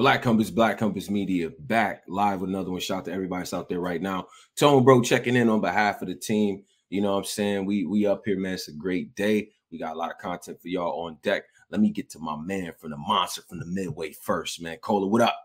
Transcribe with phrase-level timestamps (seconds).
[0.00, 2.80] Black Compass, Black Compass Media back live with another one.
[2.80, 4.28] Shout out to everybody that's out there right now.
[4.56, 6.64] Tone Bro checking in on behalf of the team.
[6.88, 7.66] You know what I'm saying?
[7.66, 8.54] We we up here, man.
[8.54, 9.50] It's a great day.
[9.70, 11.42] We got a lot of content for y'all on deck.
[11.68, 14.78] Let me get to my man from the monster from the midway first, man.
[14.78, 15.36] Cola, what up?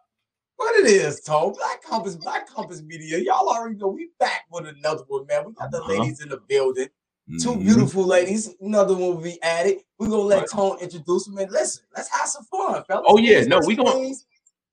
[0.55, 1.51] What it is, Tone?
[1.51, 3.17] Black Compass, Black Compass Media.
[3.17, 5.47] Y'all already know we back with another one, man.
[5.47, 5.99] We got the uh-huh.
[5.99, 6.87] ladies in the building.
[7.29, 7.37] Mm-hmm.
[7.39, 8.55] Two beautiful ladies.
[8.61, 9.79] Another one will be added.
[9.99, 10.49] We're gonna let right.
[10.49, 11.83] Tone introduce them and listen.
[11.93, 13.05] Let's have some fun, fellas.
[13.09, 14.13] Oh yeah, no, we gonna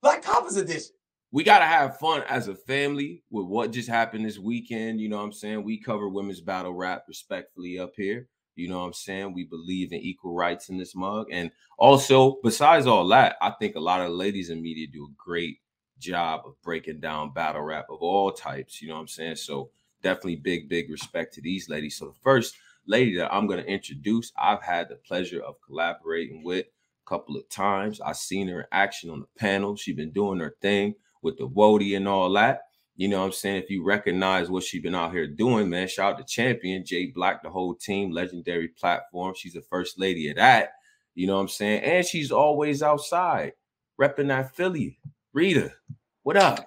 [0.03, 0.97] Black Compass edition.
[1.30, 5.01] We gotta have fun as a family with what just happened this weekend.
[5.01, 5.62] You know what I'm saying?
[5.62, 8.29] We cover women's battle rap respectfully up here.
[8.57, 9.33] You know what I'm saying?
[9.33, 11.29] We believe in equal rights in this mug.
[11.30, 15.15] And also, besides all that, I think a lot of ladies in media do a
[15.16, 15.59] great
[16.01, 18.82] job of breaking down battle rap of all types.
[18.82, 19.37] You know what I'm saying?
[19.37, 19.71] So
[20.02, 21.96] definitely big, big respect to these ladies.
[21.96, 26.43] So the first lady that I'm going to introduce, I've had the pleasure of collaborating
[26.43, 26.66] with
[27.06, 28.01] couple of times.
[28.01, 29.77] I seen her in action on the panel.
[29.77, 32.62] She been doing her thing with the Wody and all that.
[32.96, 33.63] You know what I'm saying?
[33.63, 37.07] If you recognize what she been out here doing, man, shout out to champion Jay
[37.07, 39.35] Black, the whole team, legendary platform.
[39.37, 40.73] She's the first lady of that.
[41.15, 41.82] You know what I'm saying?
[41.82, 43.52] And she's always outside
[44.01, 44.98] repping that Philly.
[45.32, 45.73] Rita,
[46.23, 46.66] what up?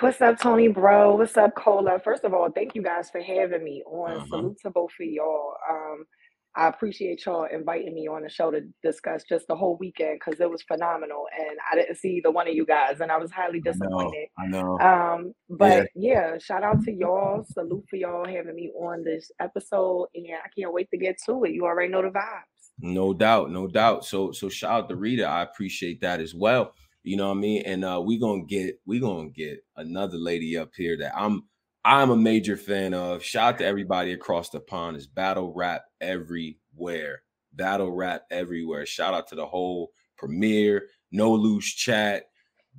[0.00, 1.16] What's up, Tony Bro?
[1.16, 1.98] What's up, Cola?
[1.98, 4.12] First of all, thank you guys for having me on.
[4.12, 4.26] Uh-huh.
[4.26, 5.54] Salute to both of y'all.
[5.70, 6.04] Um,
[6.54, 10.38] I appreciate y'all inviting me on the show to discuss just the whole weekend because
[10.40, 13.30] it was phenomenal, and I didn't see the one of you guys, and I was
[13.30, 14.28] highly disappointed.
[14.38, 14.78] I know.
[14.78, 15.14] I know.
[15.14, 16.32] Um, but yeah.
[16.32, 17.44] yeah, shout out to y'all.
[17.44, 21.44] Salute for y'all having me on this episode, and I can't wait to get to
[21.44, 21.52] it.
[21.52, 22.52] You already know the vibes.
[22.80, 24.04] No doubt, no doubt.
[24.04, 25.24] So, so shout out to Rita.
[25.24, 26.74] I appreciate that as well.
[27.02, 27.62] You know what I mean?
[27.64, 31.44] And uh, we gonna get we gonna get another lady up here that I'm
[31.84, 33.24] I'm a major fan of.
[33.24, 34.96] Shout out to everybody across the pond.
[34.96, 37.22] Is battle rap everywhere.
[37.54, 38.86] Battle rap everywhere.
[38.86, 42.24] Shout out to the whole premiere, no loose chat,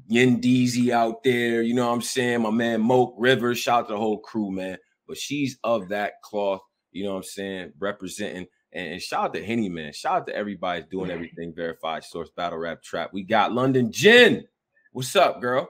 [0.08, 1.62] Yin Deezy out there.
[1.62, 2.42] You know what I'm saying?
[2.42, 3.60] My man Moke Rivers.
[3.60, 4.78] Shout out to the whole crew, man.
[5.08, 8.48] But she's of that cloth, you know what I'm saying, representing.
[8.72, 9.92] And, and shout out to Henny, man.
[9.94, 13.12] Shout out to everybody doing everything verified source battle rap trap.
[13.14, 14.46] We got London Jen.
[14.94, 15.70] What's up, girl?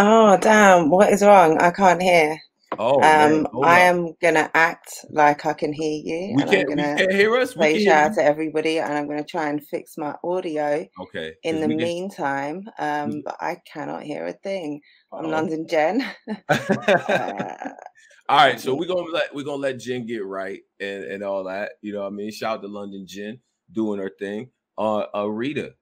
[0.00, 0.90] Oh damn!
[0.90, 1.58] What is wrong?
[1.58, 2.38] I can't hear.
[2.78, 6.36] Oh, um, I am gonna act like I can hear you.
[6.36, 7.56] We can't, gonna can't hear us.
[7.56, 10.86] We say shout out to everybody, and I'm gonna try and fix my audio.
[11.00, 11.34] Okay.
[11.42, 13.22] In the meantime, um, mm.
[13.24, 14.80] but I cannot hear a thing.
[15.12, 15.30] I'm Uh-oh.
[15.30, 16.08] London Jen.
[16.48, 17.70] uh,
[18.28, 21.42] all right, so we're gonna let we're gonna let Jen get right and and all
[21.42, 21.72] that.
[21.82, 23.40] You know, what I mean, shout out to London Jen
[23.72, 24.50] doing her thing.
[24.78, 25.74] Uh, uh Rita,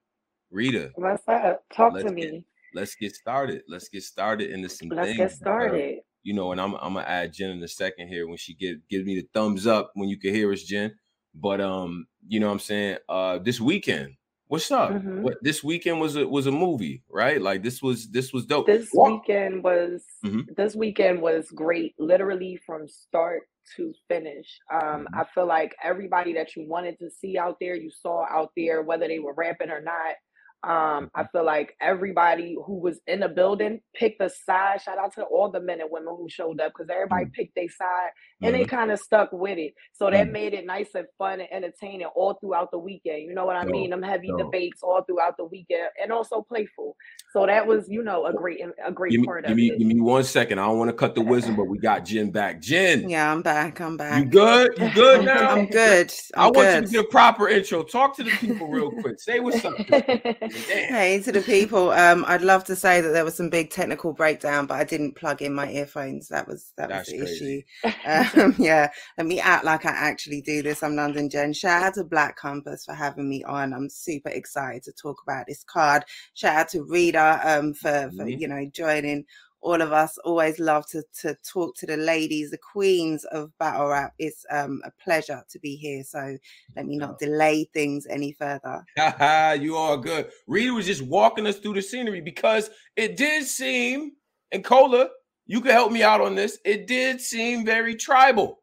[0.49, 1.63] Rita, what's up?
[1.71, 3.61] Talk to me let's get started.
[3.67, 5.17] Let's get started into some let's things.
[5.17, 5.99] get started.
[6.23, 8.77] you know, and I'm I'm gonna add Jen in a second here when she give
[8.89, 10.93] gives me the thumbs up when you can hear us, Jen.
[11.33, 12.97] But um, you know what I'm saying?
[13.07, 14.15] Uh this weekend,
[14.47, 14.91] what's up?
[14.91, 15.23] Mm-hmm.
[15.23, 17.41] What this weekend was a was a movie, right?
[17.41, 18.67] Like this was this was dope.
[18.67, 20.41] This weekend was mm-hmm.
[20.55, 23.43] this weekend was great, literally from start
[23.75, 24.59] to finish.
[24.71, 25.19] Um, mm-hmm.
[25.19, 28.81] I feel like everybody that you wanted to see out there, you saw out there,
[28.81, 30.15] whether they were rapping or not.
[30.63, 34.81] Um, I feel like everybody who was in the building picked a side.
[34.81, 37.31] Shout out to all the men and women who showed up because everybody mm-hmm.
[37.33, 38.09] picked their side
[38.41, 38.63] and mm-hmm.
[38.63, 39.73] they kind of stuck with it.
[39.93, 40.33] So that mm-hmm.
[40.33, 43.23] made it nice and fun and entertaining all throughout the weekend.
[43.23, 43.91] You know what I mean?
[43.91, 46.95] Them heavy debates all throughout the weekend and also playful.
[47.37, 49.69] So that was, you know, a great a great give me, part give of me,
[49.69, 49.77] it.
[49.77, 50.57] Give me one second.
[50.57, 52.59] I don't want to cut the wisdom, but we got Jen back.
[52.59, 53.07] Jen.
[53.07, 53.79] Yeah, I'm back.
[53.79, 54.23] I'm back.
[54.23, 54.71] You good?
[54.79, 55.51] You good now?
[55.51, 56.11] I'm good.
[56.33, 56.75] I'm i want good.
[56.75, 57.83] you to give a proper intro.
[57.83, 59.19] Talk to the people real quick.
[59.19, 59.77] Say what's up.
[59.77, 61.91] hey to the people.
[61.91, 65.15] Um, I'd love to say that there was some big technical breakdown, but I didn't
[65.15, 66.29] plug in my earphones.
[66.29, 67.65] That was that That's was the crazy.
[67.83, 67.97] issue.
[68.07, 70.81] Um, yeah, let me act like I actually do this.
[70.81, 71.53] I'm London Jen.
[71.53, 73.73] Shout out to Black Compass for having me on.
[73.73, 76.05] I'm super excited to talk about this card.
[76.33, 78.27] Shout out to Rita um, for, for mm-hmm.
[78.27, 79.25] you know joining
[79.61, 83.87] all of us always love to, to talk to the ladies, the queens of battle
[83.87, 84.13] rap.
[84.19, 86.03] It's um, a pleasure to be here.
[86.03, 86.37] So
[86.75, 88.85] let me not delay things any further.
[89.59, 90.29] you are good.
[90.47, 94.11] Rita was just walking us through the scenery because it did seem,
[94.51, 95.09] and Cola,
[95.47, 96.59] you can help me out on this.
[96.63, 98.59] It did seem very tribal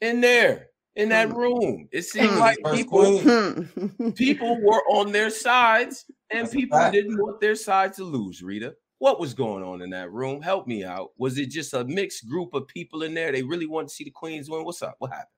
[0.00, 1.36] in there in that hmm.
[1.36, 1.88] room.
[1.92, 2.38] It seemed hmm.
[2.38, 3.20] like people
[4.14, 8.74] people were on their sides and people didn't want their side to lose, Rita.
[8.98, 10.40] What was going on in that room?
[10.40, 11.10] Help me out.
[11.18, 13.32] Was it just a mixed group of people in there?
[13.32, 14.64] They really wanted to see the Queens win.
[14.64, 14.96] What's up?
[14.98, 15.28] What happened?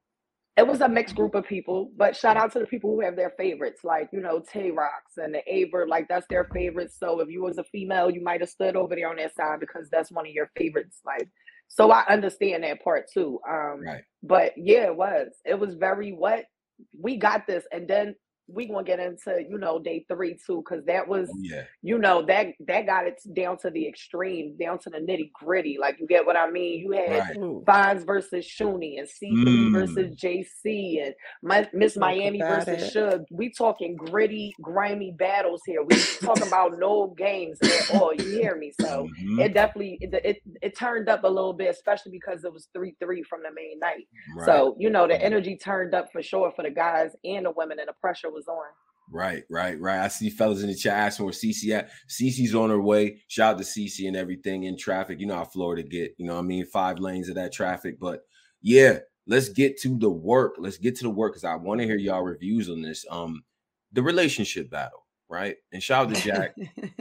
[0.57, 3.15] It was a mixed group of people, but shout out to the people who have
[3.15, 6.97] their favorites, like you know Tay Rocs and the Aver, like that's their favorites.
[6.99, 9.61] So if you was a female, you might have stood over there on that side
[9.61, 11.01] because that's one of your favorites.
[11.05, 11.29] Like,
[11.69, 13.41] so I understand that part too.
[13.49, 14.03] Um, right.
[14.23, 15.29] But yeah, it was.
[15.45, 16.45] It was very what
[16.99, 18.15] we got this, and then
[18.49, 21.63] we gonna get into you know day three too because that was oh, yeah.
[21.83, 25.77] you know that that got it down to the extreme down to the nitty gritty
[25.81, 26.81] like you get what I mean?
[26.81, 27.37] You had right.
[27.37, 29.73] Fonz versus Shuni and C3 mm.
[29.73, 33.25] versus JC and My, Miss Miami versus Suge.
[33.31, 35.83] We talking gritty grimy battles here.
[35.83, 38.73] We talking about no games at all you hear me?
[38.81, 39.41] So mm-hmm.
[39.41, 42.95] it definitely it, it, it turned up a little bit especially because it was three
[43.01, 44.07] three from the main night.
[44.37, 44.47] Right.
[44.47, 47.79] so you know the energy turned up for sure for the guys and the women
[47.79, 48.65] and the pressure was on.
[49.11, 50.01] Right, right, right.
[50.01, 51.91] I see fellas in the chat asking where CC at.
[52.09, 53.23] CC's on her way.
[53.29, 55.21] Shout out to CC and everything in traffic.
[55.21, 56.67] You know how Florida get, you know I mean?
[56.67, 58.01] Five lanes of that traffic.
[58.01, 58.23] But
[58.63, 60.57] yeah, let's get to the work.
[60.59, 63.05] Let's get to the work because I want to hear y'all reviews on this.
[63.09, 63.45] Um,
[63.93, 65.57] the relationship battle right?
[65.73, 66.55] And shout out to Jack.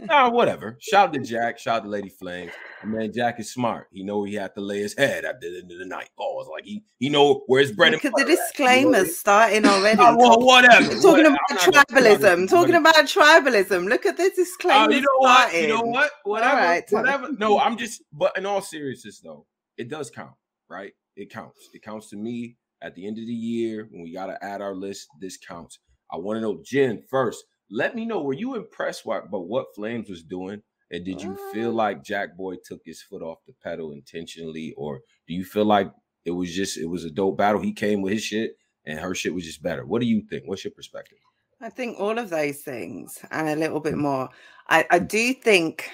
[0.10, 0.78] oh, whatever.
[0.80, 1.60] Shout out to Jack.
[1.60, 2.50] Shout out to Lady Flame.
[2.84, 3.88] Man, Jack is smart.
[3.92, 6.10] He know he had to lay his head at the end of the night.
[6.20, 9.66] Oh, it's like he he know where his bread at the disclaimers you know starting
[9.66, 10.00] already.
[10.00, 10.86] oh, well, whatever.
[10.96, 11.38] Talking whatever.
[11.50, 12.50] about tribalism.
[12.50, 13.88] Talking about tribalism.
[13.88, 14.92] Look at the disclaimer.
[14.92, 15.54] Uh, you know what?
[15.54, 16.12] You know what?
[16.24, 16.58] Whatever.
[16.58, 16.84] Right.
[16.90, 17.28] Whatever.
[17.38, 18.04] No, I'm just.
[18.12, 19.46] But in all seriousness, though,
[19.78, 20.34] it does count,
[20.70, 20.94] right?
[21.16, 21.70] It counts.
[21.74, 24.62] It counts to me at the end of the year when we got to add
[24.62, 25.08] our list.
[25.20, 25.80] This counts.
[26.12, 29.76] I want to know, Jen, first let me know, were you impressed by, by what
[29.76, 30.62] Flames was doing?
[30.92, 34.74] And did you feel uh like Jack Boy took his foot off the pedal intentionally?
[34.78, 35.92] Or do you feel like
[36.26, 37.62] it was just it was a dope battle?
[37.62, 39.86] He came with his shit and her shit was just better.
[39.86, 40.44] What do you think?
[40.46, 41.18] What's your perspective?
[41.62, 44.30] I think all of those things and a little bit more.
[44.68, 45.90] I, I do think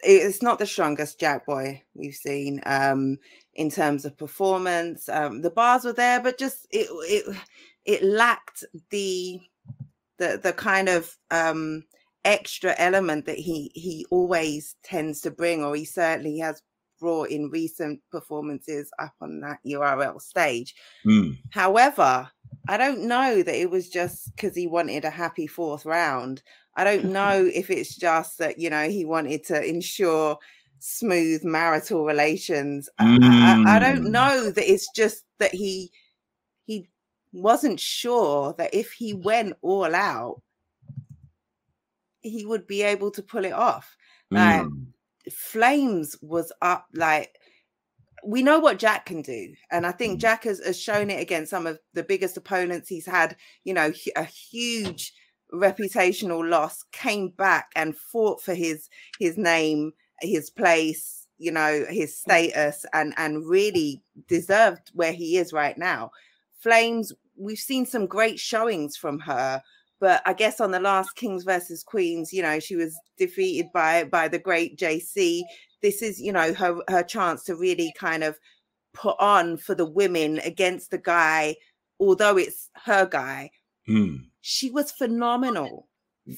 [0.00, 3.18] it's not the strongest Jack Boy we've seen um,
[3.54, 5.08] in terms of performance.
[5.08, 7.36] Um, the bars were there, but just it it
[7.84, 9.40] it lacked the
[10.22, 11.84] the the kind of um,
[12.24, 16.62] extra element that he he always tends to bring, or he certainly has
[17.00, 20.74] brought in recent performances up on that URL stage.
[21.04, 21.36] Mm.
[21.50, 22.30] However,
[22.68, 26.42] I don't know that it was just because he wanted a happy fourth round.
[26.76, 30.38] I don't know if it's just that you know he wanted to ensure
[30.78, 32.88] smooth marital relations.
[33.00, 33.24] Mm.
[33.24, 34.12] I, I, I don't hmm.
[34.12, 35.90] know that it's just that he he
[37.32, 40.42] wasn't sure that if he went all out,
[42.20, 43.96] he would be able to pull it off.
[44.30, 44.86] Like mm.
[45.30, 47.38] Flames was up like
[48.24, 49.52] we know what Jack can do.
[49.70, 50.20] And I think mm.
[50.20, 52.88] Jack has, has shown it against some of the biggest opponents.
[52.88, 55.12] He's had, you know, a huge
[55.52, 58.88] reputational loss, came back and fought for his
[59.18, 65.52] his name, his place, you know, his status, and and really deserved where he is
[65.52, 66.10] right now.
[66.60, 69.62] Flames we've seen some great showings from her
[70.02, 74.02] but I guess on the last Kings versus Queens, you know, she was defeated by
[74.02, 75.42] by the great JC.
[75.80, 78.36] This is, you know, her her chance to really kind of
[78.92, 81.54] put on for the women against the guy,
[82.00, 83.52] although it's her guy.
[83.88, 84.24] Mm.
[84.40, 85.86] She was phenomenal,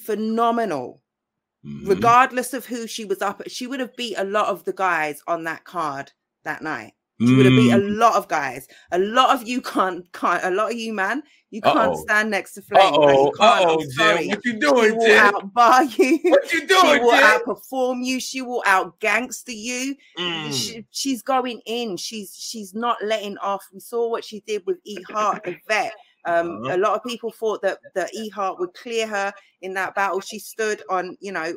[0.03, 1.01] phenomenal.
[1.65, 1.89] Mm-hmm.
[1.89, 5.23] Regardless of who she was up, she would have beat a lot of the guys
[5.25, 6.11] on that card
[6.43, 6.93] that night.
[7.21, 7.97] She would have beat a mm.
[7.97, 8.67] lot of guys.
[8.91, 10.43] A lot of you can't, can't.
[10.43, 12.01] A lot of you, man, you can't Uh-oh.
[12.01, 12.93] stand next to Flame.
[12.93, 16.19] Oh, oh, Jim, what you doing, she will outbar you.
[16.25, 17.21] What you doing, She will Jim?
[17.47, 18.19] outperform you.
[18.19, 19.95] She will out gangster you.
[20.19, 20.53] Mm.
[20.53, 21.95] She, she's going in.
[21.95, 23.65] She's she's not letting off.
[23.73, 25.93] We saw what she did with E Heart, the vet.
[26.25, 26.75] Um, uh-huh.
[26.75, 30.19] A lot of people thought that that E Heart would clear her in that battle.
[30.19, 31.55] She stood on, you know,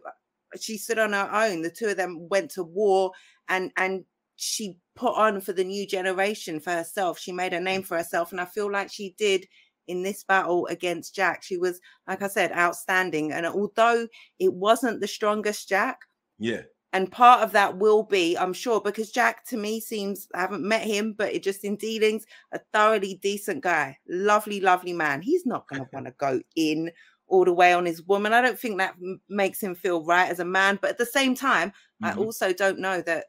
[0.61, 1.63] she stood on her own.
[1.63, 3.11] The two of them went to war,
[3.49, 4.05] and and
[4.41, 7.19] she put on for the new generation for herself.
[7.19, 8.31] She made a name for herself.
[8.31, 9.45] And I feel like she did
[9.89, 11.43] in this battle against Jack.
[11.43, 13.33] She was, like I said, outstanding.
[13.33, 14.07] And although
[14.39, 15.99] it wasn't the strongest Jack,
[16.39, 16.63] yeah.
[16.95, 20.67] And part of that will be, I'm sure, because Jack to me seems, I haven't
[20.67, 23.99] met him, but it just in dealings, a thoroughly decent guy.
[24.09, 25.21] Lovely, lovely man.
[25.21, 26.91] He's not going to want to go in
[27.27, 28.33] all the way on his woman.
[28.33, 30.79] I don't think that m- makes him feel right as a man.
[30.81, 31.71] But at the same time,
[32.03, 32.07] mm-hmm.
[32.07, 33.27] I also don't know that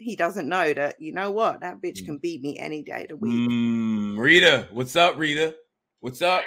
[0.00, 2.22] he doesn't know that you know what that bitch can mm.
[2.22, 3.50] beat me any day of the week.
[3.50, 5.54] Mm, Rita, what's up, Rita?
[6.00, 6.42] What's up?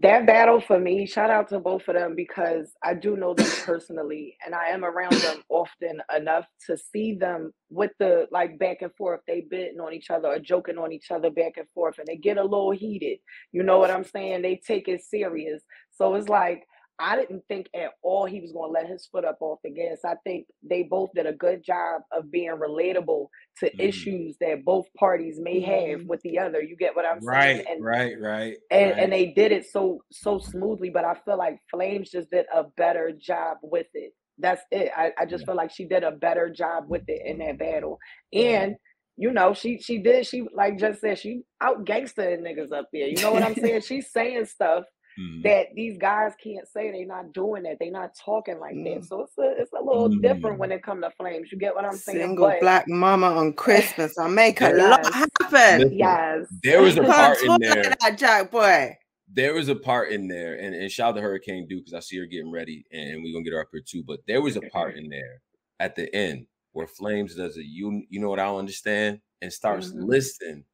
[0.00, 3.50] That battle for me, shout out to both of them because I do know them
[3.62, 8.78] personally and I am around them often enough to see them with the like back
[8.80, 9.20] and forth.
[9.26, 12.16] They bitting on each other or joking on each other back and forth and they
[12.16, 13.18] get a little heated.
[13.50, 14.40] You know what I'm saying?
[14.40, 15.62] They take it serious.
[15.90, 16.64] So it's like
[17.02, 19.70] I didn't think at all he was going to let his foot up off the
[19.70, 19.98] gas.
[20.04, 23.26] I think they both did a good job of being relatable
[23.58, 23.80] to mm.
[23.80, 26.06] issues that both parties may have mm-hmm.
[26.06, 26.62] with the other.
[26.62, 27.66] You get what I'm right, saying?
[27.68, 28.98] And, right, right, and, right.
[29.02, 30.90] And they did it so so smoothly.
[30.90, 34.12] But I feel like Flames just did a better job with it.
[34.38, 34.92] That's it.
[34.96, 35.46] I, I just yeah.
[35.46, 37.98] feel like she did a better job with it in that battle.
[38.32, 38.76] And
[39.16, 43.08] you know, she she did she like just said she out gangster niggas up there.
[43.08, 43.80] You know what I'm saying?
[43.80, 44.84] She's saying stuff
[45.18, 45.42] mm.
[45.42, 46.90] that these guys can't say.
[46.90, 47.78] They're not doing that.
[47.78, 49.00] They're not talking like mm.
[49.00, 49.04] that.
[49.06, 50.22] So it's a it's a little mm.
[50.22, 51.50] different when it comes to flames.
[51.52, 52.18] You get what I'm saying?
[52.18, 54.16] Single but, black mama on Christmas.
[54.18, 55.04] I make a yes.
[55.04, 55.92] lot happen.
[55.92, 56.46] Yes.
[56.62, 57.94] There was a part in there.
[58.00, 58.96] That Jack boy.
[59.34, 62.00] There was a part in there, and, and shout out to Hurricane Duke because I
[62.00, 64.04] see her getting ready, and we're gonna get her up here too.
[64.06, 65.40] But there was a part in there
[65.80, 67.64] at the end where Flames does it.
[67.64, 70.04] You you know what I don't understand and starts mm-hmm.
[70.04, 70.64] listing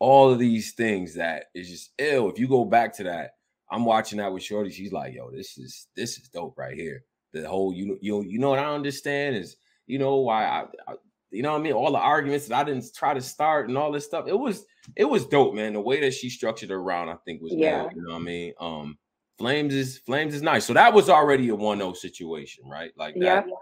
[0.00, 2.28] all of these things that is just ill.
[2.28, 3.32] If you go back to that,
[3.70, 4.70] I'm watching that with Shorty.
[4.70, 8.22] She's like, "Yo, this is this is dope right here." The whole you know you
[8.22, 9.56] you know what I understand is
[9.86, 10.94] you know why I, I
[11.30, 13.76] you know what I mean all the arguments that I didn't try to start and
[13.76, 14.26] all this stuff.
[14.28, 14.64] It was
[14.96, 15.72] it was dope, man.
[15.72, 17.82] The way that she structured around, I think was yeah.
[17.82, 18.52] Dope, you know what I mean.
[18.60, 18.98] Um,
[19.38, 20.64] Flames is Flames is nice.
[20.64, 22.92] So that was already a 1-0 situation, right?
[22.96, 23.46] Like that.
[23.46, 23.54] Yeah.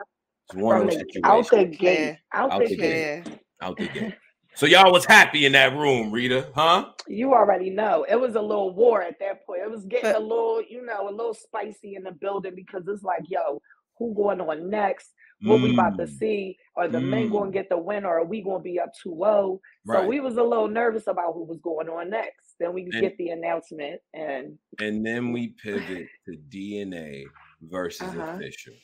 [0.49, 2.18] It's one From the, out the gate.
[2.32, 3.25] Out, out the, gate.
[3.25, 3.38] gate.
[3.62, 4.14] Out the gate.
[4.54, 6.90] So y'all was happy in that room, Rita, huh?
[7.09, 8.04] You already know.
[8.09, 9.62] It was a little war at that point.
[9.62, 13.02] It was getting a little, you know, a little spicy in the building because it's
[13.02, 13.62] like, yo,
[13.99, 15.09] who going on next?
[15.40, 15.62] What mm.
[15.64, 16.18] we about to mm.
[16.18, 16.59] see?
[16.76, 17.09] Are the mm.
[17.09, 19.59] men going to get the win or are we going to be up 2-0?
[19.85, 20.00] Right.
[20.00, 22.54] So we was a little nervous about who was going on next.
[22.61, 27.25] Then we and, get the announcement and and then we pivot to DNA
[27.62, 28.35] versus uh-huh.
[28.37, 28.75] official.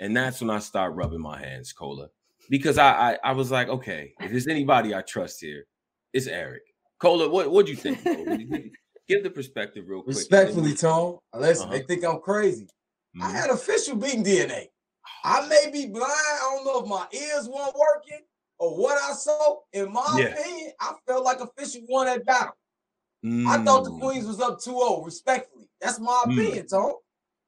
[0.00, 2.08] And that's when I start rubbing my hands, Cola
[2.48, 5.66] because I, I, I was like, okay, if there's anybody I trust here,
[6.12, 6.62] it's Eric.
[7.00, 8.02] Cola, what what do you think?
[9.08, 10.16] Give the perspective real quick.
[10.16, 11.18] Respectfully, Tone.
[11.34, 11.78] Listen, uh-huh.
[11.78, 12.64] they think I'm crazy.
[12.64, 13.22] Mm-hmm.
[13.22, 14.66] I had official beating DNA.
[15.24, 16.12] I may be blind.
[16.12, 18.20] I don't know if my ears weren't working
[18.58, 19.60] or what I saw.
[19.72, 20.26] In my yeah.
[20.26, 22.56] opinion, I felt like official won that battle.
[23.24, 23.46] Mm.
[23.46, 24.00] I thought the mm.
[24.00, 25.68] Queens was up 2-0, respectfully.
[25.80, 26.32] That's my mm.
[26.32, 26.94] opinion, Tone.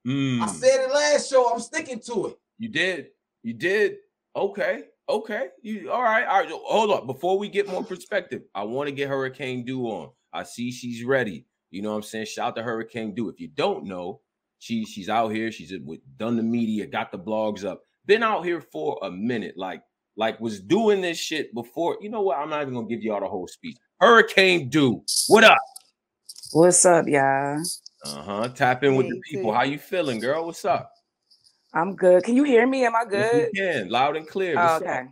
[0.07, 0.41] Mm.
[0.41, 1.53] I said it last show.
[1.53, 2.39] I'm sticking to it.
[2.59, 3.09] You did.
[3.43, 3.97] You did.
[4.35, 4.85] Okay.
[5.11, 5.49] Okay.
[5.63, 6.25] You all right?
[6.25, 6.49] All right.
[6.51, 7.07] Hold on.
[7.07, 10.11] Before we get more perspective, I want to get Hurricane Do on.
[10.33, 11.47] I see she's ready.
[11.71, 12.27] You know what I'm saying?
[12.27, 13.29] Shout to Hurricane Do.
[13.29, 14.21] If you don't know,
[14.61, 15.51] she she's out here.
[15.51, 19.55] She's with done the media, got the blogs up, been out here for a minute.
[19.57, 19.83] Like,
[20.17, 21.99] like was doing this shit before.
[22.01, 22.39] You know what?
[22.39, 23.77] I'm not even gonna give y'all the whole speech.
[24.01, 25.59] Hurricane Do, what up?
[26.53, 27.63] What's up, y'all?
[28.05, 28.49] Uh-huh.
[28.49, 29.53] Tap in with the people.
[29.53, 30.47] How you feeling, girl?
[30.47, 30.91] What's up?
[31.73, 32.25] I'm good.
[32.25, 32.85] Can you hear me?
[32.85, 33.51] Am I good?
[33.53, 33.89] Yes, can.
[33.89, 34.57] Loud and clear.
[34.59, 35.05] Oh, okay.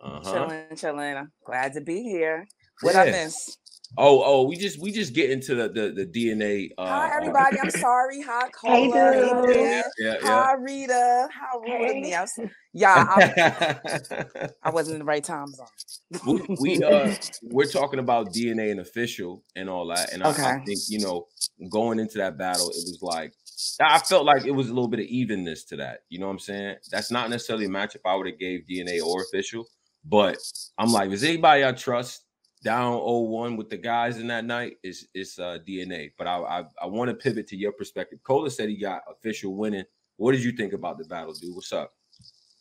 [0.00, 0.32] Uh-huh.
[0.32, 1.16] Chilling, chilling.
[1.16, 2.46] I'm glad to be here.
[2.80, 3.02] What yeah.
[3.02, 3.56] I miss?
[3.98, 6.70] Oh, oh, we just we just get into the the, the DNA.
[6.78, 7.58] Uh, Hi everybody.
[7.60, 8.22] I'm sorry.
[8.22, 9.12] Hi Cola.
[9.46, 11.28] Hey, yeah, yeah, Hi Rita.
[11.30, 12.14] How rude me.
[12.14, 12.40] I was,
[12.72, 16.16] yeah, I, I, wasn't in the right time zone.
[16.26, 20.42] we, we uh we're talking about DNA and official and all that, and okay.
[20.42, 21.26] I, I think you know
[21.68, 23.34] going into that battle, it was like
[23.80, 26.00] I felt like it was a little bit of evenness to that.
[26.08, 26.76] You know what I'm saying?
[26.90, 29.66] That's not necessarily a matchup I would have gave DNA or official,
[30.04, 30.38] but
[30.78, 32.24] I'm like, is anybody I trust
[32.64, 34.76] down 0-1 with the guys in that night?
[34.82, 36.12] Is it's uh, DNA.
[36.16, 38.20] But I I, I want to pivot to your perspective.
[38.22, 39.84] Cola said he got official winning.
[40.16, 41.54] What did you think about the battle, dude?
[41.54, 41.92] What's up?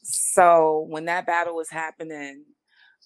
[0.03, 2.45] So when that battle was happening,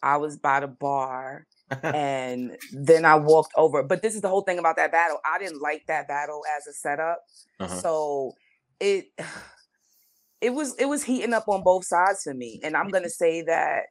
[0.02, 1.46] I was by the bar
[1.84, 3.84] and then I walked over.
[3.84, 5.20] But this is the whole thing about that battle.
[5.26, 7.20] I didn't like that battle as a setup.
[7.60, 7.76] Uh-huh.
[7.76, 8.34] So
[8.80, 9.08] it
[10.42, 12.60] it was it was heating up on both sides for me.
[12.64, 13.84] And I'm gonna say that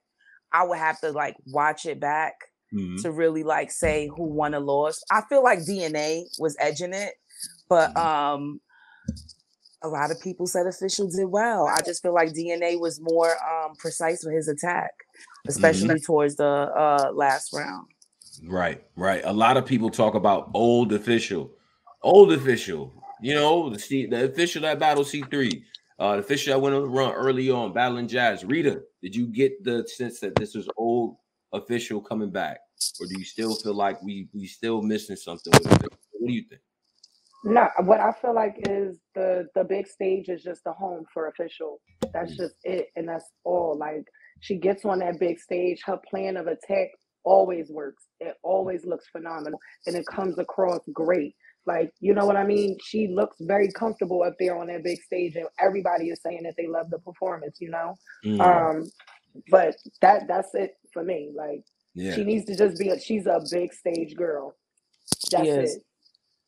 [0.52, 2.34] I would have to like watch it back
[2.72, 2.96] mm-hmm.
[3.02, 5.04] to really like say who won or lost.
[5.10, 7.14] I feel like DNA was edging it,
[7.68, 8.06] but mm-hmm.
[8.06, 8.60] um
[9.84, 11.66] a lot of people said official did well.
[11.68, 14.90] I just feel like DNA was more um precise with his attack.
[15.44, 15.50] Mm-hmm.
[15.50, 16.04] especially mm-hmm.
[16.06, 17.88] towards the uh, last round.
[18.44, 19.20] Right, right.
[19.24, 21.50] A lot of people talk about old official,
[22.02, 22.94] old official.
[23.20, 25.64] You know, the C, the official that battled C three,
[25.98, 28.42] uh, the official that went on the run early on, battling Jazz.
[28.42, 31.16] Rita, did you get the sense that this was old
[31.52, 32.60] official coming back,
[32.98, 35.52] or do you still feel like we we still missing something?
[35.52, 35.92] With it?
[36.12, 36.62] What do you think?
[37.44, 41.28] No, what I feel like is the the big stage is just the home for
[41.28, 41.80] official.
[42.12, 42.36] That's mm.
[42.38, 43.76] just it, and that's all.
[43.78, 44.04] Like
[44.40, 46.88] she gets on that big stage, her plan of attack
[47.24, 48.04] always works.
[48.20, 51.34] It always looks phenomenal and it comes across great.
[51.66, 52.76] Like, you know what I mean?
[52.84, 56.54] She looks very comfortable up there on that big stage and everybody is saying that
[56.58, 57.94] they love the performance, you know?
[58.24, 58.40] Mm.
[58.40, 58.90] Um,
[59.50, 61.32] but that that's it for me.
[61.34, 62.14] Like yeah.
[62.14, 64.54] she needs to just be a she's a big stage girl.
[65.30, 65.70] That's it.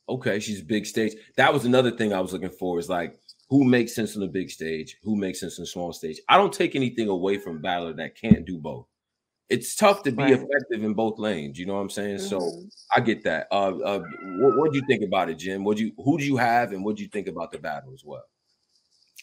[0.09, 1.15] Okay, she's big stage.
[1.37, 4.29] That was another thing I was looking for is like who makes sense on the
[4.29, 6.21] big stage, who makes sense on the small stage.
[6.29, 8.87] I don't take anything away from battler that can't do both.
[9.49, 10.33] It's tough to be right.
[10.33, 11.59] effective in both lanes.
[11.59, 12.17] You know what I'm saying?
[12.17, 12.27] Mm-hmm.
[12.27, 13.47] So I get that.
[13.53, 14.03] Uh, uh,
[14.39, 15.65] what do you think about it, Jim?
[15.65, 18.03] What you who do you have, and what do you think about the battle as
[18.05, 18.25] well?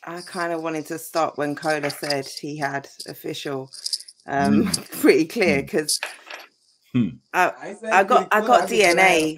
[0.06, 3.70] I kind of wanted to stop when Cola said he had official
[4.26, 4.92] um, mm.
[5.02, 6.00] pretty clear because
[6.94, 7.10] Hmm.
[7.34, 9.38] I, I got I got DNA.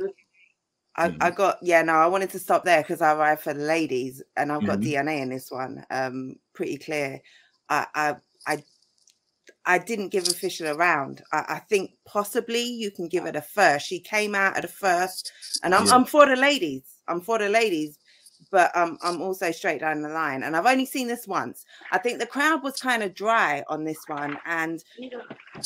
[0.97, 1.23] I, mm-hmm.
[1.23, 4.21] I got yeah no I wanted to stop there because I arrived for the ladies
[4.37, 5.07] and I've got mm-hmm.
[5.07, 7.21] DNA in this one um pretty clear
[7.69, 8.15] I I
[8.47, 8.63] I,
[9.65, 13.41] I didn't give official a round I, I, think possibly you can give it a
[13.41, 15.31] first she came out at a first
[15.63, 15.95] and I'm, yeah.
[15.95, 17.97] I'm for the ladies I'm for the ladies
[18.51, 20.43] but um, I'm also straight down the line.
[20.43, 21.65] And I've only seen this once.
[21.91, 24.83] I think the crowd was kind of dry on this one, and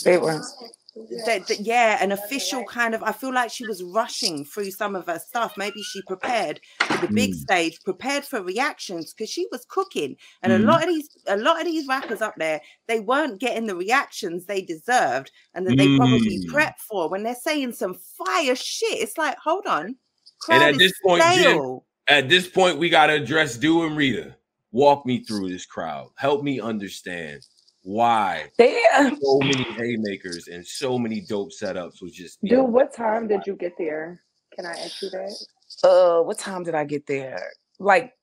[0.05, 0.55] it was.
[0.95, 3.03] The, the, yeah, an official kind of.
[3.03, 5.55] I feel like she was rushing through some of her stuff.
[5.55, 7.35] Maybe she prepared for the big mm.
[7.35, 10.15] stage, prepared for reactions because she was cooking.
[10.41, 10.63] And mm.
[10.63, 13.75] a lot of these, a lot of these rappers up there, they weren't getting the
[13.75, 16.45] reactions they deserved, and that they probably mm.
[16.47, 18.99] prepped for when they're saying some fire shit.
[18.99, 19.95] It's like, hold on,
[20.41, 23.95] crowd and at this point, Jim, at this point, we got to address Do and
[23.95, 24.35] Rita.
[24.71, 26.09] Walk me through this crowd.
[26.15, 27.45] Help me understand
[27.89, 29.19] why Damn.
[29.19, 32.39] so many haymakers and so many dope setups was just.
[32.43, 34.21] Dude, what time did you get there?
[34.55, 35.35] Can I ask you that?
[35.83, 37.41] Uh, what time did I get there?
[37.79, 38.13] Like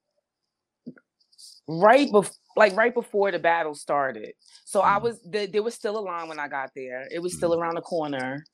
[1.66, 4.35] right before like right before the battle started.
[4.64, 5.02] So I mm.
[5.02, 7.08] was the, there was still a line when I got there.
[7.11, 7.58] It was still mm.
[7.58, 8.44] around the corner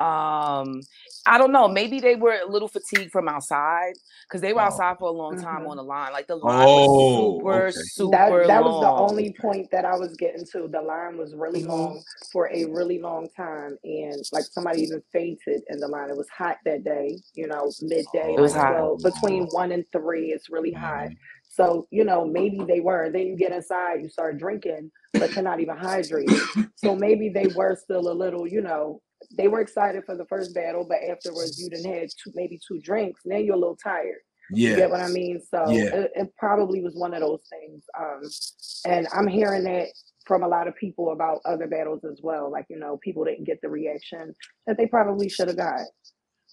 [0.00, 0.80] um
[1.24, 3.92] i don't know maybe they were a little fatigued from outside
[4.28, 4.64] because they were oh.
[4.64, 5.70] outside for a long time mm-hmm.
[5.70, 7.76] on the line like the line oh, was super okay.
[7.92, 8.10] super
[8.40, 11.60] that, that was the only point that i was getting to the line was really
[11.60, 11.70] mm-hmm.
[11.70, 16.16] long for a really long time and like somebody even fainted in the line it
[16.16, 18.74] was hot that day you know midday it was hot.
[18.76, 21.14] so between one and three it's really hot mm-hmm.
[21.48, 25.44] so you know maybe they were then you get inside you start drinking but you're
[25.44, 29.00] not even hydrated so maybe they were still a little you know
[29.36, 32.80] they were excited for the first battle, but afterwards you didn't have two, maybe two
[32.80, 33.22] drinks.
[33.24, 34.18] Now you're a little tired.
[34.50, 34.70] Yeah.
[34.70, 35.40] You get what I mean?
[35.40, 35.94] So yeah.
[35.94, 37.84] it, it, probably was one of those things.
[37.98, 38.22] Um,
[38.86, 39.88] and I'm hearing that
[40.26, 42.50] from a lot of people about other battles as well.
[42.50, 44.34] Like, you know, people didn't get the reaction
[44.66, 45.80] that they probably should have got.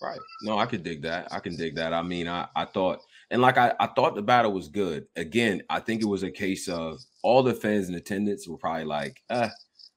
[0.02, 0.20] Right.
[0.42, 1.28] No, I could dig that.
[1.32, 1.94] I can dig that.
[1.94, 5.06] I mean, I, I thought, and like I, I thought the battle was good.
[5.16, 8.86] Again, I think it was a case of all the fans in attendance were probably
[8.86, 9.50] like, eh,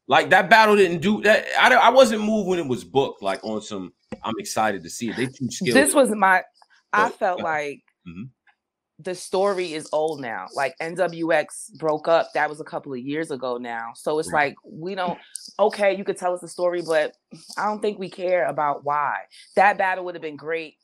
[0.06, 1.46] like that battle didn't do that.
[1.58, 3.22] I, I wasn't moved when it was booked.
[3.22, 5.16] Like on some, I'm excited to see it.
[5.16, 5.76] They too skilled.
[5.76, 6.42] This was my.
[6.92, 8.24] I felt like mm-hmm.
[9.00, 10.46] the story is old now.
[10.54, 12.28] Like NWX broke up.
[12.34, 13.92] That was a couple of years ago now.
[13.96, 14.48] So it's right.
[14.48, 15.18] like we don't.
[15.58, 17.14] Okay, you could tell us the story, but
[17.56, 19.16] I don't think we care about why
[19.56, 20.74] that battle would have been great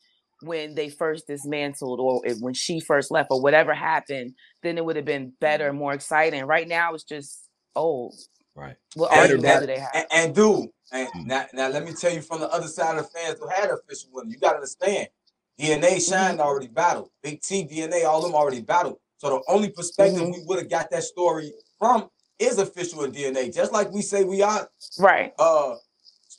[0.42, 4.34] when they first dismantled or when she first left or whatever happened.
[4.62, 6.44] Then it would have been better, more exciting.
[6.44, 8.14] Right now, it's just old.
[8.60, 8.76] Right.
[8.94, 9.90] What argument do they have?
[9.94, 11.26] And, and do and mm.
[11.26, 13.70] now, now let me tell you from the other side of the fans who had
[13.70, 15.08] official winner, you got to understand.
[15.58, 16.40] DNA Shine mm-hmm.
[16.40, 17.10] already battled.
[17.22, 18.98] Big T, DNA, all of them already battled.
[19.18, 20.32] So the only perspective mm-hmm.
[20.32, 23.54] we would have got that story from is official in DNA.
[23.54, 24.68] Just like we say we are
[24.98, 25.32] right.
[25.38, 25.74] Uh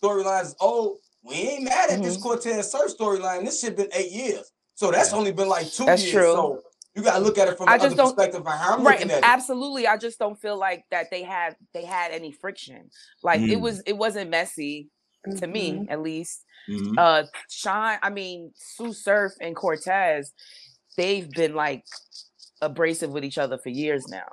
[0.04, 0.98] storylines is old.
[1.24, 2.04] We ain't mad at mm-hmm.
[2.04, 3.46] this Cortez Surf storyline.
[3.46, 4.52] This shit been eight years.
[4.74, 6.14] So that's only been like two that's years.
[6.14, 6.34] True.
[6.34, 6.64] So
[6.96, 9.12] you gotta look at it from I just don't, perspective of how I'm right, looking
[9.12, 9.88] at Absolutely.
[9.88, 12.90] I just don't feel like that they had they had any friction.
[13.24, 13.50] Like mm.
[13.50, 14.90] it was it wasn't messy
[15.26, 15.52] to mm-hmm.
[15.52, 16.44] me at least.
[16.70, 16.96] Mm-hmm.
[16.98, 20.34] Uh Sean, I mean Sue Surf and Cortez,
[20.98, 21.86] they've been like
[22.62, 24.28] abrasive with each other for years now.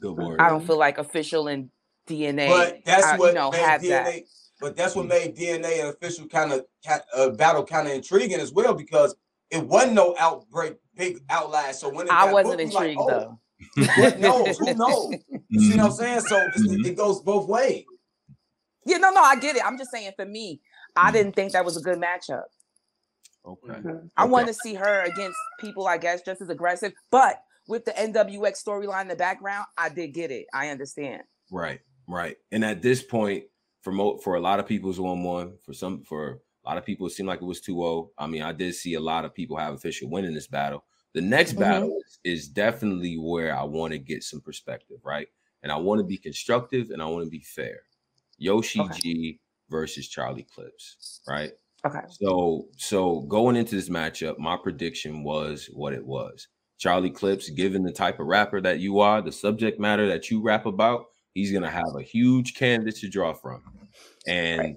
[0.00, 0.40] Good word.
[0.40, 1.70] I don't feel like official and
[2.08, 2.48] DNA.
[2.48, 4.22] But that's I, what you know, have DNA, that.
[4.60, 5.10] But that's what mm.
[5.10, 6.64] made DNA and official kind of
[7.14, 9.14] uh, battle kind of intriguing as well because
[9.50, 11.80] it wasn't no outbreak, big outlast.
[11.80, 13.38] So when it I wasn't intrigued like, oh,
[13.76, 13.84] though.
[13.84, 14.58] Who knows?
[14.58, 15.14] Who knows?
[15.48, 16.20] You see what I'm saying?
[16.20, 16.84] So mm-hmm.
[16.84, 17.84] it goes both ways.
[18.84, 19.62] Yeah, no, no, I get it.
[19.64, 20.60] I'm just saying for me,
[20.96, 21.12] I mm-hmm.
[21.12, 22.44] didn't think that was a good matchup.
[23.46, 23.72] Okay.
[23.72, 24.06] Mm-hmm.
[24.16, 24.30] I okay.
[24.30, 26.92] wanted to see her against people, I guess, just as aggressive.
[27.10, 30.46] But with the NWX storyline in the background, I did get it.
[30.52, 31.22] I understand.
[31.50, 32.36] Right, right.
[32.52, 33.44] And at this point,
[33.82, 35.54] for mo- for a lot of people, it's one one.
[35.64, 38.10] For some, for a lot of people, it seemed like it was 2 0.
[38.18, 40.84] I mean, I did see a lot of people have official win in this battle.
[41.14, 41.60] The next mm-hmm.
[41.60, 45.28] battle is, is definitely where I want to get some perspective, right?
[45.62, 47.80] And I want to be constructive and I want to be fair.
[48.36, 48.98] Yoshi okay.
[49.00, 51.52] G versus Charlie Clips, right?
[51.86, 52.00] Okay.
[52.10, 56.48] So, so going into this matchup, my prediction was what it was.
[56.76, 60.42] Charlie Clips, given the type of rapper that you are, the subject matter that you
[60.42, 63.62] rap about, he's gonna have a huge canvas to draw from.
[64.26, 64.76] And right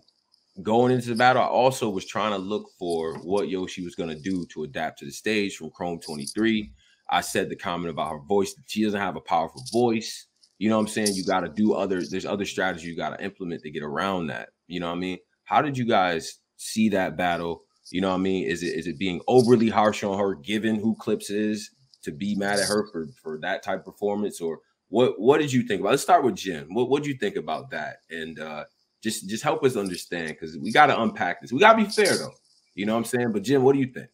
[0.63, 4.09] going into the battle, I also was trying to look for what Yoshi was going
[4.09, 6.71] to do to adapt to the stage from Chrome 23.
[7.09, 8.55] I said the comment about her voice.
[8.67, 10.27] She doesn't have a powerful voice.
[10.59, 11.15] You know what I'm saying?
[11.15, 14.27] You got to do other, there's other strategies you got to implement to get around
[14.27, 14.49] that.
[14.67, 15.17] You know what I mean?
[15.43, 17.63] How did you guys see that battle?
[17.91, 18.47] You know what I mean?
[18.47, 21.71] Is it is it being overly harsh on her given who Clips is
[22.03, 24.39] to be mad at her for for that type of performance?
[24.39, 25.91] Or what what did you think about?
[25.91, 26.67] Let's start with Jim.
[26.73, 27.97] What what did you think about that?
[28.09, 28.65] And uh
[29.01, 31.51] Just just help us understand because we got to unpack this.
[31.51, 32.33] We got to be fair though.
[32.75, 33.31] You know what I'm saying?
[33.31, 34.09] But Jim, what do you think?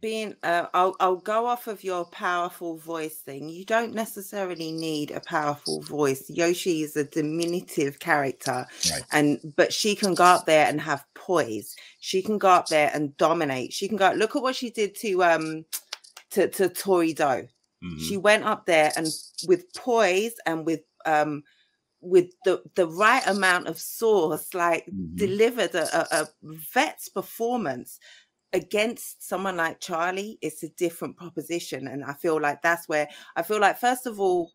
[0.00, 3.48] being uh, I'll I'll go off of your powerful voice thing.
[3.48, 6.28] You don't necessarily need a powerful voice.
[6.30, 9.02] Yoshi is a diminutive character, right.
[9.12, 11.76] and but she can go up there and have poise.
[12.00, 13.72] She can go up there and dominate.
[13.72, 14.12] She can go.
[14.12, 15.64] Look at what she did to um
[16.30, 17.46] to to Tori Doe.
[17.84, 17.98] Mm-hmm.
[17.98, 19.08] She went up there and
[19.46, 21.42] with poise and with um
[22.02, 25.16] with the the right amount of sauce, like mm-hmm.
[25.16, 27.98] delivered a, a, a vet's performance
[28.52, 31.88] against someone like Charlie, it's a different proposition.
[31.88, 34.52] And I feel like that's where I feel like, first of all,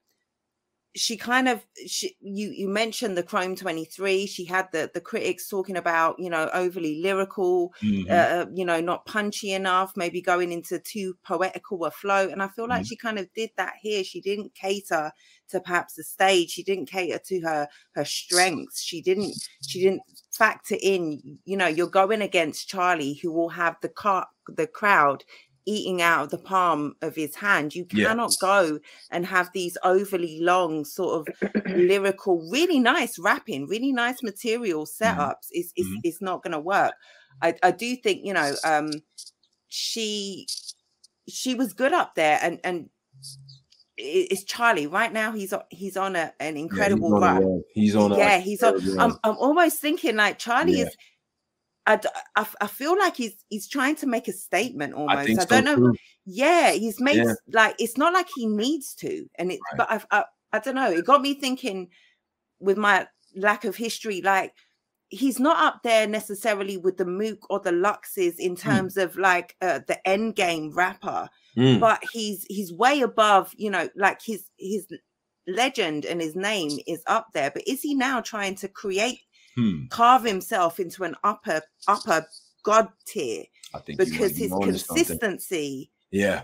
[0.95, 5.47] she kind of she, you you mentioned the chrome 23 she had the the critics
[5.47, 8.07] talking about you know overly lyrical mm-hmm.
[8.10, 12.47] uh, you know not punchy enough maybe going into too poetical a flow and i
[12.47, 12.88] feel like mm-hmm.
[12.88, 15.12] she kind of did that here she didn't cater
[15.49, 19.33] to perhaps the stage she didn't cater to her her strengths she didn't
[19.67, 24.27] she didn't factor in you know you're going against charlie who will have the car
[24.55, 25.23] the crowd
[25.67, 27.75] eating out of the palm of his hand.
[27.75, 28.47] You cannot yeah.
[28.47, 28.79] go
[29.12, 35.03] and have these overly long, sort of lyrical, really nice rapping, really nice material mm-hmm.
[35.03, 35.19] setups.
[35.31, 35.60] Mm-hmm.
[35.60, 35.99] It's, it's, mm-hmm.
[36.03, 36.93] it's not going to work.
[37.41, 38.89] I, I do think, you know, um,
[39.67, 40.47] she
[41.29, 42.89] she was good up there and and
[43.97, 45.31] it's Charlie right now.
[45.31, 47.63] He's on, he's on a, an incredible yeah, he's run.
[47.73, 48.12] he's on.
[48.12, 48.99] A, yeah, he's on.
[48.99, 50.86] I'm, I'm almost thinking like Charlie yeah.
[50.86, 50.97] is
[51.88, 51.99] I,
[52.36, 55.17] I, I feel like he's he's trying to make a statement almost.
[55.17, 55.75] I, I don't so know.
[55.75, 55.95] Too.
[56.25, 57.33] Yeah, he's made yeah.
[57.51, 59.60] like it's not like he needs to, and it.
[59.71, 59.77] Right.
[59.77, 60.91] But I've, I I don't know.
[60.91, 61.89] It got me thinking
[62.60, 64.53] with my lack of history, like
[65.09, 68.69] he's not up there necessarily with the Mook or the Luxes in hmm.
[68.69, 69.03] terms mm.
[69.03, 71.79] of like uh, the end game rapper, mm.
[71.79, 73.53] but he's he's way above.
[73.55, 74.87] You know, like his his
[75.47, 77.51] legend and his name is up there.
[77.51, 79.19] But is he now trying to create
[79.55, 79.85] hmm.
[79.89, 82.25] carve himself into an upper upper
[82.67, 83.43] god tier.
[83.73, 85.91] I think because his consistency.
[86.11, 86.43] Yeah.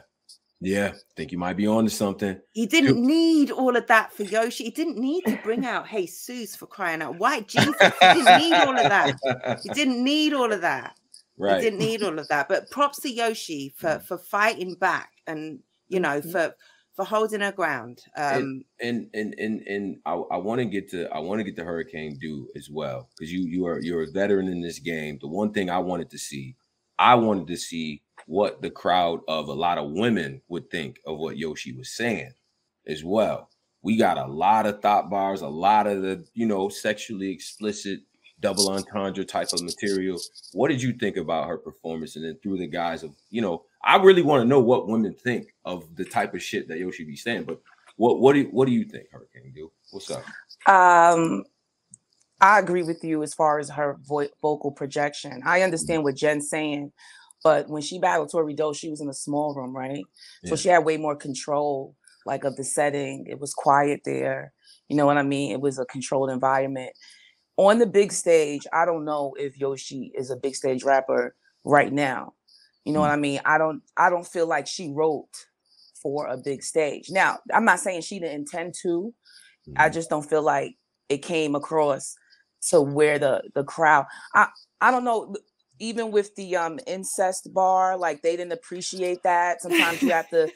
[0.63, 2.39] Yeah, I think you might be on to something.
[2.53, 4.65] He didn't need all of that for Yoshi.
[4.65, 7.19] He didn't need to bring out Hey Sus for crying out.
[7.19, 7.75] White Jesus.
[7.79, 9.15] He didn't need all of that.
[9.61, 10.95] He didn't need all of that.
[11.37, 11.57] Right.
[11.57, 12.47] He didn't need all of that.
[12.47, 16.55] But props to Yoshi for for fighting back and you know for
[16.95, 18.01] for holding her ground.
[18.15, 21.55] Um, and and and and, I, I want to get to I want to get
[21.57, 25.17] to Hurricane Do as well because you you are you're a veteran in this game.
[25.19, 26.55] The one thing I wanted to see,
[26.97, 31.17] I wanted to see what the crowd of a lot of women would think of
[31.17, 32.33] what Yoshi was saying
[32.87, 33.49] as well.
[33.81, 37.99] We got a lot of thought bars, a lot of the you know sexually explicit
[38.39, 40.19] double entendre type of material.
[40.53, 42.15] What did you think about her performance?
[42.15, 45.13] And then through the guise of you know I really want to know what women
[45.13, 47.43] think of the type of shit that Yoshi be saying.
[47.43, 47.59] But
[47.97, 49.71] what what do you, what do you think, Hurricane Do?
[49.91, 50.23] What's up?
[50.65, 51.43] Um,
[52.39, 55.41] I agree with you as far as her vo- vocal projection.
[55.45, 56.91] I understand what Jen's saying,
[57.43, 60.03] but when she battled Tori Doe, she was in a small room, right?
[60.43, 60.49] Yeah.
[60.49, 63.25] So she had way more control, like of the setting.
[63.27, 64.53] It was quiet there.
[64.87, 65.51] You know what I mean?
[65.51, 66.91] It was a controlled environment.
[67.57, 71.91] On the big stage, I don't know if Yoshi is a big stage rapper right
[71.91, 72.33] now.
[72.85, 73.39] You know mm what I mean?
[73.45, 75.29] I don't I don't feel like she wrote
[76.01, 77.09] for a big stage.
[77.09, 79.13] Now, I'm not saying she didn't intend to.
[79.67, 79.93] mm I mm-hmm.
[79.93, 80.75] just don't feel like
[81.09, 82.15] it came across
[82.69, 84.47] to where the the crowd I
[84.81, 85.35] I don't know
[85.83, 89.61] even with the um incest bar like they didn't appreciate that.
[89.61, 90.49] Sometimes you have to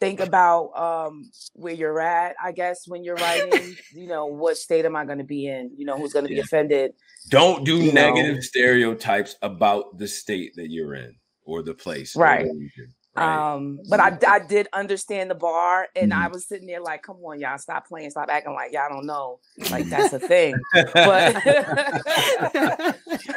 [0.00, 4.84] think about um where you're at i guess when you're writing you know what state
[4.84, 6.38] am i going to be in you know who's going to yeah.
[6.38, 6.90] be offended
[7.30, 8.40] don't do negative know.
[8.40, 11.14] stereotypes about the state that you're in
[11.44, 12.48] or the place right,
[13.16, 13.54] right?
[13.54, 16.22] um but I, I did understand the bar and mm-hmm.
[16.22, 19.06] i was sitting there like come on y'all stop playing stop acting like y'all don't
[19.06, 21.34] know like that's a thing but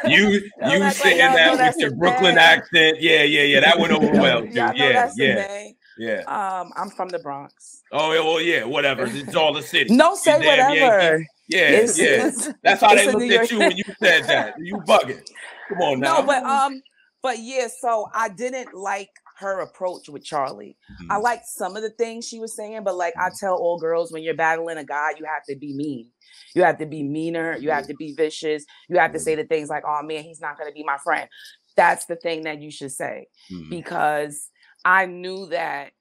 [0.08, 0.28] you
[0.68, 2.38] you saying that with your brooklyn thing.
[2.38, 4.50] accent yeah yeah yeah that went over well too.
[4.54, 6.24] yeah yeah yeah.
[6.28, 7.82] Um, I'm from the Bronx.
[7.92, 9.06] Oh, well, yeah, whatever.
[9.06, 9.96] It's all the city.
[9.96, 11.26] no, say whatever.
[11.48, 12.28] Yeah, it's, yeah.
[12.28, 14.56] It's, That's how they looked at you when you said that.
[14.60, 15.26] You bugging.
[15.70, 16.20] Come on now.
[16.20, 16.82] No, but um,
[17.22, 20.78] but yeah, so I didn't like her approach with Charlie.
[20.92, 21.12] Mm-hmm.
[21.12, 23.36] I liked some of the things she was saying, but like I mm-hmm.
[23.40, 26.10] tell all girls, when you're battling a guy, you have to be mean.
[26.54, 27.58] You have to be meaner.
[27.58, 28.66] You have to be vicious.
[28.90, 30.98] You have to say the things like, "Oh man, he's not going to be my
[30.98, 31.30] friend."
[31.76, 33.70] That's the thing that you should say mm-hmm.
[33.70, 34.50] because
[34.86, 35.92] I knew that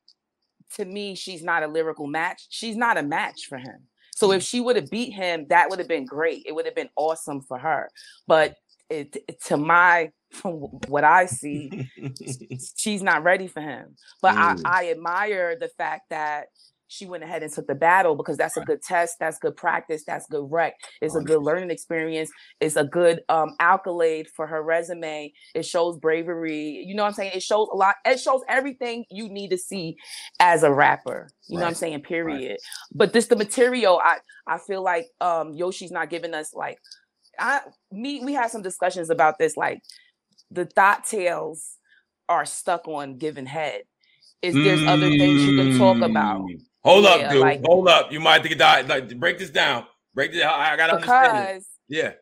[0.76, 2.46] to me, she's not a lyrical match.
[2.50, 3.88] She's not a match for him.
[4.14, 4.44] So if mm-hmm.
[4.44, 6.44] she would have beat him, that would have been great.
[6.46, 7.90] It would have been awesome for her.
[8.26, 8.56] But
[8.90, 9.16] it,
[9.46, 10.54] to my from
[10.88, 11.90] what I see,
[12.76, 13.96] she's not ready for him.
[14.20, 14.60] But mm.
[14.64, 16.46] I, I admire the fact that
[16.94, 20.04] she went ahead and took the battle because that's a good test, that's good practice,
[20.06, 20.74] that's good rec.
[21.00, 22.30] It's a good learning experience.
[22.60, 25.32] It's a good um accolade for her resume.
[25.54, 26.84] It shows bravery.
[26.86, 27.32] You know what I'm saying?
[27.34, 27.96] It shows a lot.
[28.04, 29.96] It shows everything you need to see
[30.38, 31.28] as a rapper.
[31.48, 31.60] You right.
[31.60, 32.02] know what I'm saying?
[32.02, 32.50] Period.
[32.50, 32.58] Right.
[32.94, 34.00] But this the material.
[34.02, 36.78] I I feel like um Yoshi's not giving us like
[37.38, 39.80] I me we had some discussions about this like
[40.50, 41.76] the thought tales
[42.28, 43.82] are stuck on giving head.
[44.42, 44.88] Is there's mm.
[44.88, 46.42] other things you can talk about.
[46.42, 46.60] Mm.
[46.84, 47.40] Hold yeah, up, dude.
[47.40, 48.12] Like, Hold up.
[48.12, 48.88] You might think it died.
[48.88, 49.86] Like break this down.
[50.14, 50.44] Break this.
[50.44, 51.62] I gotta because, understand.
[51.88, 51.96] It.
[51.96, 52.12] Yeah.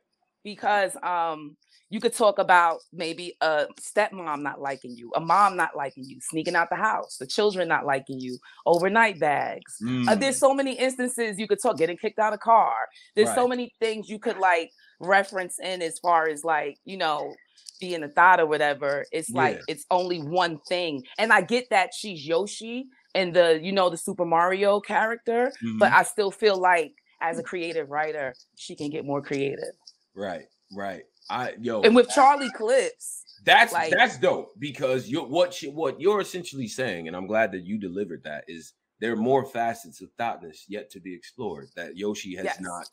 [0.45, 1.57] Because um
[1.93, 6.17] you could talk about maybe a stepmom not liking you, a mom not liking you,
[6.23, 9.77] sneaking out the house, the children not liking you, overnight bags.
[9.83, 10.09] Mm.
[10.09, 10.41] Uh, there's mm.
[10.41, 12.73] so many instances you could talk, getting kicked out of car.
[13.15, 13.35] There's right.
[13.35, 17.35] so many things you could like reference in as far as like, you know,
[17.83, 19.05] being a thought or whatever.
[19.11, 19.43] It's yeah.
[19.43, 21.03] like it's only one thing.
[21.19, 25.79] And I get that she's Yoshi and the, you know, the Super Mario character, mm-hmm.
[25.79, 29.75] but I still feel like as a creative writer, she can get more creative.
[30.15, 31.03] Right, right.
[31.29, 36.01] I yo, and with Charlie Clips, that's like, that's dope because you what you, what
[36.01, 38.45] you're essentially saying, and I'm glad that you delivered that.
[38.49, 42.61] Is there are more facets of thoughtness yet to be explored that Yoshi has yes.
[42.61, 42.87] not.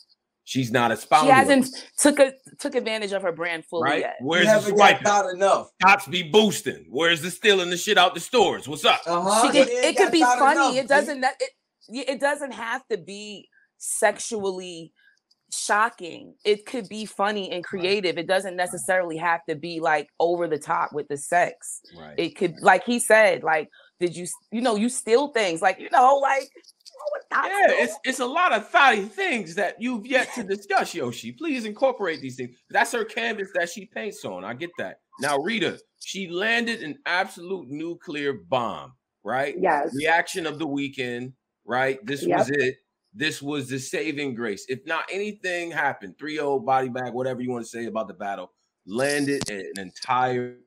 [0.50, 1.30] She's not expounding.
[1.30, 1.68] She hasn't
[2.00, 4.00] took a took advantage of her brand fully right?
[4.00, 4.16] yet.
[4.20, 5.00] Where's you the swipe?
[5.02, 5.70] Thought enough.
[5.80, 6.88] Cops be boosting.
[6.90, 8.68] Where's the stealing the shit out the stores?
[8.68, 9.00] What's up?
[9.06, 9.52] Uh-huh.
[9.52, 10.60] Could, it could be funny.
[10.60, 11.24] Enough, it doesn't.
[11.24, 14.92] It it doesn't have to be sexually
[15.54, 16.34] shocking.
[16.44, 18.18] It could be funny and creative.
[18.18, 21.82] It doesn't necessarily have to be like over the top with the sex.
[21.96, 22.16] Right.
[22.18, 25.90] It could, like he said, like, did you, you know, you steal things, like, you
[25.92, 26.50] know, like,
[27.32, 31.32] yeah, it's it's a lot of thoughty things that you've yet to discuss, Yoshi.
[31.32, 32.56] Please incorporate these things.
[32.70, 34.44] That's her canvas that she paints on.
[34.44, 34.98] I get that.
[35.20, 39.56] Now, Rita, she landed an absolute nuclear bomb, right?
[39.60, 39.94] Yes.
[39.96, 41.34] Reaction of the weekend,
[41.66, 42.04] right?
[42.06, 42.40] This yep.
[42.40, 42.76] was it
[43.14, 44.66] this was the saving grace.
[44.68, 48.14] If not anything happened, 3 0 body bag, whatever you want to say about the
[48.14, 48.52] battle,
[48.86, 50.58] landed an entire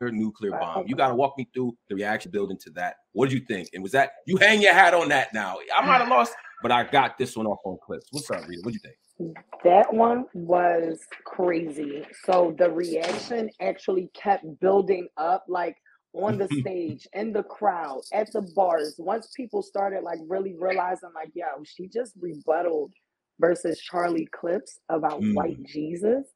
[0.00, 0.86] nuclear bomb.
[0.86, 2.96] You got to walk me through the reaction building to that.
[3.12, 3.70] What did you think?
[3.72, 5.56] And was that you hang your hat on that now?
[5.74, 8.06] I might have lost, but I got this one off on clips.
[8.10, 8.62] What's up, Rita?
[8.62, 9.36] What do you think?
[9.64, 12.04] That one was crazy.
[12.24, 15.44] So the reaction actually kept building up.
[15.48, 15.76] Like
[16.12, 21.10] on the stage, in the crowd, at the bars, once people started like really realizing,
[21.14, 22.92] like, yo, she just rebutted
[23.38, 25.34] versus Charlie Clips about mm.
[25.34, 26.26] white Jesus,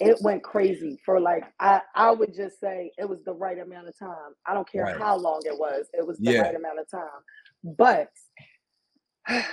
[0.00, 3.88] it went crazy for like I, I would just say it was the right amount
[3.88, 4.34] of time.
[4.46, 4.98] I don't care right.
[4.98, 6.40] how long it was, it was the yeah.
[6.40, 7.76] right amount of time.
[7.76, 8.10] But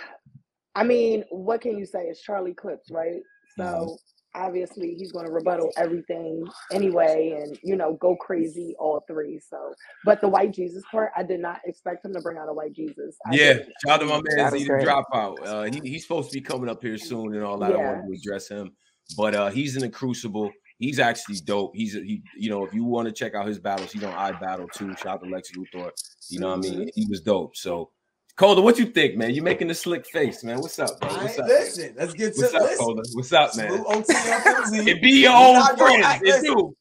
[0.75, 2.03] I mean, what can you say?
[2.03, 3.21] It's Charlie Clips, right?
[3.57, 3.97] So mm
[4.33, 9.73] obviously he's going to rebuttal everything anyway and you know go crazy all three so
[10.05, 12.73] but the white jesus part i did not expect him to bring out a white
[12.73, 13.53] jesus I yeah
[13.85, 16.81] shout out to my man z dropout uh he, he's supposed to be coming up
[16.81, 17.77] here soon and all that yeah.
[17.77, 18.71] i want to address him
[19.15, 22.73] but uh he's in the crucible he's actually dope he's a, he you know if
[22.73, 25.29] you want to check out his battles he's on i battle too shout out to
[25.29, 25.89] lex luthor
[26.29, 26.89] you know what i mean mm-hmm.
[26.93, 27.89] he was dope so
[28.37, 29.35] Coda, what you think, man?
[29.35, 30.59] You're making a slick face, man.
[30.61, 31.09] What's up, bro?
[31.09, 31.47] What's up?
[31.47, 31.93] Listen, man?
[31.97, 33.05] let's get to What's up, listen.
[33.13, 34.87] What's up, man?
[34.87, 36.21] it be your own friend.
[36.23, 36.75] It's you.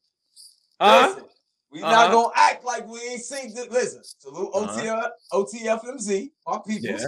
[0.81, 1.16] Huh?
[1.73, 1.90] We uh-huh.
[1.90, 3.69] not gonna act like we ain't seen this.
[3.71, 5.11] Listen, salute uh-huh.
[5.33, 6.99] OTFMZ, our people.
[6.99, 7.07] Yeah.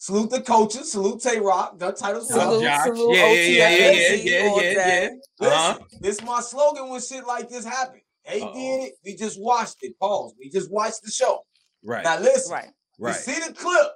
[0.00, 0.92] Salute the coaches.
[0.92, 1.78] Salute Tay Roc.
[1.78, 2.28] The titles.
[2.28, 5.08] Salute, salute, salute yeah, yeah, yeah, yeah, yeah, yeah, yeah, yeah.
[5.38, 5.78] Listen, uh-huh.
[6.00, 8.00] this is my slogan when shit like this happen.
[8.26, 8.54] They Uh-oh.
[8.54, 8.94] did it.
[9.04, 9.98] We just watched it.
[10.00, 10.32] Pause.
[10.38, 11.44] We just watched the show.
[11.84, 12.02] Right.
[12.02, 12.50] Now listen.
[12.50, 12.68] Right.
[12.98, 13.14] Right.
[13.14, 13.88] We see the clip.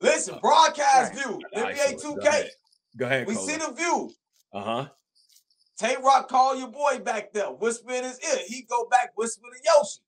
[0.00, 1.24] Listen, broadcast right.
[1.24, 1.40] view.
[1.54, 2.16] NBA 2K.
[2.16, 2.50] Go ahead.
[2.96, 4.10] Go ahead we see the view.
[4.52, 4.88] Uh-huh.
[5.78, 8.40] Tay Roc call your boy back there, whisper in his ear.
[8.48, 10.00] He go back, whisper to Yoshi.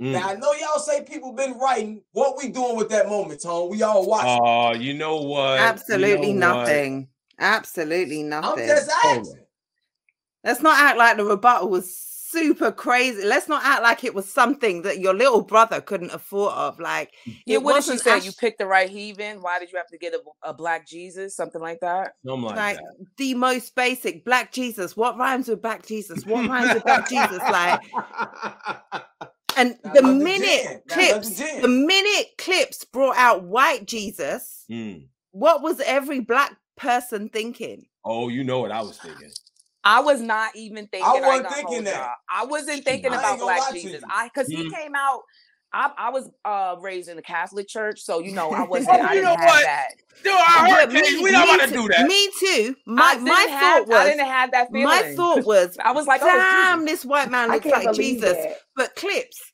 [0.00, 0.12] Mm.
[0.12, 2.02] Now I know y'all say people been writing.
[2.12, 3.68] What we doing with that moment, Tone?
[3.68, 4.40] We all watching.
[4.42, 5.58] Oh, uh, you know what?
[5.58, 7.00] Absolutely you know nothing.
[7.00, 7.08] What?
[7.40, 8.62] Absolutely nothing.
[8.62, 9.44] I'm just asking.
[10.44, 11.96] Let's not act like the rebuttal was
[12.30, 13.24] super crazy.
[13.24, 16.78] Let's not act like it was something that your little brother couldn't have thought of.
[16.78, 17.12] Like,
[17.46, 18.20] yeah, what did she say?
[18.20, 19.42] you picked the right heathen.
[19.42, 21.34] Why did you have to get a, a black Jesus?
[21.34, 22.12] Something like that.
[22.24, 23.06] Something like, like that.
[23.16, 24.96] the most basic black Jesus.
[24.96, 26.24] What rhymes with black Jesus?
[26.26, 27.38] What rhymes with black Jesus?
[27.38, 27.80] Like,
[29.58, 35.06] and the minute clips, the minute clips brought out white Jesus, mm.
[35.32, 37.86] what was every black person thinking?
[38.04, 39.30] Oh, you know what I was thinking.
[39.84, 41.08] I was not even thinking.
[41.08, 42.14] I wasn't thinking that.
[42.28, 44.02] I wasn't thinking I about Black Jesus.
[44.08, 44.62] I because mm-hmm.
[44.62, 45.22] he came out.
[45.70, 48.98] I, I was uh, raised in the Catholic Church, so you know I wasn't.
[48.98, 49.64] oh, I didn't have what?
[49.64, 49.88] that.
[50.24, 52.06] Dude, I heard me, we don't want to do that.
[52.06, 52.74] Me too.
[52.86, 54.84] My my have, thought was I didn't have that feeling.
[54.84, 58.32] My thought was I was like, oh, damn, oh, this white man looks like Jesus.
[58.32, 58.58] That.
[58.76, 59.47] But clips,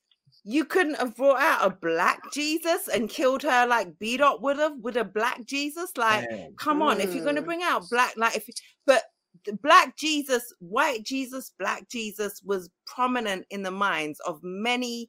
[0.44, 4.59] you couldn't have brought out a black Jesus and killed her like B Dot would
[4.59, 5.90] have with a black Jesus.
[5.96, 6.54] Like, Man.
[6.59, 8.46] come on, if you're gonna bring out black, like if
[8.87, 9.02] but
[9.46, 15.09] the black Jesus, white Jesus, black Jesus was prominent in the minds of many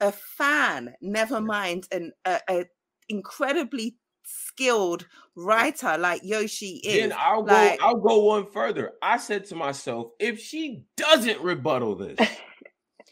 [0.00, 2.64] a fan, never mind an a, a
[3.08, 7.08] incredibly skilled writer like Yoshi is.
[7.08, 8.92] Then I'll like, go I'll go one further.
[9.00, 12.18] I said to myself, if she doesn't rebuttal this,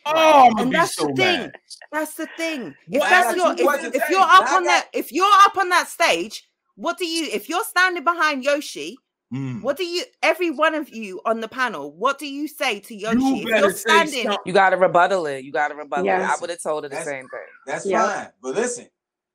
[0.07, 1.41] Oh, and that's so the thing.
[1.41, 1.53] Mad.
[1.93, 2.75] That's the thing.
[2.89, 6.49] If that's your, if, if you're up on that, if you're up on that stage,
[6.77, 7.29] what do you?
[7.33, 8.97] If you're standing behind Yoshi,
[9.33, 9.63] mm.
[9.63, 10.05] what do you?
[10.23, 13.19] Every one of you on the panel, what do you say to Yoshi?
[13.19, 15.45] You if you're standing, you got to rebuttal it.
[15.45, 16.23] You got to rebuttal yes.
[16.23, 16.37] it.
[16.37, 17.41] I would have told her the that's, same thing.
[17.67, 18.03] That's yeah.
[18.03, 18.89] fine, but listen,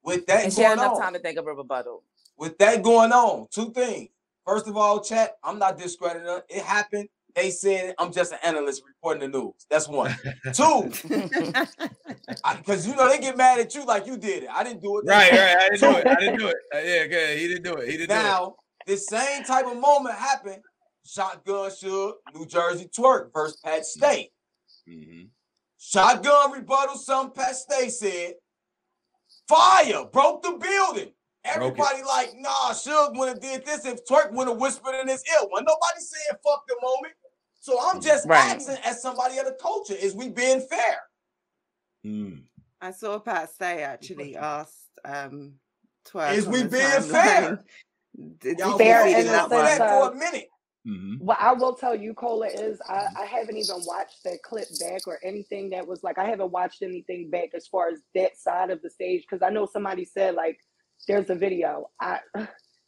[0.04, 2.04] with that, and she had enough on, time to think of a rebuttal.
[2.38, 4.10] With that going on, two things.
[4.46, 5.38] First of all, chat.
[5.44, 6.44] I'm not discrediting her.
[6.50, 7.10] It happened.
[7.36, 9.54] They said I'm just an analyst reporting the news.
[9.70, 10.16] That's one.
[10.54, 10.92] Two,
[12.58, 14.50] because you know they get mad at you like you did it.
[14.52, 15.06] I didn't do it.
[15.06, 15.58] Right, right.
[15.58, 16.08] I didn't do it.
[16.08, 16.56] I didn't do it.
[16.74, 17.38] Uh, yeah, good.
[17.38, 17.90] He didn't do it.
[17.90, 18.56] He didn't now,
[18.88, 20.62] this same type of moment happened.
[21.06, 24.30] Shotgun Suge New Jersey Twork versus Pat Stay.
[24.88, 25.26] Mm-hmm.
[25.78, 26.96] Shotgun rebuttal.
[26.96, 28.34] Some Pat Stay said,
[29.48, 31.12] "Fire broke the building."
[31.44, 35.24] Everybody like, nah, Suge would have did this if Twork would have whispered in his
[35.28, 35.48] ear.
[35.50, 37.14] When nobody saying fuck the moment.
[37.62, 38.56] So I'm just right.
[38.56, 40.98] asking as somebody of the culture, is we being fair?
[42.06, 42.42] Mm.
[42.82, 45.54] I saw Pat Stay actually asked um
[46.08, 46.34] Twork.
[46.34, 47.64] Is we being fair?
[48.44, 50.50] Y'all fair and that for a minute.
[50.88, 51.24] Mm-hmm.
[51.24, 55.08] What I will tell you, Cola, is I, I, haven't even watched that clip back
[55.08, 58.72] or anything that was like I haven't watched anything back as far as that side
[58.72, 60.58] of the stage because I know somebody said like
[61.08, 61.92] there's a video.
[62.02, 62.20] I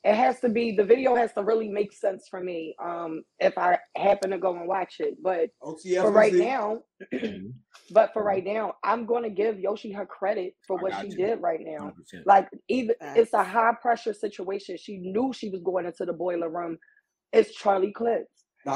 [0.04, 3.58] it has to be the video has to really make sense for me um if
[3.58, 6.80] i happen to go and watch it but OTF for right now
[7.13, 7.48] mm-hmm.
[7.92, 11.16] but for right now i'm going to give yoshi her credit for what she you.
[11.16, 12.24] did right now 100%.
[12.26, 16.50] like even it's a high pressure situation she knew she was going into the boiler
[16.50, 16.78] room
[17.32, 18.28] it's charlie clips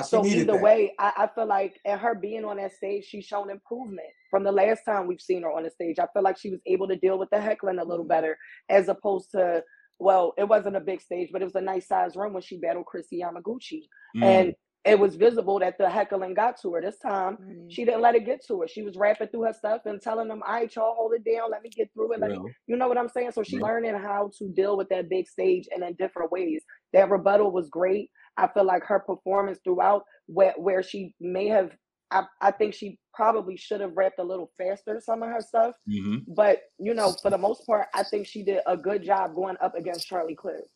[0.04, 0.62] so either that.
[0.62, 4.44] way I, I feel like and her being on that stage she's shown improvement from
[4.44, 6.90] the last time we've seen her on the stage i feel like she was able
[6.90, 8.10] to deal with the heckling a little mm-hmm.
[8.10, 8.38] better
[8.70, 9.64] as opposed to
[10.00, 12.58] well, it wasn't a big stage, but it was a nice size room when she
[12.58, 13.84] battled Kristi Yamaguchi.
[14.16, 14.24] Mm.
[14.24, 14.54] And
[14.86, 16.82] it was visible that the heckling got to her.
[16.82, 17.66] This time, mm.
[17.70, 18.68] she didn't let it get to her.
[18.68, 21.52] She was rapping through her stuff and telling them, all right, y'all hold it down.
[21.52, 22.20] Let me get through it.
[22.22, 23.32] Let me, you know what I'm saying?
[23.32, 26.64] So she learning how to deal with that big stage and in different ways.
[26.94, 28.10] That rebuttal was great.
[28.38, 31.72] I feel like her performance throughout, where, where she may have
[32.12, 35.76] I, I think she probably should have rapped a little faster some of her stuff.
[35.90, 36.34] Mm-hmm.
[36.34, 39.58] But you know, for the most part, I think she did a good job going
[39.62, 40.70] up against Charlie Clips.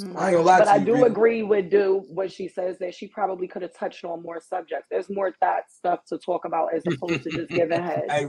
[0.00, 0.18] Mm-hmm.
[0.18, 3.74] I but I do agree with Do what she says that she probably could have
[3.74, 4.86] touched on more subjects.
[4.90, 8.04] There's more that stuff to talk about as opposed to just giving head.
[8.08, 8.26] Hey,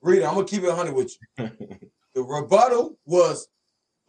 [0.00, 1.50] Rita, I'm gonna keep it 100 with you.
[2.12, 3.46] The rebuttal was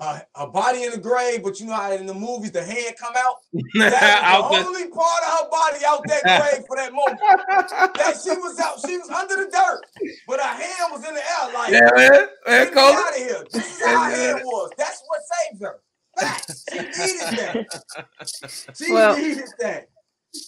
[0.02, 2.96] a, a, body in the grave, but you know how in the movies the hand
[3.00, 3.36] come out.
[3.76, 7.20] That was the only part of her body out that grave for that moment.
[7.96, 9.82] that she was out, she was under the dirt,
[10.28, 11.54] but her hand was in the air.
[11.54, 13.46] Like, yeah, man, man get out of here.
[13.52, 14.72] This is how her hand was.
[14.78, 15.80] That's what saved her.
[16.70, 18.76] She needed that.
[18.76, 19.90] She well, needed that.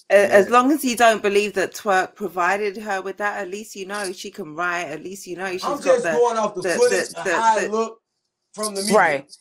[0.09, 3.85] As long as you don't believe that Twork provided her with that, at least you
[3.85, 4.85] know she can write.
[4.85, 7.23] At least you know she's I'm just got the, going off the, the footage, the,
[7.23, 7.99] the, how the, look
[8.53, 8.97] from the media.
[8.97, 9.35] Right.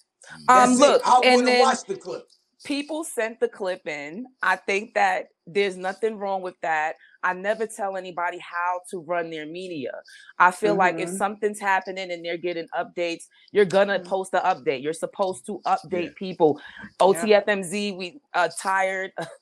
[0.49, 2.23] Um, look, I and then watch the clip.
[2.65, 4.27] People sent the clip in.
[4.43, 6.95] I think that there's nothing wrong with that.
[7.25, 9.93] I never tell anybody how to run their media.
[10.39, 10.79] I feel mm-hmm.
[10.79, 11.17] like if mm-hmm.
[11.17, 14.09] something's happening and they're getting updates, you're gonna mm-hmm.
[14.09, 14.83] post the update.
[14.83, 16.11] You're supposed to update yeah.
[16.17, 16.61] people.
[17.01, 19.13] OTFMZ, we uh, tired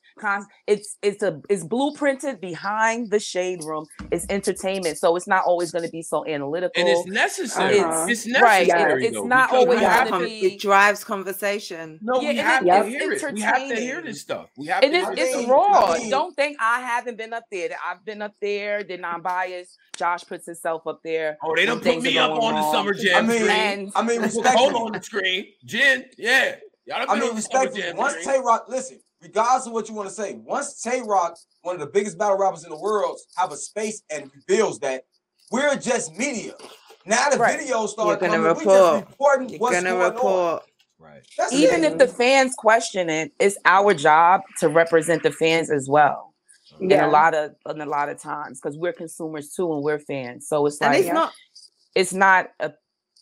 [0.67, 3.85] it's it's a it's blueprinted behind the shade room.
[4.11, 6.81] It's entertainment, so it's not always going to be so analytical.
[6.81, 7.79] And it's necessary.
[7.79, 8.05] Uh-huh.
[8.09, 8.67] It's, necessary.
[8.69, 9.01] Right.
[9.01, 10.53] It's, it's not always going to be.
[10.53, 11.99] It drives conversation.
[12.01, 13.33] No, yeah, we have to hear it.
[13.33, 14.49] We have to hear this stuff.
[14.57, 15.11] We have and to.
[15.13, 15.95] It's, it's raw.
[16.09, 17.69] Don't think I haven't been up there.
[17.85, 18.83] I've been up there.
[18.83, 19.77] They're non biased.
[19.97, 21.37] Josh puts himself up there.
[21.43, 22.55] Oh, they don't put me up on wrong.
[22.55, 23.25] the summer jam.
[23.25, 26.05] I mean, and, I mean, hold on the screen, Jen.
[26.17, 26.55] Yeah,
[26.85, 30.33] y'all I mean, respectfully, once Tay Roc, listen, regardless of what you want to say,
[30.43, 34.01] once Tay Roc, one of the biggest battle rappers in the world, have a space
[34.09, 35.03] and reveals that
[35.51, 36.53] we're just media.
[37.05, 37.59] Now the right.
[37.59, 38.57] videos start coming, report.
[38.57, 40.23] we just reporting You're what's going report.
[40.23, 40.59] on.
[40.99, 41.25] Right.
[41.37, 41.93] That's Even it.
[41.93, 46.33] if the fans question it, it's our job to represent the fans as well.
[46.79, 47.03] Yeah.
[47.03, 49.99] In a lot of in a lot of times because we're consumers too and we're
[49.99, 50.47] fans.
[50.47, 51.33] So it's like it's not
[51.95, 52.71] it's not a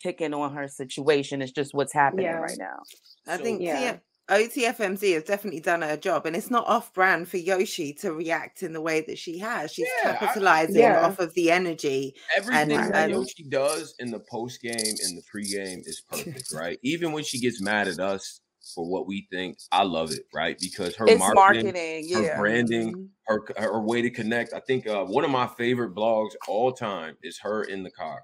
[0.04, 1.41] picking on her situation.
[1.41, 2.38] It's just what's happening yeah.
[2.38, 2.84] right now.
[3.28, 3.97] I think yeah.
[4.30, 8.62] OTFMZ has definitely done her job, and it's not off brand for Yoshi to react
[8.62, 9.74] in the way that she has.
[9.74, 11.06] She's yeah, capitalizing I, yeah.
[11.06, 12.14] off of the energy.
[12.38, 16.04] Everything and, that and, Yoshi does in the post game and the pre game is
[16.08, 16.78] perfect, right?
[16.84, 18.42] Even when she gets mad at us
[18.76, 20.58] for what we think, I love it, right?
[20.60, 22.20] Because her marketing, marketing yeah.
[22.20, 23.06] her branding, mm-hmm.
[23.26, 24.54] her her way to connect.
[24.54, 28.22] I think uh, one of my favorite blogs all time is her in the car,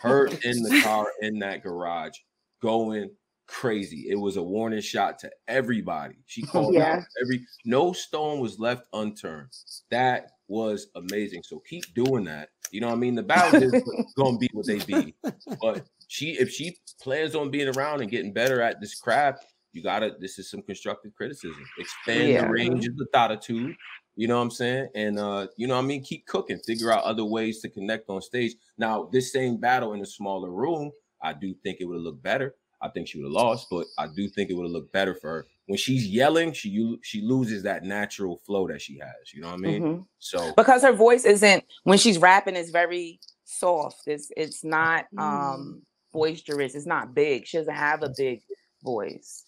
[0.00, 2.18] her in the car in that garage
[2.60, 3.10] going
[3.46, 4.06] crazy.
[4.08, 6.16] It was a warning shot to everybody.
[6.26, 6.96] She called yeah.
[6.96, 9.50] out every no stone was left unturned.
[9.90, 11.42] That was amazing.
[11.42, 12.50] So keep doing that.
[12.70, 13.14] You know what I mean?
[13.14, 13.82] The battle is
[14.16, 15.14] gonna be what they be.
[15.60, 19.82] But she if she plans on being around and getting better at this craft, you
[19.82, 21.64] gotta this is some constructive criticism.
[21.78, 22.42] Expand yeah.
[22.42, 23.76] the range of the attitude.
[24.18, 24.88] You know what I'm saying?
[24.94, 28.08] And uh, you know what I mean, keep cooking, figure out other ways to connect
[28.08, 28.54] on stage.
[28.78, 30.90] Now, this same battle in a smaller room,
[31.22, 32.54] I do think it would have looked better
[32.86, 35.14] I think she would have lost, but I do think it would have looked better
[35.14, 35.46] for her.
[35.66, 39.34] When she's yelling, she she loses that natural flow that she has.
[39.34, 39.82] You know what I mean?
[39.82, 40.02] Mm-hmm.
[40.18, 44.02] So because her voice isn't when she's rapping is very soft.
[44.06, 45.80] It's it's not um mm.
[46.12, 46.74] boisterous.
[46.74, 47.46] It's not big.
[47.46, 48.42] She doesn't have a big
[48.82, 49.44] voice.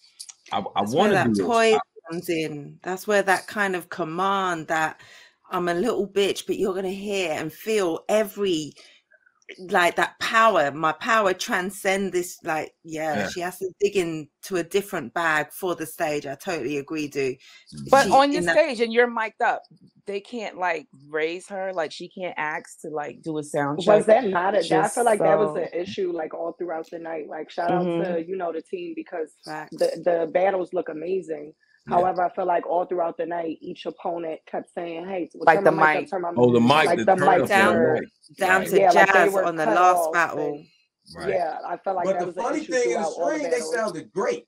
[0.51, 1.79] I, I want that poise
[2.09, 2.79] comes in.
[2.83, 4.99] That's where that kind of command that
[5.51, 8.73] I'm a little bitch, but you're gonna hear and feel every
[9.57, 14.55] like that power my power transcend this like yeah, yeah, she has to dig into
[14.55, 17.35] a different bag for the stage i totally agree do
[17.89, 18.83] but she, on your stage that...
[18.83, 19.63] and you're mic'd up
[20.05, 23.95] they can't like raise her like she can't ask to like do a sound check.
[23.95, 25.23] was that not a i feel like so...
[25.23, 28.01] that was an issue like all throughout the night like shout mm-hmm.
[28.01, 31.53] out to you know the team because the the battles look amazing
[31.89, 35.71] However, I feel like all throughout the night, each opponent kept saying, "Hey, like the
[35.71, 38.01] mic, my, oh, the mic, like the, mic down,
[38.37, 40.65] down to yeah, jazz like on the last battle." And,
[41.15, 41.29] right.
[41.29, 42.05] Yeah, I felt like.
[42.05, 44.45] But the funny thing in the screen, they sounded great.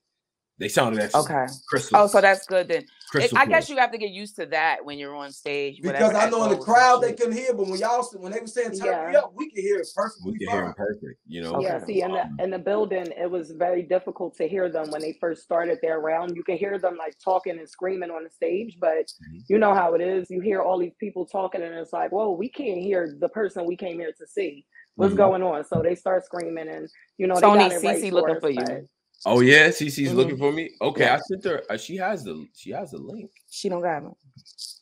[0.62, 1.48] They sounded actually okay.
[1.68, 1.98] Crystal.
[1.98, 2.86] Oh, so that's good then.
[3.16, 5.82] It, I guess you have to get used to that when you're on stage.
[5.82, 8.46] Because I know in the crowd they couldn't hear, but when y'all when they were
[8.46, 9.10] saying turn yeah.
[9.10, 10.34] me up, we could hear it perfectly.
[10.34, 11.20] We could hear them perfect.
[11.28, 11.60] You know.
[11.60, 11.84] Yeah.
[11.84, 15.18] See, in the in the building, it was very difficult to hear them when they
[15.20, 16.36] first started their round.
[16.36, 19.40] You can hear them like talking and screaming on the stage, but mm-hmm.
[19.50, 20.30] you know how it is.
[20.30, 23.66] You hear all these people talking, and it's like, whoa, we can't hear the person
[23.66, 24.64] we came here to see.
[24.94, 25.18] What's mm-hmm.
[25.18, 25.66] going on?
[25.66, 26.88] So they start screaming, and
[27.18, 28.88] you know, Tony CC right looking for, for you.
[29.26, 30.18] Oh yeah, CC's mm-hmm.
[30.18, 30.72] looking for me.
[30.82, 31.16] Okay, yeah.
[31.16, 31.64] I sent her.
[31.70, 33.30] Uh, she has the she has the link.
[33.50, 34.12] She don't got it.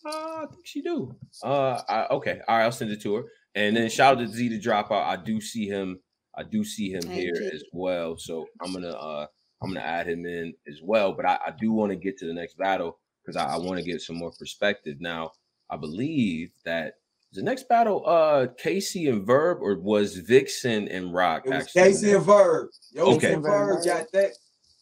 [0.06, 1.14] Uh, I think she do.
[1.44, 3.24] Uh, I, okay, all right, I'll send it to her.
[3.56, 5.04] And then shout out to Z to drop out.
[5.04, 6.00] I do see him.
[6.38, 7.52] I do see him Thank here you.
[7.54, 8.18] as well.
[8.18, 9.28] So I'm gonna uh
[9.62, 11.12] I'm gonna add him in as well.
[11.12, 13.78] But I, I do want to get to the next battle because I, I want
[13.78, 15.02] to get some more perspective.
[15.02, 15.32] Now
[15.70, 16.96] I believe that
[17.34, 21.46] the next battle uh Casey and Verb or was Vixen and Roc?
[21.46, 21.82] It was actually?
[21.82, 22.70] Casey and Verb.
[22.92, 23.34] Yo, okay.
[23.34, 24.32] and Verb got that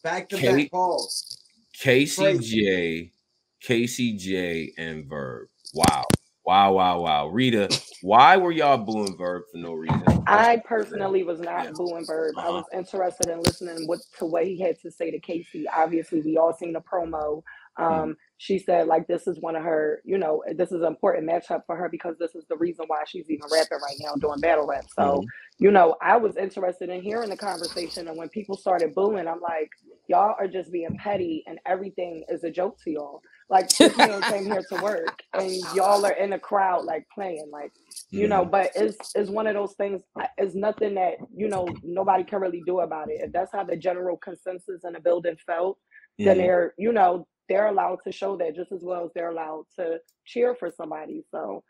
[0.02, 1.44] back to K- back calls.
[1.74, 3.12] Casey J,
[3.60, 5.48] Casey J, and Verb.
[5.74, 6.04] Wow.
[6.44, 7.26] Wow, wow, wow.
[7.26, 7.68] Rita,
[8.00, 10.02] why were y'all booing Verb for no reason?
[10.26, 11.70] I personally was not yeah.
[11.74, 12.34] booing Verb.
[12.38, 12.48] Uh-huh.
[12.48, 15.66] I was interested in listening what, to what he had to say to Casey.
[15.68, 17.42] Obviously, we all seen the promo.
[17.78, 18.00] Mm-hmm.
[18.00, 21.28] Um, she said like this is one of her, you know, this is an important
[21.28, 24.40] matchup for her because this is the reason why she's even rapping right now doing
[24.40, 24.84] battle rap.
[24.94, 25.24] So, mm-hmm.
[25.58, 29.40] you know, I was interested in hearing the conversation and when people started booing, I'm
[29.40, 29.70] like,
[30.06, 33.20] y'all are just being petty and everything is a joke to y'all.
[33.50, 37.72] Like man came here to work and y'all are in a crowd like playing, like
[38.10, 38.30] you mm-hmm.
[38.30, 40.02] know, but it's it's one of those things,
[40.36, 43.20] it's nothing that, you know, nobody can really do about it.
[43.20, 45.78] If that's how the general consensus in the building felt,
[46.18, 46.38] then mm-hmm.
[46.38, 49.98] they're, you know, they're allowed to show that just as well as they're allowed to
[50.26, 51.22] cheer for somebody.
[51.30, 51.62] So,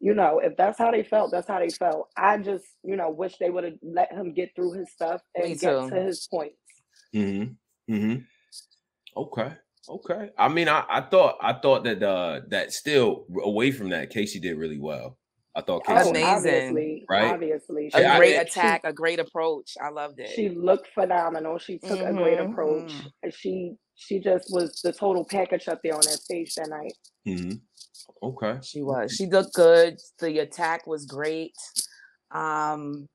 [0.00, 2.08] you know, if that's how they felt, that's how they felt.
[2.16, 5.58] I just, you know, wish they would have let him get through his stuff and
[5.58, 6.56] get to his points.
[7.14, 7.94] Mm-hmm.
[7.94, 8.22] Mm-hmm.
[9.16, 9.52] Okay.
[9.88, 10.30] Okay.
[10.36, 14.40] I mean, I, I thought I thought that uh that still away from that, Casey
[14.40, 15.16] did really well.
[15.54, 17.32] I thought oh, Casey amazing, obviously, right?
[17.32, 19.72] Obviously, a great attack, she, a great approach.
[19.80, 20.30] I loved it.
[20.30, 21.58] She looked phenomenal.
[21.58, 22.18] She took mm-hmm.
[22.18, 22.92] a great mm-hmm, approach.
[22.92, 23.28] Mm-hmm.
[23.30, 26.92] She she just was the total package up there on that stage that night.
[27.26, 27.56] Mm-hmm.
[28.22, 28.58] Okay.
[28.62, 29.12] She was.
[29.12, 29.98] She looked good.
[30.20, 31.54] The attack was great.
[32.30, 33.08] Um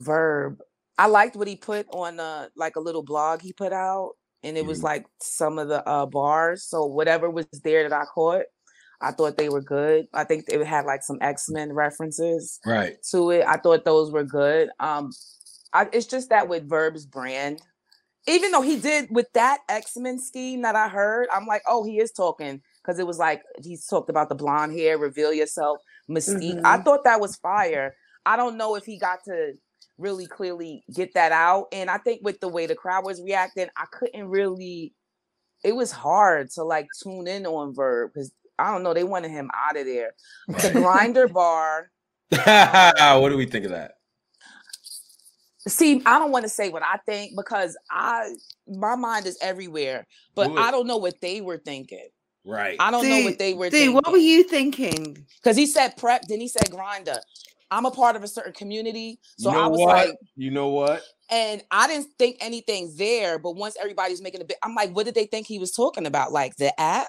[0.00, 0.60] verb.
[0.98, 4.12] I liked what he put on uh like a little blog he put out.
[4.42, 4.68] And it mm-hmm.
[4.68, 6.64] was like some of the uh bars.
[6.64, 8.44] So whatever was there that I caught,
[9.00, 10.06] I thought they were good.
[10.12, 13.46] I think it had like some X-Men references right to it.
[13.46, 14.68] I thought those were good.
[14.78, 15.10] Um
[15.72, 17.60] I, it's just that with Verb's brand,
[18.26, 21.98] even though he did with that X-Men scheme that I heard, I'm like, oh, he
[21.98, 25.78] is talking because it was like he's talked about the blonde hair, reveal yourself,
[26.10, 26.56] mystique.
[26.56, 26.66] Mm-hmm.
[26.66, 27.94] I thought that was fire.
[28.24, 29.52] I don't know if he got to
[29.98, 31.66] really clearly get that out.
[31.72, 34.92] And I think with the way the crowd was reacting, I couldn't really
[35.64, 39.30] it was hard to like tune in on Verb because I don't know, they wanted
[39.30, 40.12] him out of there.
[40.48, 41.90] The grinder bar.
[42.30, 43.95] what do we think of that?
[45.66, 48.34] See, I don't want to say what I think because I
[48.68, 52.08] my mind is everywhere, but I don't know what they were thinking.
[52.44, 52.76] Right.
[52.78, 53.92] I don't know what they were thinking.
[53.92, 55.26] What were you thinking?
[55.42, 57.18] Because he said prep, then he said grinder.
[57.72, 59.18] I'm a part of a certain community.
[59.38, 59.88] So you know I was what?
[59.88, 61.02] like, you know what?
[61.28, 65.06] And I didn't think anything there, but once everybody's making a bit, I'm like, what
[65.06, 66.30] did they think he was talking about?
[66.30, 67.08] Like the app?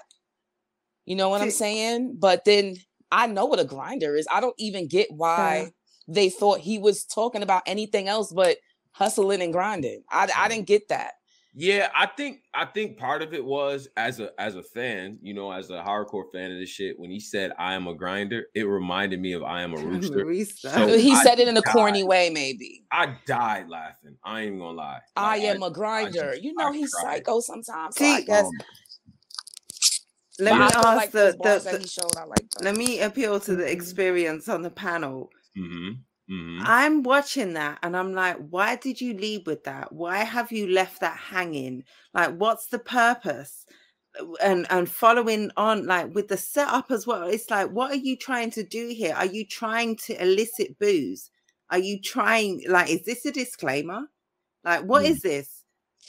[1.06, 2.16] You know what I'm saying?
[2.18, 2.76] But then
[3.12, 4.26] I know what a grinder is.
[4.30, 5.68] I don't even get why yeah.
[6.08, 8.56] They thought he was talking about anything else but
[8.92, 10.02] hustling and grinding.
[10.10, 11.12] I, I didn't get that.
[11.54, 15.34] Yeah, I think I think part of it was as a as a fan, you
[15.34, 16.96] know, as a hardcore fan of this shit.
[16.98, 20.24] When he said "I am a grinder," it reminded me of "I am a rooster."
[20.46, 21.72] So he I said it in a died.
[21.72, 22.84] corny way, maybe.
[22.92, 24.16] I died laughing.
[24.22, 25.00] I ain't gonna lie.
[25.16, 26.32] I am a grinder.
[26.32, 27.96] Just, you know, he's psycho sometimes.
[27.96, 28.44] So See, I guess.
[28.44, 28.52] Um,
[30.40, 33.72] let me ask like the, the, the showed, like let me appeal to the mm-hmm.
[33.72, 35.30] experience on the panel.
[35.58, 35.88] Mm-hmm.
[36.30, 36.62] Mm-hmm.
[36.62, 39.92] I'm watching that and I'm like, why did you lead with that?
[39.92, 41.84] Why have you left that hanging?
[42.12, 43.64] Like, what's the purpose?
[44.42, 47.28] And and following on like with the setup as well.
[47.28, 49.14] It's like, what are you trying to do here?
[49.14, 51.30] Are you trying to elicit booze?
[51.70, 54.02] Are you trying like is this a disclaimer?
[54.64, 55.10] Like, what mm.
[55.10, 55.58] is this?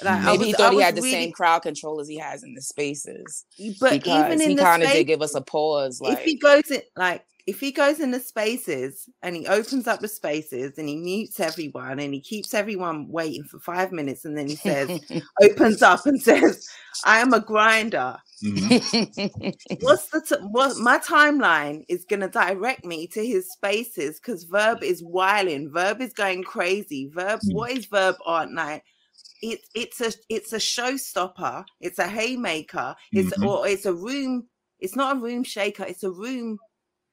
[0.03, 1.11] Like, Maybe was, he thought he had the really...
[1.11, 3.45] same crowd control as he has in the spaces.
[3.79, 6.01] But even in he kind of did give us a pause.
[6.01, 10.01] Like if he goes in, like if he goes into spaces and he opens up
[10.01, 14.37] the spaces and he mutes everyone and he keeps everyone waiting for five minutes and
[14.37, 15.01] then he says,
[15.41, 16.69] opens up and says,
[17.05, 18.17] I am a grinder.
[18.43, 19.75] Mm-hmm.
[19.81, 24.43] What's the t- what my timeline is going to direct me to his spaces because
[24.43, 27.09] Verb is wiling, Verb is going crazy.
[27.11, 27.55] Verb, mm-hmm.
[27.55, 28.83] what is Verb on like?
[29.41, 31.65] It's it's a it's a showstopper.
[31.81, 32.95] It's a haymaker.
[33.11, 33.47] It's mm-hmm.
[33.47, 34.47] or it's a room.
[34.79, 35.83] It's not a room shaker.
[35.83, 36.59] It's a room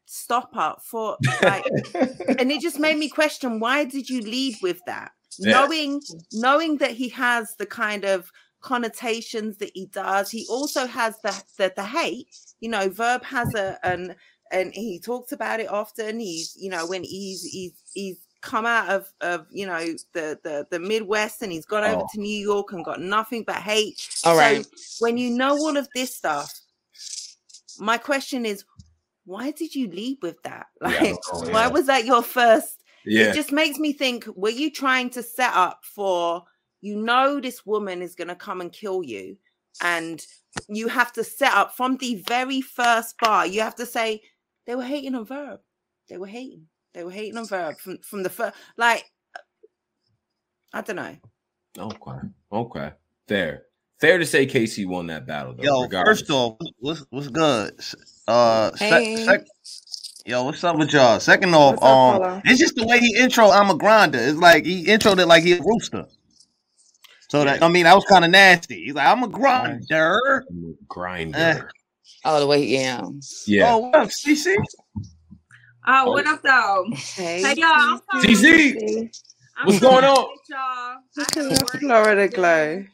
[0.07, 5.11] stopper for like and it just made me question why did you lead with that
[5.39, 5.53] yeah.
[5.53, 6.01] knowing
[6.33, 8.31] knowing that he has the kind of
[8.63, 12.29] connotations that he does he also has the the, the hate
[12.61, 14.15] you know verb has a an
[14.53, 18.89] and he talks about it often he's you know when he's he's he's come out
[18.89, 21.97] of of you know the the, the midwest and he's gone oh.
[21.97, 24.67] over to new york and got nothing but hate all so right
[25.01, 26.61] when you know all of this stuff
[27.79, 28.65] my question is
[29.27, 30.67] why did you lead with that?
[30.81, 31.53] Like, yeah, oh, yeah.
[31.53, 32.83] why was that your first?
[33.05, 33.31] Yeah.
[33.31, 36.45] It just makes me think, were you trying to set up for,
[36.81, 39.37] you know, this woman is going to come and kill you.
[39.83, 40.25] And
[40.69, 44.23] you have to set up from the very first bar, you have to say,
[44.67, 45.61] they were hating on Verb.
[46.09, 46.67] They were hating.
[46.95, 49.05] They were hating on Verb from, from the first, like,
[49.37, 49.41] uh,
[50.73, 51.17] I don't know.
[51.79, 52.29] Okay.
[52.53, 52.93] Okay.
[53.29, 53.66] Fair.
[54.01, 55.55] Fair to say Casey won that battle.
[55.55, 56.21] Though, Yo, regardless.
[56.21, 57.81] first off, what's what's good?
[58.29, 59.25] Uh, hey.
[59.25, 59.47] sec,
[60.27, 61.19] yo, what's up with y'all?
[61.19, 63.49] Second off, um, it's just the way he intro.
[63.51, 64.19] I'm a grinder.
[64.19, 66.07] It's like he introed it like he a rooster.
[67.29, 68.85] So that I mean, that was kind of nasty.
[68.85, 70.45] He's like, I'm a grinder.
[70.89, 71.39] grinder.
[71.39, 71.61] Eh.
[72.25, 73.03] Oh, the way yeah.
[73.47, 73.73] Yeah.
[73.73, 74.57] Oh, what up, CC?
[75.87, 76.85] Oh, what up, though?
[76.95, 78.01] Hey, hey y'all.
[78.17, 79.09] CC.
[79.65, 80.27] What's going on?
[80.51, 81.67] Y'all.
[81.79, 82.85] Florida Glow.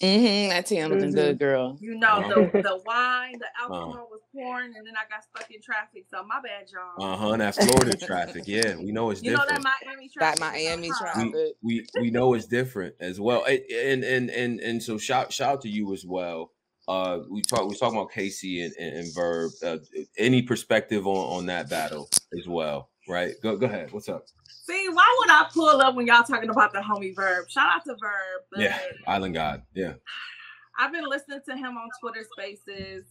[0.00, 0.48] Mm-hmm.
[0.48, 1.10] That's him mm-hmm.
[1.10, 1.76] good, girl.
[1.78, 3.74] You know, the, the wine, the uh-huh.
[3.74, 6.06] alcohol uh, was pouring, and then I got stuck in traffic.
[6.10, 7.12] So my bad, y'all.
[7.12, 7.36] Uh huh.
[7.36, 8.44] That Florida traffic.
[8.46, 9.50] Yeah, we know it's you different.
[9.50, 10.40] know that Miami traffic.
[10.40, 11.34] That Miami traffic.
[11.62, 13.44] We, we we know it's different as well.
[13.44, 16.52] And and and and so shout shout out to you as well.
[16.88, 19.52] Uh, we talk we talking about Casey and, and, and Verb.
[19.62, 19.78] Uh,
[20.16, 22.88] any perspective on on that battle as well?
[23.06, 23.34] Right.
[23.42, 23.92] Go go ahead.
[23.92, 24.24] What's up?
[24.62, 27.48] See, why would I pull up when y'all talking about the homie Verb?
[27.48, 28.42] Shout out to Verb.
[28.56, 29.62] yeah, Island God.
[29.74, 29.94] Yeah.
[30.78, 33.04] I've been listening to him on Twitter Spaces,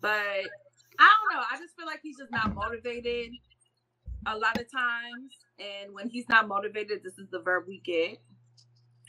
[0.00, 1.42] but I don't know.
[1.50, 3.32] I just feel like he's just not motivated
[4.26, 8.18] a lot of times, and when he's not motivated, this is the Verb we get.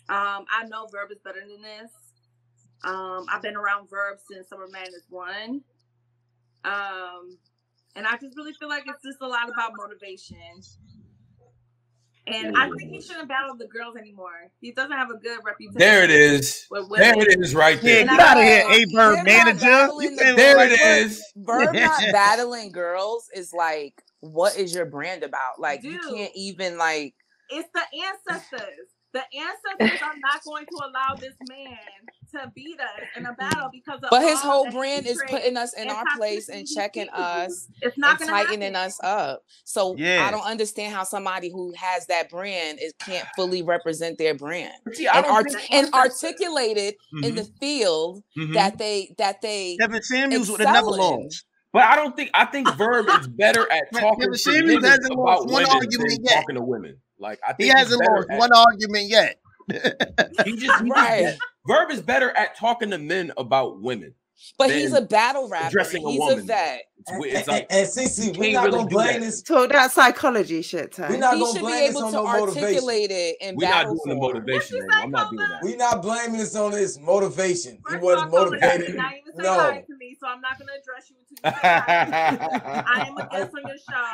[0.10, 1.92] Um, I know Verb is better than this.
[2.84, 5.62] Um, I've been around Verb since Summer Madness one.
[6.64, 7.38] Um,
[7.96, 10.38] and I just really feel like it's just a lot about motivation.
[12.28, 14.50] And I think he shouldn't battle the girls anymore.
[14.60, 15.78] He doesn't have a good reputation.
[15.78, 16.66] There it is.
[16.72, 18.00] There it is, right there.
[18.00, 19.88] Yeah, get out of here, A Bird manager.
[19.88, 21.24] The there it is.
[21.36, 25.60] Verb not battling girls is like, what is your brand about?
[25.60, 27.14] Like, Dude, you can't even like.
[27.50, 28.90] It's the ancestors.
[29.14, 31.78] The ancestors are not going to allow this man
[32.36, 35.90] to beat us in a battle because But his whole brand is putting us in
[35.90, 37.68] our place and checking us.
[37.82, 38.76] It's not and tightening happen.
[38.76, 39.44] us up.
[39.64, 40.26] So yeah.
[40.28, 44.74] I don't understand how somebody who has that brand is can't fully represent their brand
[44.94, 47.24] See, and, art- and articulate it mm-hmm.
[47.24, 47.58] in the mm-hmm.
[47.60, 48.54] field mm-hmm.
[48.54, 51.46] that they that they Kevin Samuels would have never lost.
[51.74, 55.50] But I don't think I think Verb is better at talking to Samuels hasn't lost
[55.50, 56.36] one argument yet.
[56.36, 56.98] talking to women.
[57.20, 59.40] Like I think he hasn't lost one argument yet.
[60.46, 61.38] He just right.
[61.68, 64.14] Verb is better at talking to men about women.
[64.58, 65.80] But he's a battle rapper.
[65.84, 66.82] He's a, a vet.
[67.08, 69.42] It's, it's like, and, and CC, we're not really gonna blame this.
[69.42, 71.12] Talk that psychology shit, time.
[71.12, 74.16] We're not he gonna blame this on no articulate it in We're not doing the
[74.16, 74.88] motivation.
[74.92, 75.62] I'm not doing that.
[75.62, 77.80] We're not blaming this on his motivation.
[77.86, 78.96] First he wasn't motivated.
[78.96, 79.54] Not even say no.
[79.54, 83.54] hi to me, so I'm not gonna address you until you I am a guest
[83.56, 84.12] on your show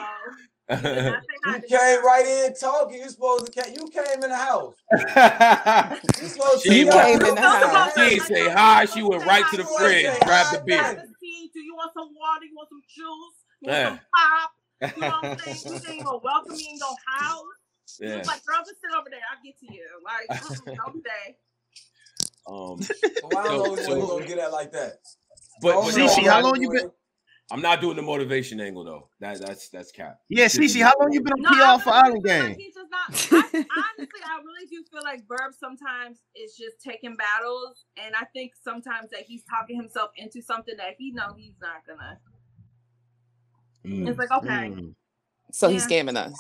[0.71, 2.99] you came right in talking.
[2.99, 4.75] You supposed to you came in the house.
[6.21, 7.93] you supposed she to came in the house.
[7.93, 8.85] She didn't say hi.
[8.85, 11.03] She went right to the fridge, grabbed the beer.
[11.53, 12.45] Do you want some water?
[12.45, 13.35] You want some juice?
[13.61, 14.51] You want some pop?
[14.95, 15.75] You know what I'm saying?
[15.75, 17.43] You didn't even welcome me in your house.
[17.99, 18.17] Yeah.
[18.17, 19.19] was like, girl, just sit over there.
[19.29, 19.85] I'll get to you.
[20.03, 21.37] Like, don't day.
[22.47, 22.79] Um,
[23.23, 24.93] well, I don't know so, so, gonna get at like that.
[25.61, 26.91] But, but Cece, how long you been?
[27.51, 29.09] I'm not doing the motivation angle though.
[29.19, 30.21] That that's that's cap.
[30.29, 32.43] Yeah, Cece, how long you been on no, PR for Island Game?
[32.45, 33.43] Like he's just not.
[33.53, 33.65] I,
[33.97, 38.53] honestly, I really do feel like Verb sometimes is just taking battles, and I think
[38.63, 42.19] sometimes that he's talking himself into something that he know he's not gonna.
[43.85, 44.07] Mm.
[44.07, 44.69] It's like okay.
[44.69, 44.95] Mm.
[45.51, 45.73] So yeah.
[45.73, 46.39] he's scamming us.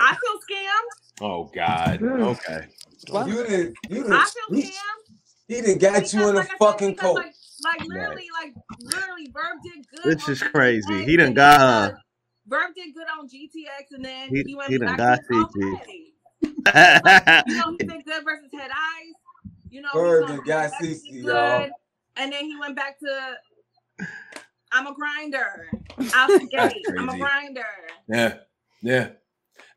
[0.00, 1.20] I feel scammed.
[1.20, 2.00] Oh God.
[2.00, 2.22] Mm.
[2.22, 2.66] Okay.
[3.10, 3.76] Well, you didn't.
[3.90, 4.12] You didn't.
[4.12, 4.72] I feel scammed.
[5.48, 7.16] He didn't got because, you in a fucking coat.
[7.16, 7.34] Like,
[7.64, 10.18] like literally, like literally, Verb did good.
[10.18, 11.04] This is crazy.
[11.04, 11.60] He done got
[11.90, 11.98] her.
[12.46, 15.46] Verb did good on GTX, and then he, he went he back done got to
[15.54, 16.12] CG.
[17.46, 19.52] you know, he did good versus Head Ice.
[19.70, 21.68] You know, Verb did got CC, y'all.
[22.16, 23.36] And then he went back to
[24.72, 25.68] I'm a grinder.
[26.14, 26.84] Out the gate.
[26.98, 27.64] I'm a grinder.
[28.08, 28.34] Yeah.
[28.82, 29.08] Yeah.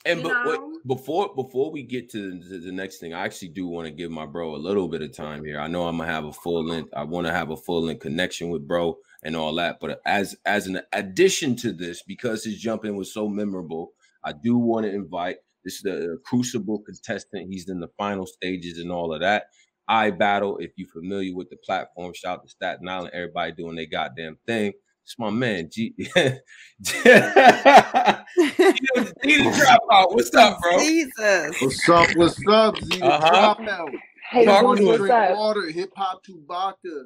[0.05, 3.91] And but before before we get to the, next thing, I actually do want to
[3.91, 5.59] give my bro a little bit of time here.
[5.59, 6.93] I know I'm gonna have a full length.
[6.95, 9.79] I want to have a full length connection with bro and all that.
[9.81, 13.93] But as as an addition to this, because his jumping was so memorable,
[14.23, 17.47] I do want to invite this is the Crucible contestant.
[17.49, 19.47] He's in the final stages and all of that.
[19.87, 20.57] I battle.
[20.57, 23.11] If you're familiar with the platform, shout to Staten Island.
[23.13, 24.73] Everybody doing their goddamn thing.
[25.03, 25.93] It's my man, G.
[28.35, 29.51] G the
[29.89, 30.13] dropout.
[30.13, 30.79] What's up, bro?
[30.79, 31.61] Jesus.
[31.61, 32.15] What's up?
[32.15, 32.77] What's up?
[32.77, 33.55] Z the uh-huh.
[33.55, 33.91] dropout.
[34.29, 35.37] Hey, what's drink up?
[35.37, 37.05] water, hip hop to vodka.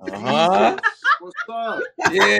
[0.00, 0.76] Uh-huh.
[1.20, 1.82] What's up?
[2.12, 2.38] Yeah,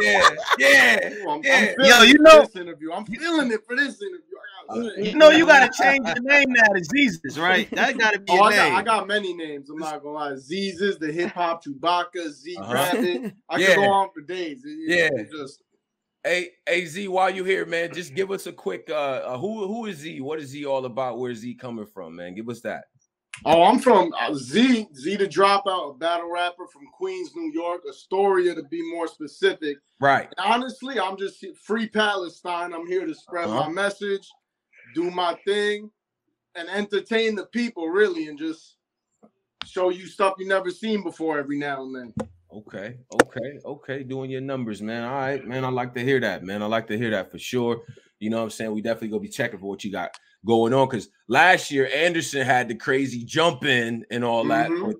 [0.00, 1.12] yeah, yeah.
[1.12, 1.74] Ooh, I'm, yeah.
[1.78, 2.92] I'm Yo, you know, this interview.
[2.92, 4.20] I'm feeling it for this interview.
[4.68, 7.70] Uh, you know, you gotta change the name now to Jesus, right?
[7.70, 8.58] That gotta be oh, I name.
[8.58, 9.70] Got, I got many names.
[9.70, 10.32] I'm not gonna lie.
[10.32, 12.72] Zeezes, the hip hop Chewbacca, Z uh-huh.
[12.72, 13.34] Rabbit.
[13.48, 13.66] I yeah.
[13.68, 14.62] could go on for days.
[14.64, 15.60] It, yeah, just.
[16.26, 19.64] Hey, hey Z, while you here, man, just give us a quick uh, uh who
[19.68, 20.20] who is Z?
[20.20, 21.20] What is Z all about?
[21.20, 22.34] Where's Z coming from, man?
[22.34, 22.86] Give us that.
[23.44, 27.82] Oh, I'm from uh, Z, Z the Dropout, a battle rapper from Queens, New York,
[27.88, 29.76] Astoria to be more specific.
[30.00, 30.28] Right.
[30.36, 32.72] And honestly, I'm just free Palestine.
[32.72, 33.68] I'm here to spread uh-huh.
[33.68, 34.28] my message,
[34.96, 35.92] do my thing,
[36.56, 38.78] and entertain the people really, and just
[39.64, 42.28] show you stuff you never seen before every now and then.
[42.52, 44.02] Okay, okay, okay.
[44.02, 45.04] Doing your numbers, man.
[45.04, 45.64] All right, man.
[45.64, 46.62] I like to hear that, man.
[46.62, 47.82] I like to hear that for sure.
[48.18, 48.72] You know what I'm saying?
[48.72, 52.46] We definitely gonna be checking for what you got going on because last year Anderson
[52.46, 54.70] had the crazy jump in and all that.
[54.70, 54.92] Mm-hmm.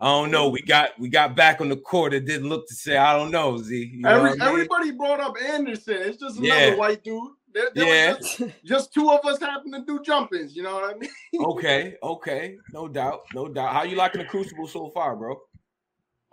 [0.00, 0.48] I don't know.
[0.48, 2.14] We got we got back on the court.
[2.14, 3.58] It didn't look to say I don't know.
[3.58, 3.90] Z.
[3.92, 4.42] You know Every, I mean?
[4.42, 5.96] Everybody brought up Anderson.
[5.98, 6.74] It's just another yeah.
[6.74, 7.32] white dude.
[7.52, 8.14] There, there yeah.
[8.14, 10.54] Just, just, two of us happen to do jump-ins.
[10.54, 11.10] You know what I mean?
[11.44, 11.96] okay.
[12.00, 12.56] Okay.
[12.72, 13.22] No doubt.
[13.34, 13.74] No doubt.
[13.74, 15.36] How you liking the Crucible so far, bro?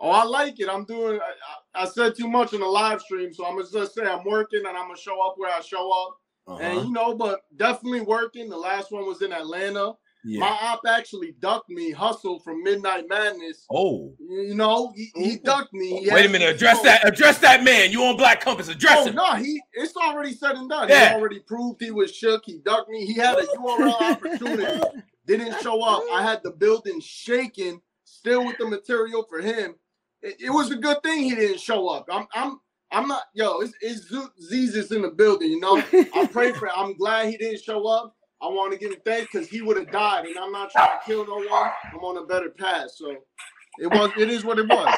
[0.00, 0.68] Oh, I like it.
[0.68, 1.18] I'm doing.
[1.20, 4.24] I, I said too much in the live stream, so I'm gonna just say I'm
[4.24, 6.18] working and I'm gonna show up where I show up.
[6.46, 6.62] Uh-huh.
[6.62, 8.48] And you know, but definitely working.
[8.48, 9.94] The last one was in Atlanta.
[10.24, 10.40] Yeah.
[10.40, 13.64] My op actually ducked me, hustled from Midnight Madness.
[13.70, 16.00] Oh, you know, he, he ducked me.
[16.00, 17.92] He Wait a minute, address that, address that man.
[17.92, 18.68] You on Black Compass?
[18.68, 19.14] Address oh, him.
[19.14, 20.88] No, he it's already said and done.
[20.88, 21.10] Yeah.
[21.10, 22.42] He already proved he was shook.
[22.44, 23.06] He ducked me.
[23.06, 24.80] He had a URL opportunity,
[25.26, 26.02] didn't show up.
[26.12, 29.76] I had the building shaking, still with the material for him.
[30.22, 32.06] It, it was a good thing he didn't show up.
[32.10, 32.60] I'm I'm
[32.90, 35.82] I'm not, yo, it's, it's Jesus in the building, you know.
[36.14, 38.16] I pray for I'm glad he didn't show up.
[38.40, 40.98] I want to give him thanks because he would have died, and I'm not trying
[40.98, 41.70] to kill no one.
[41.92, 42.92] I'm on a better path.
[42.94, 43.16] So
[43.78, 44.96] it was, it is what it was.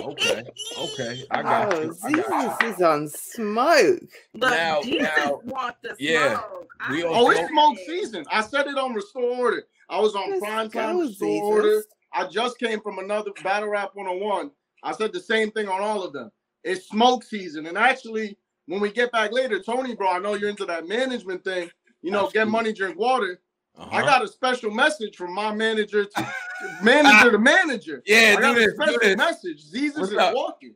[0.00, 0.44] okay,
[0.76, 1.96] okay, I got oh, you.
[2.02, 4.00] I got Jesus is on smoke.
[4.34, 6.68] But now, Jesus now, want the yeah, smoke.
[6.90, 8.26] We oh, it's smoke season.
[8.30, 9.64] I said it on Restore Order.
[9.88, 11.84] I was on prime time Restore Order.
[12.14, 14.50] I just came from another Battle Rap 101.
[14.82, 16.30] I said the same thing on all of them.
[16.62, 20.48] It's smoke season, and actually, when we get back later, Tony, bro, I know you're
[20.48, 21.70] into that management thing.
[22.02, 22.40] You know, Absolutely.
[22.40, 23.40] get money, drink water.
[23.76, 23.96] Uh-huh.
[23.96, 26.34] I got a special message from my manager to
[26.82, 28.02] manager to manager.
[28.06, 29.70] Yeah, I got a special message.
[29.72, 30.34] Jesus is up?
[30.34, 30.74] walking.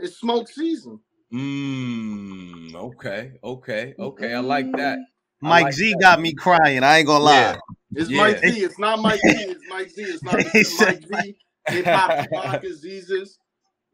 [0.00, 1.00] It's smoke season.
[1.32, 2.74] Mmm.
[2.74, 3.32] Okay.
[3.42, 3.94] Okay.
[3.98, 4.34] Okay.
[4.34, 4.98] I like that.
[5.42, 6.00] Mike like Z that.
[6.00, 6.84] got me crying.
[6.84, 7.58] I ain't gonna lie.
[7.90, 8.02] Yeah.
[8.02, 8.16] It's yeah.
[8.18, 8.64] Mike Z.
[8.64, 9.28] It's not Mike Z.
[9.28, 10.02] It's Mike Z.
[10.02, 10.34] It's not
[11.10, 11.36] Mike Z.
[11.68, 13.38] Hip hop Jesus.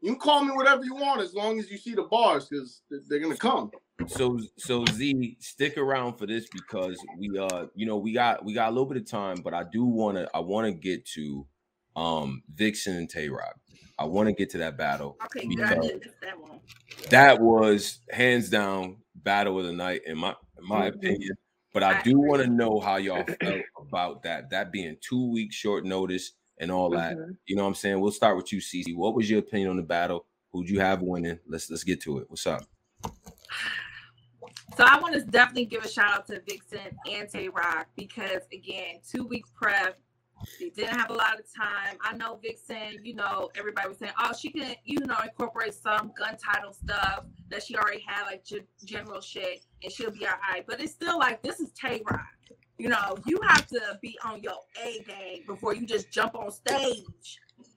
[0.01, 2.81] You can call me whatever you want as long as you see the bars because
[3.07, 3.71] they're gonna come.
[4.07, 8.53] So so Z, stick around for this because we uh you know we got we
[8.53, 11.05] got a little bit of time, but I do want to I want to get
[11.13, 11.47] to
[11.95, 13.55] um Vixen and Tay Roc.
[13.97, 15.17] I want to get to that battle.
[15.25, 17.09] Okay, because that.
[17.09, 20.99] That was hands down battle of the night in my in my mm-hmm.
[20.99, 21.35] opinion.
[21.73, 24.49] But I, I do want to know how y'all felt about that.
[24.51, 27.17] That being two weeks short notice and all that.
[27.17, 27.31] Mm-hmm.
[27.47, 27.99] You know what I'm saying?
[27.99, 28.95] We'll start with you, Cece.
[28.95, 30.27] What was your opinion on the battle?
[30.51, 31.39] Who'd you have winning?
[31.47, 32.25] Let's let's get to it.
[32.29, 32.63] What's up?
[34.77, 38.41] So I want to definitely give a shout out to Vixen and Tay Roc because
[38.51, 39.99] again, two weeks prep.
[40.59, 41.97] They didn't have a lot of time.
[42.01, 46.11] I know Vixen, you know, everybody was saying, oh, she can, you know, incorporate some
[46.17, 48.43] gun title stuff that she already had, like
[48.83, 50.65] general shit, and she'll be all right.
[50.65, 52.21] But it's still like, this is Tay Roc.
[52.77, 56.51] You know, you have to be on your A game before you just jump on
[56.51, 57.05] stage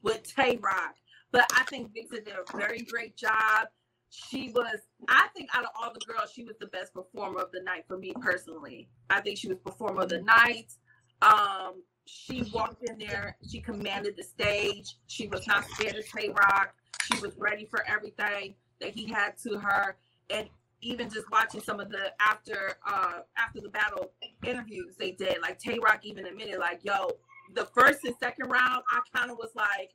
[0.02, 0.94] with Tay Roc.
[1.32, 3.68] But I think Vixen did a very great job.
[4.10, 4.78] She was,
[5.08, 7.84] I think, out of all the girls, she was the best performer of the night
[7.86, 8.88] for me personally.
[9.10, 10.72] I think she was performer of the night.
[11.20, 14.96] Um, she walked in there, she commanded the stage.
[15.08, 16.72] She was not scared of Tay Roc.
[17.02, 19.96] She was ready for everything that he had to her.
[20.30, 20.48] And
[20.86, 24.12] even just watching some of the after uh after the battle
[24.44, 27.10] interviews they did, like Tay Roc even admitted, like, yo,
[27.54, 29.90] the first and second round, I kind of was like,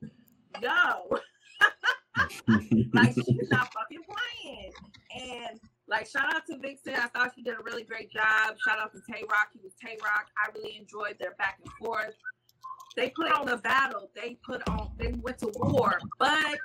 [0.61, 1.17] yo,
[2.93, 4.71] like she's not fucking playing.
[5.15, 6.95] And like shout out to Vixen.
[6.95, 8.55] I thought she did a really great job.
[8.65, 9.49] Shout out to Tay Roc.
[9.53, 10.27] He was Tay Roc.
[10.37, 12.15] I really enjoyed their back and forth.
[12.97, 14.09] They put on the battle.
[14.13, 15.99] They put on they went to war.
[16.19, 16.57] But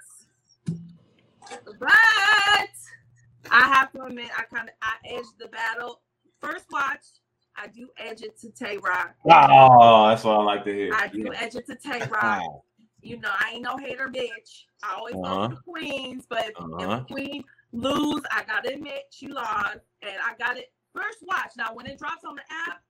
[1.78, 2.68] but
[3.50, 6.00] I have to admit, I kind of I edged the battle.
[6.40, 7.04] First watch,
[7.56, 9.14] I do edge it to Tay Roc.
[9.24, 10.92] Oh, that's what I like to hear.
[10.94, 12.42] I do edge it to Tay Roc.
[13.00, 14.64] You know, I ain't no hater bitch.
[14.82, 15.48] I always uh-huh.
[15.48, 17.00] the queens, but uh-huh.
[17.00, 21.52] if queen lose, I gotta admit she lost, and I got it first watch.
[21.56, 22.82] Now, when it drops on the app,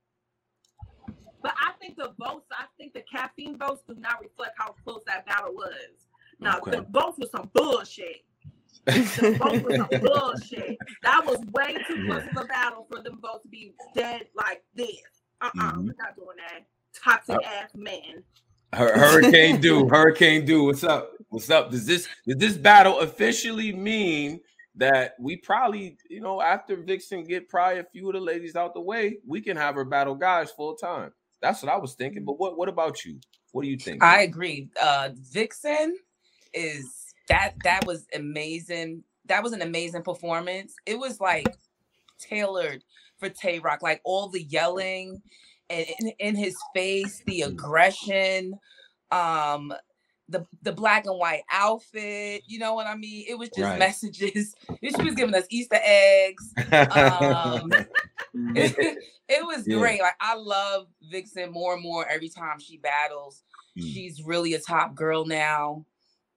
[1.42, 5.02] but I think the votes, I think the caffeine votes do not reflect how close
[5.06, 6.08] that battle was.
[6.40, 6.72] Now, okay.
[6.72, 8.25] the votes was some bullshit
[8.86, 10.78] both was some bullshit.
[11.02, 14.62] That was way too close of a battle for them both to be dead like
[14.74, 15.02] this.
[15.40, 15.86] Uh uh-uh, uh, mm-hmm.
[15.86, 16.66] we're not doing that.
[17.02, 18.22] Toxic uh, ass man.
[18.72, 20.64] Hurricane do Hurricane do.
[20.64, 21.12] What's up?
[21.28, 21.70] What's up?
[21.70, 24.40] Does this does this battle officially mean
[24.76, 28.74] that we probably, you know, after Vixen get probably a few of the ladies out
[28.74, 31.12] the way, we can have her battle guys full time.
[31.40, 32.24] That's what I was thinking.
[32.24, 33.18] But what what about you?
[33.52, 34.02] What do you think?
[34.02, 34.68] I agree.
[34.80, 35.96] Uh Vixen
[36.52, 36.95] is
[37.28, 39.04] that that was amazing.
[39.26, 40.74] That was an amazing performance.
[40.86, 41.46] It was like
[42.18, 42.84] tailored
[43.18, 45.22] for Tay Roc, like all the yelling
[45.68, 47.48] and in, in his face, the mm.
[47.48, 48.58] aggression,
[49.10, 49.72] um,
[50.28, 52.42] the the black and white outfit.
[52.46, 53.24] You know what I mean?
[53.28, 53.78] It was just right.
[53.78, 54.54] messages.
[54.82, 56.52] She was giving us Easter eggs.
[56.70, 57.72] Um,
[58.54, 58.76] it,
[59.28, 59.78] it, was yeah.
[59.78, 60.00] great.
[60.00, 63.42] Like I love Vixen more and more every time she battles.
[63.78, 63.92] Mm.
[63.92, 65.84] She's really a top girl now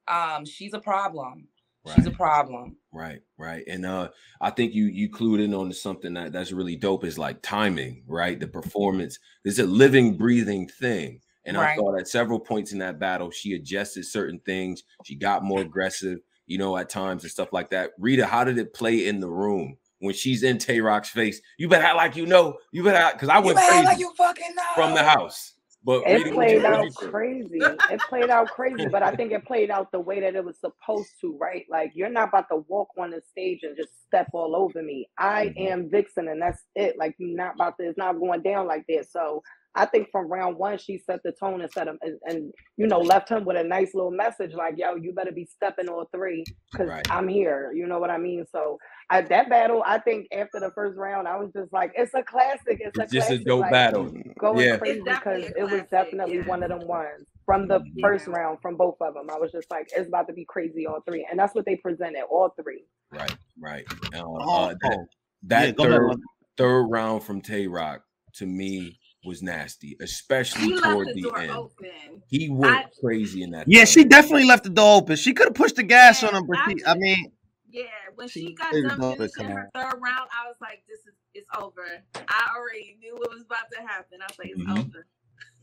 [0.10, 1.47] um, she's a problem.
[1.86, 1.95] Right.
[1.95, 2.76] She's a problem.
[2.91, 3.64] Right, right.
[3.68, 4.10] And uh
[4.41, 8.03] I think you you clued in on something that that's really dope is like timing,
[8.05, 8.39] right?
[8.39, 11.22] The performance is a living, breathing thing.
[11.45, 11.72] And right.
[11.72, 14.84] I thought at several points in that battle, she adjusted certain things.
[15.05, 17.91] She got more aggressive, you know, at times and stuff like that.
[17.97, 21.41] Rita, how did it play in the room when she's in Tay Roc's face?
[21.57, 22.57] You better act like you know.
[22.74, 24.64] You better because I went crazy like you fucking know.
[24.76, 25.53] from the house.
[25.84, 27.60] But it played out crazy.
[27.62, 30.60] it played out crazy, but I think it played out the way that it was
[30.60, 31.66] supposed to, right?
[31.70, 35.08] Like you're not about to walk on the stage and just step all over me.
[35.18, 35.72] I mm-hmm.
[35.72, 36.98] am Vixen, and that's it.
[36.98, 37.88] Like you're not about to.
[37.88, 39.12] It's not going down like this.
[39.12, 39.42] So
[39.76, 42.88] I think from round one, she set the tone and set him and, and, you
[42.88, 46.09] know left him with a nice little message like, "Yo, you better be stepping all
[46.13, 47.11] three because right.
[47.11, 48.45] I'm here." You know what I mean?
[48.51, 48.78] So
[49.09, 52.24] I, that battle, I think after the first round, I was just like, "It's a
[52.24, 52.80] classic.
[52.80, 53.41] It's, it's a just classic.
[53.41, 54.78] a dope like, battle." Going yeah.
[54.78, 56.47] crazy because it was definitely yeah.
[56.47, 57.28] one of them ones.
[57.45, 58.07] from the yeah.
[58.07, 59.30] first round from both of them.
[59.30, 61.76] I was just like, it's about to be crazy all three, and that's what they
[61.76, 62.86] presented all three.
[63.11, 63.86] Right, right.
[64.13, 65.07] Uh, oh, uh, that,
[65.43, 66.15] that yeah, third
[66.57, 68.03] third round from Tay Roc
[68.34, 71.51] to me was nasty, especially he toward the, the end.
[71.51, 72.24] Open.
[72.28, 73.65] He went I, crazy in that.
[73.67, 75.15] Yeah, she definitely left the door open.
[75.15, 77.32] She could have pushed the gas yeah, on him, but she, I mean,
[77.70, 77.84] yeah,
[78.15, 81.47] when she, she got done finishing her third round, I was like, "This is it's
[81.57, 81.82] over."
[82.15, 84.20] I already knew what was about to happen.
[84.22, 84.80] I was like, "It's mm-hmm.
[84.80, 85.07] over."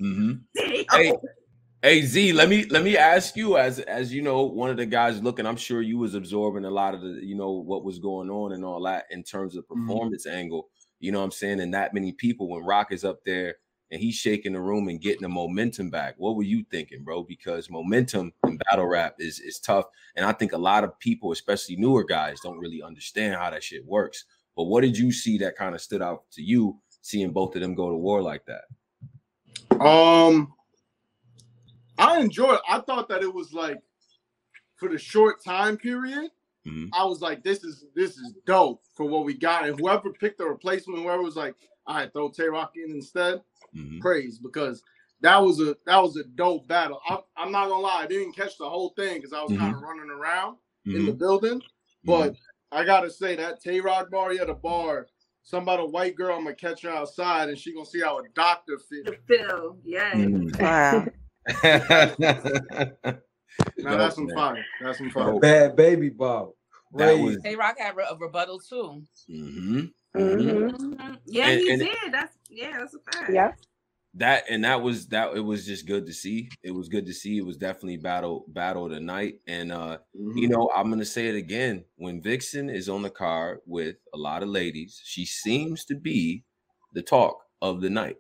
[0.00, 0.92] Mm-hmm.
[0.92, 1.12] hey,
[1.82, 4.86] hey Z, let me let me ask you as as you know one of the
[4.86, 5.46] guys looking.
[5.46, 8.52] I'm sure you was absorbing a lot of the you know what was going on
[8.52, 9.86] and all that in terms of mm-hmm.
[9.86, 10.38] performance mm-hmm.
[10.38, 10.68] angle.
[11.00, 11.60] You know what I'm saying?
[11.60, 13.56] And that many people when Roc is up there
[13.90, 16.14] and he's shaking the room and getting the momentum back.
[16.18, 17.22] What were you thinking, bro?
[17.22, 19.86] Because momentum in battle rap is is tough,
[20.16, 23.62] and I think a lot of people, especially newer guys, don't really understand how that
[23.62, 24.24] shit works.
[24.56, 27.60] But what did you see that kind of stood out to you, seeing both of
[27.60, 29.84] them go to war like that?
[29.84, 30.54] Um,
[31.98, 32.58] I enjoyed.
[32.68, 33.78] I thought that it was like
[34.76, 36.30] for the short time period.
[36.66, 36.86] Mm-hmm.
[36.92, 39.66] I was like, this is this is dope for what we got.
[39.66, 41.54] And whoever picked the replacement, whoever was like,
[41.86, 43.40] all right, throw Tay Roc in instead,
[43.74, 44.00] mm-hmm.
[44.00, 44.82] praise because
[45.20, 47.00] that was a that was a dope battle.
[47.08, 49.60] I, am not gonna lie, I didn't catch the whole thing because I was mm-hmm.
[49.60, 50.56] kind of running around
[50.86, 51.18] in the mm-hmm.
[51.18, 51.62] building.
[52.04, 52.78] But mm-hmm.
[52.78, 55.06] I gotta say that Tay Roc bar, yeah, the bar
[55.46, 56.36] some about a white girl.
[56.36, 59.14] I'm gonna catch her outside, and she gonna see how a doctor feel.
[59.28, 60.12] Feel, yeah.
[60.12, 60.60] Mm.
[60.60, 61.06] Wow.
[63.78, 64.64] now that's some fire.
[64.82, 65.38] That's some fire.
[65.38, 66.50] Bad baby Bob.
[66.92, 67.38] That was.
[67.42, 69.02] Tay Roc had a rebuttal too.
[69.30, 69.78] Mm-hmm.
[70.16, 70.18] Mm-hmm.
[70.18, 71.14] mm-hmm.
[71.26, 72.12] Yeah, and, he and did.
[72.12, 73.32] That's yeah, that's a fact.
[73.32, 73.52] Yeah
[74.16, 77.12] that and that was that it was just good to see it was good to
[77.12, 80.38] see it was definitely battle battle tonight and uh mm-hmm.
[80.38, 84.16] you know i'm gonna say it again when vixen is on the card with a
[84.16, 86.42] lot of ladies she seems to be
[86.94, 88.16] the talk of the night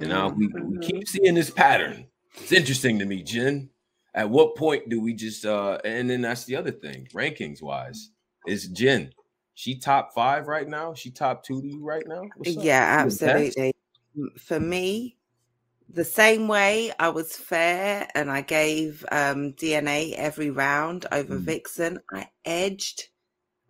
[0.00, 0.80] and now we, we mm-hmm.
[0.80, 3.70] keep seeing this pattern it's interesting to me jen
[4.18, 8.10] at what point do we just uh and then that's the other thing rankings wise
[8.46, 9.10] is jen
[9.54, 13.72] she top five right now she top two to you right now yeah absolutely
[14.36, 15.16] for me
[15.90, 21.40] the same way I was fair and I gave um, DNA every round over mm.
[21.40, 23.08] Vixen, I edged.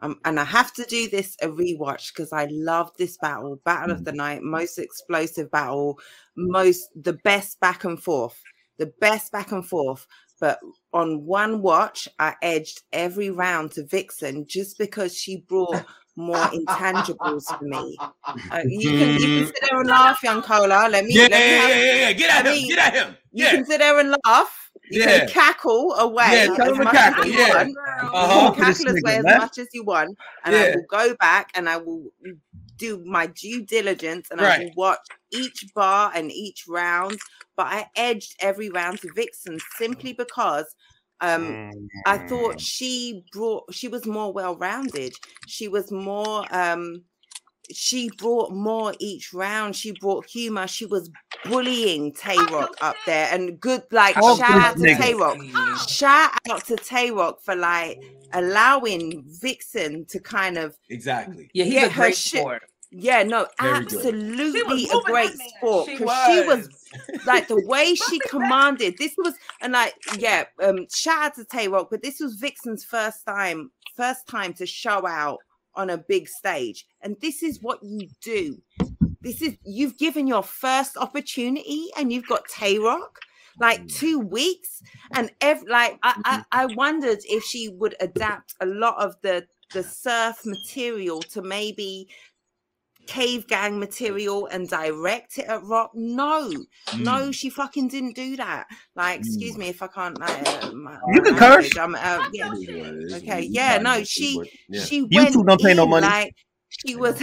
[0.01, 3.95] Um, and I have to do this a rewatch because I love this battle, battle
[3.95, 3.99] mm.
[3.99, 5.99] of the night, most explosive battle,
[6.37, 8.41] most the best back and forth,
[8.79, 10.07] the best back and forth.
[10.41, 10.61] But
[10.93, 15.85] on one watch, I edged every round to Vixen just because she brought
[16.17, 17.97] more intangibles for me.
[18.51, 20.87] Uh, you can you can sit there and laugh, young Cola.
[20.91, 21.15] Let me.
[21.15, 22.69] Yeah, let me yeah, yeah, yeah, Get at him.
[22.69, 23.17] Get at him.
[23.33, 23.51] Yeah.
[23.51, 24.71] You can sit there and laugh.
[24.91, 25.19] You yeah.
[25.19, 26.27] can cackle away.
[26.31, 27.27] Yeah, tell him cackle.
[27.27, 27.57] Yeah.
[27.57, 27.77] Want.
[28.03, 28.53] Uh-huh.
[28.53, 30.61] cackle away as much as you want, and yeah.
[30.61, 32.05] I will go back and I will
[32.77, 34.61] do my due diligence and right.
[34.61, 35.01] I will watch
[35.33, 37.19] each bar and each round.
[37.59, 40.65] But I edged every round to Vixen simply because
[41.21, 41.69] um
[42.07, 42.61] i thought mm.
[42.61, 45.13] she brought she was more well-rounded.
[45.49, 47.03] She was more um
[47.71, 49.77] she brought more each round.
[49.77, 50.67] She brought humor.
[50.67, 51.11] She was
[51.45, 55.37] bullying tay roc up there and good like oh, shout out to tay roc
[55.87, 58.01] shout out to tay roc for like
[58.33, 61.51] allowing vixen to kind of exactly.
[61.53, 66.47] Yeah he's a great sport yeah, no, Very absolutely a great sport because she, she,
[66.47, 66.69] was
[67.27, 68.97] like the way she commanded.
[68.99, 72.85] This was and like yeah, um, shout out to Tay Roc, but this was Vixen's
[72.85, 75.39] first time, first time to show out
[75.75, 78.63] on a big stage, and this is what you do.
[79.21, 83.19] This is you've given your first opportunity, and you've got Tay Roc
[83.61, 83.95] like mm.
[83.95, 84.83] two weeks,
[85.13, 89.47] and ev- like I, I I wondered if she would adapt a lot of the
[89.75, 92.09] the surf material to maybe
[93.09, 95.91] cave gang material and direct it at Roc.
[95.95, 97.01] No, mm.
[97.01, 98.69] no, she fucking didn't do that.
[98.95, 99.61] Like, excuse mm.
[99.61, 100.17] me if I can't.
[100.21, 101.77] Uh, my, you can curse.
[101.77, 102.53] Uh, yeah.
[103.15, 104.85] Okay, yeah, no, she yeah.
[104.85, 106.07] she went YouTube don't pay no money.
[106.07, 106.35] Like,
[106.69, 107.21] she was.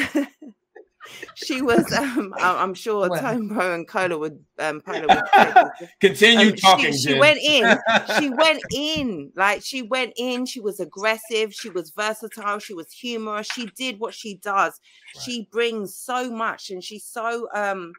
[1.35, 6.91] She was um I'm sure Tombo and Cola would um Pola would continue um, talking.
[6.91, 7.77] She, she went in,
[8.19, 12.91] she went in, like she went in, she was aggressive, she was versatile, she was
[12.91, 14.79] humorous, she did what she does.
[15.15, 15.23] Right.
[15.23, 17.93] She brings so much and she's so um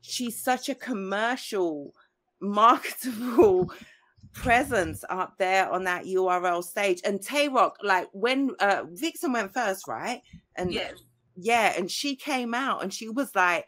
[0.00, 1.94] she's such a commercial
[2.40, 3.72] marketable
[4.32, 7.00] presence up there on that URL stage.
[7.04, 10.22] And Tay Roc, like when uh Vixen went first, right?
[10.56, 10.94] And yes
[11.40, 13.66] yeah, and she came out and she was like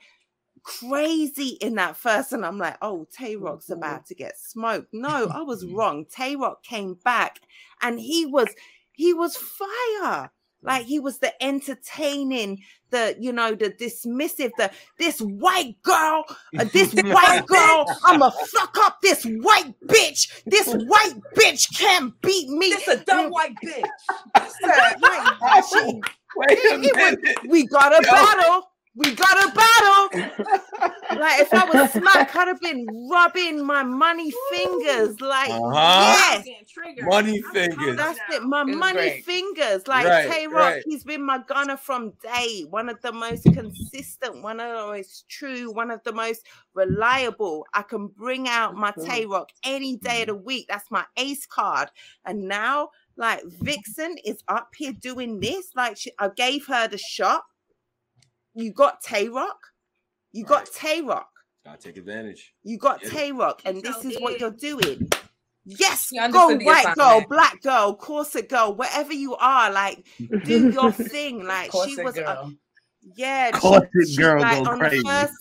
[0.63, 3.75] crazy in that first, and I'm like, oh, Tay Roc's mm-hmm.
[3.75, 4.93] about to get smoked.
[4.93, 6.05] No, I was wrong.
[6.05, 7.41] Tay Roc came back
[7.81, 8.49] and he was
[8.93, 10.31] he was fire.
[10.63, 16.25] Like he was the entertaining, the you know, the dismissive, the this white girl,
[16.59, 20.43] uh, this white girl, I'ma fuck up this white bitch.
[20.45, 22.71] This white bitch can't beat me.
[22.71, 23.85] This a dumb white bitch.
[24.63, 26.01] like, she,
[26.37, 27.19] Wait a minute.
[27.49, 28.11] we got a Yo.
[28.11, 30.09] battle we got a battle.
[31.21, 35.21] like if I was smack, I'd have been rubbing my money fingers.
[35.21, 36.43] Like uh-huh.
[36.45, 36.47] yes,
[37.03, 37.97] money fingers.
[37.97, 38.43] That's it.
[38.43, 39.25] My money great.
[39.25, 39.87] fingers.
[39.87, 40.83] Like right, Tay Roc, right.
[40.87, 42.67] he's been my gunner from day.
[42.69, 47.67] One of the most consistent, one of the most true, one of the most reliable.
[47.73, 49.09] I can bring out my mm-hmm.
[49.09, 50.67] Tay Roc any day of the week.
[50.69, 51.91] That's my ace card.
[52.25, 55.71] And now, like Vixen is up here doing this.
[55.77, 57.45] Like she, I gave her the shot
[58.55, 59.59] you got Tay Roc.
[60.33, 60.67] You got.
[60.73, 61.29] Tay Roc.
[61.65, 62.55] Gotta take advantage.
[62.63, 65.09] You got Tay Roc, and this is what you're doing.
[65.65, 70.07] Yes, go white girl, black girl, corset girl, wherever you are, like
[70.45, 71.45] do your thing.
[71.45, 72.51] Like corset she was, a,
[73.15, 75.03] yeah, corset she, girl, like, on crazy.
[75.03, 75.35] the first,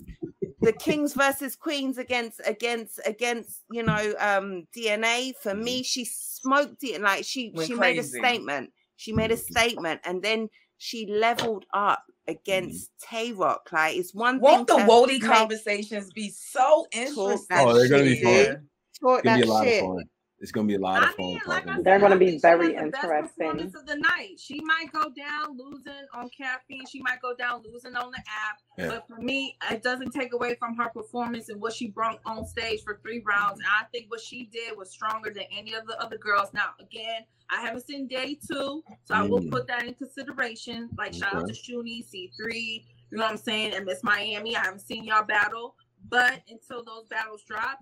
[0.59, 5.33] the kings versus queens against against against you know um DNA.
[5.41, 5.83] For me, mm-hmm.
[5.83, 7.95] she smoked it, and like she Went she crazy.
[7.95, 8.71] made a statement.
[8.97, 13.09] She made a statement, and then she leveled up against mm.
[13.09, 13.69] Tay Roc.
[13.71, 14.87] Like it's one Won't thing.
[14.87, 17.57] Won't the Wody conversations be so interesting?
[17.57, 18.69] Oh, they're gonna be fun.
[19.01, 19.83] Talk it's gonna be a lot shit.
[20.41, 20.43] Of fun.
[20.43, 21.25] It's gonna be a lot I of fun.
[21.25, 23.59] Mean, like said, They're gonna be very interesting.
[23.59, 24.35] of the night.
[24.37, 26.85] She might go down losing on caffeine.
[26.87, 28.61] She might go down losing on the app.
[28.77, 28.87] Yeah.
[28.87, 32.45] But for me, it doesn't take away from her performance and what she brought on
[32.45, 33.59] stage for three rounds.
[33.59, 36.49] And I think what she did was stronger than any of the other girls.
[36.53, 39.17] Now, again, I haven't seen day two, so mm.
[39.17, 39.51] I will mm.
[39.51, 40.89] put that in consideration.
[40.97, 41.19] Like okay.
[41.19, 44.55] shout out to Shuni, C3, you know what I'm saying, and Miss Miami.
[44.55, 45.75] I haven't seen y'all battle,
[46.07, 47.79] but until those battles drop,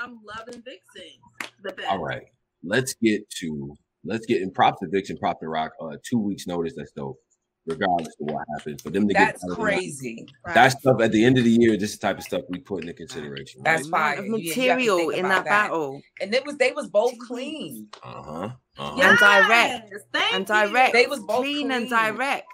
[0.00, 1.18] I'm loving Vixen
[1.62, 1.88] the best.
[1.88, 2.24] All right,
[2.62, 5.72] let's get to let's get in props to Vixen, prop to Roc.
[5.80, 6.74] Uh, two weeks notice.
[6.76, 7.18] That's dope.
[7.66, 10.26] Regardless of what happens, for them to that's get crazy.
[10.44, 10.54] Right.
[10.54, 12.58] That stuff at the end of the year, this is the type of stuff we
[12.58, 13.62] put into consideration.
[13.62, 13.76] Right?
[13.76, 14.30] That's fine.
[14.30, 17.88] Material in that, that, battle, and it was they was both clean.
[18.02, 18.50] Uh huh.
[18.76, 18.94] Uh-huh.
[18.98, 19.94] Yes, and direct.
[20.34, 20.92] and direct.
[20.92, 21.70] They was both clean, clean.
[21.70, 22.46] and direct.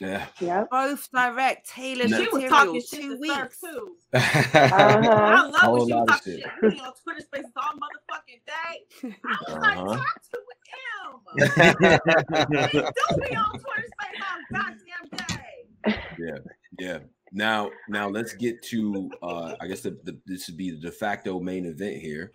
[0.00, 0.26] Yeah.
[0.40, 0.64] Yeah.
[0.70, 1.68] Both direct.
[1.70, 3.60] Taylor she was talking two weeks.
[3.60, 3.96] Too.
[4.12, 4.50] uh-huh.
[4.54, 6.42] I love when she was talking shit.
[6.42, 6.80] shit.
[6.80, 9.14] on Twitter Spaces all motherfucking day.
[9.24, 9.84] I was uh-huh.
[9.84, 10.38] like, talk to
[10.76, 11.10] him.
[12.94, 16.00] do be on Twitter Spaces all goddamn day.
[16.18, 16.38] Yeah.
[16.78, 16.98] Yeah.
[17.32, 19.10] Now, now let's get to.
[19.22, 22.32] uh I guess the, the, this would be the de facto main event here.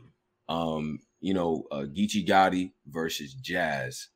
[0.50, 4.08] Um, you know, uh, Geechee Gotti versus Jazz.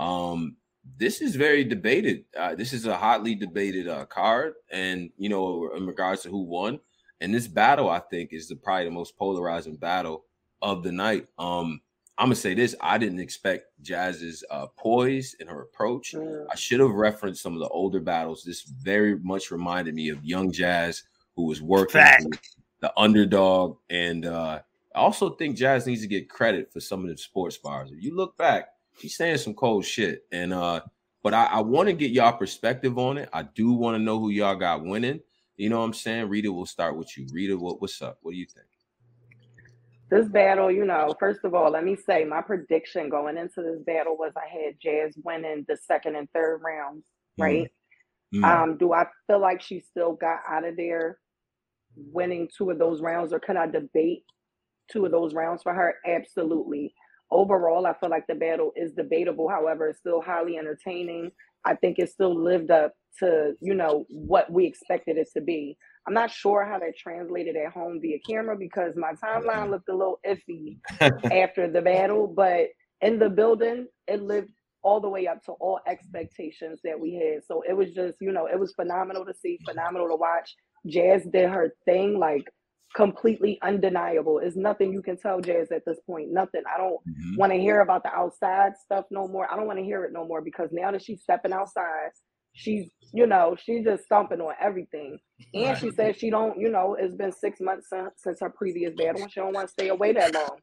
[0.00, 0.56] Um,
[0.96, 2.24] this is very debated.
[2.38, 6.42] Uh, this is a hotly debated uh, card, and you know, in regards to who
[6.42, 6.80] won,
[7.20, 10.24] and this battle, I think, is the probably the most polarizing battle
[10.62, 11.26] of the night.
[11.38, 11.80] Um,
[12.16, 16.12] I'm gonna say this: I didn't expect Jazz's uh, poise and her approach.
[16.14, 16.46] Mm.
[16.50, 18.44] I should have referenced some of the older battles.
[18.44, 21.02] This very much reminded me of young Jazz,
[21.34, 22.00] who was working
[22.80, 24.60] the underdog, and uh,
[24.94, 27.90] I also think Jazz needs to get credit for some of the sports bars.
[27.90, 28.68] If you look back
[28.98, 30.24] she's saying some cold shit.
[30.32, 30.80] And uh,
[31.22, 33.28] but I, I want to get y'all perspective on it.
[33.32, 35.20] I do want to know who y'all got winning.
[35.56, 36.28] You know what I'm saying?
[36.28, 37.26] Rita, we'll start with you.
[37.32, 38.18] Rita, what, what's up?
[38.22, 38.66] What do you think?
[40.10, 43.80] This battle, you know, first of all, let me say my prediction going into this
[43.86, 47.04] battle was I had Jazz winning the second and third rounds,
[47.40, 47.42] mm-hmm.
[47.42, 47.72] right?
[48.34, 48.44] Mm-hmm.
[48.44, 51.18] Um, do I feel like she still got out of there
[51.96, 54.24] winning two of those rounds, or can I debate
[54.90, 55.94] two of those rounds for her?
[56.04, 56.92] Absolutely
[57.34, 59.48] overall, I feel like the battle is debatable.
[59.48, 61.30] However, it's still highly entertaining.
[61.66, 65.76] I think it still lived up to, you know, what we expected it to be.
[66.06, 69.96] I'm not sure how that translated at home via camera because my timeline looked a
[69.96, 70.78] little iffy
[71.32, 72.68] after the battle, but
[73.00, 74.50] in the building, it lived
[74.82, 77.42] all the way up to all expectations that we had.
[77.46, 80.54] So it was just, you know, it was phenomenal to see, phenomenal to watch.
[80.86, 82.18] Jazz did her thing.
[82.18, 82.44] Like
[82.94, 84.38] completely undeniable.
[84.38, 86.30] It's nothing you can tell Jazz at this point.
[86.30, 86.62] Nothing.
[86.72, 87.36] I don't mm-hmm.
[87.36, 89.52] want to hear about the outside stuff no more.
[89.52, 92.10] I don't want to hear it no more because now that she's stepping outside,
[92.52, 95.18] she's you know she's just stomping on everything.
[95.52, 95.78] And right.
[95.78, 99.22] she said she don't you know it's been six months since, since her previous battle
[99.22, 100.58] and she don't want to stay away that long.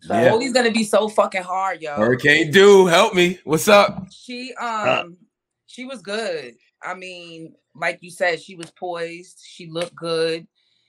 [0.00, 0.30] So yeah.
[0.30, 1.96] Holy's gonna be so fucking hard, yo.
[1.96, 3.38] Hurricane Do, help me.
[3.44, 4.06] What's up?
[4.10, 5.18] She um
[5.66, 6.54] she was good.
[6.82, 9.42] I mean, like you said, she was poised.
[9.46, 10.46] She looked good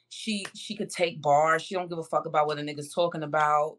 [0.10, 1.62] she she could take bars.
[1.62, 3.78] She don't give a fuck about what a nigga's talking about.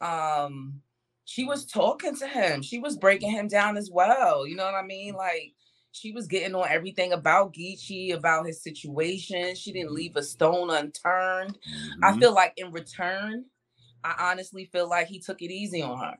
[0.00, 0.80] Um,
[1.24, 2.62] she was talking to him.
[2.62, 4.46] She was breaking him down as well.
[4.46, 5.14] You know what I mean?
[5.14, 5.54] Like
[5.92, 9.54] she was getting on everything about Geechee, about his situation.
[9.54, 11.58] She didn't leave a stone unturned.
[11.58, 12.04] Mm-hmm.
[12.04, 13.44] I feel like in return,
[14.02, 16.14] I honestly feel like he took it easy on her.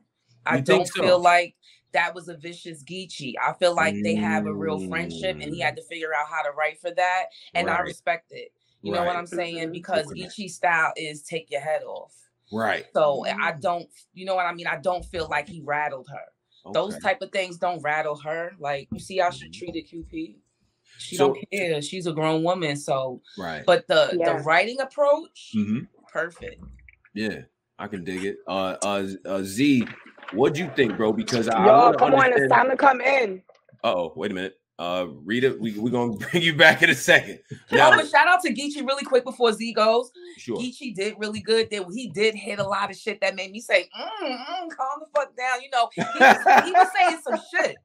[0.45, 1.01] I don't so?
[1.01, 1.55] feel like
[1.93, 3.33] that was a vicious Geechee.
[3.41, 4.03] I feel like mm.
[4.03, 5.77] they have a real friendship and he had mm.
[5.77, 7.25] to figure out how to write for that.
[7.53, 7.79] And right.
[7.79, 8.51] I respect it.
[8.83, 8.99] You right.
[8.99, 9.71] know what I'm saying?
[9.71, 12.13] Because Geechee style is take your head off.
[12.51, 12.85] Right.
[12.93, 13.61] So I mm.
[13.61, 14.67] don't, you know what I mean?
[14.67, 16.25] I don't feel like he rattled her.
[16.65, 16.73] Okay.
[16.73, 18.51] Those type of things don't rattle her.
[18.59, 19.53] Like you see how she mm.
[19.53, 20.35] treated QP.
[20.97, 21.81] She so, don't care.
[21.81, 22.75] She's a grown woman.
[22.75, 23.63] So right.
[23.65, 24.33] But the yeah.
[24.33, 25.79] the writing approach, mm-hmm.
[26.11, 26.63] perfect.
[27.13, 27.41] Yeah,
[27.79, 28.37] I can dig it.
[28.47, 29.87] Uh, uh, uh Z,
[30.33, 31.11] what'd you think, bro?
[31.11, 32.33] Because I y'all come understand...
[32.33, 33.41] on, it's time to come in.
[33.83, 34.59] Oh, wait a minute.
[34.79, 37.39] Uh, Rita, we we're gonna bring you back in a second.
[37.71, 40.11] Now, oh, but shout out to Geechee really quick before Z goes.
[40.37, 40.57] Sure.
[40.57, 41.69] Geechee did really good.
[41.69, 44.99] That he did hit a lot of shit that made me say, mm, mm, "Calm
[44.99, 47.75] the fuck down." You know, he was, he was saying some shit.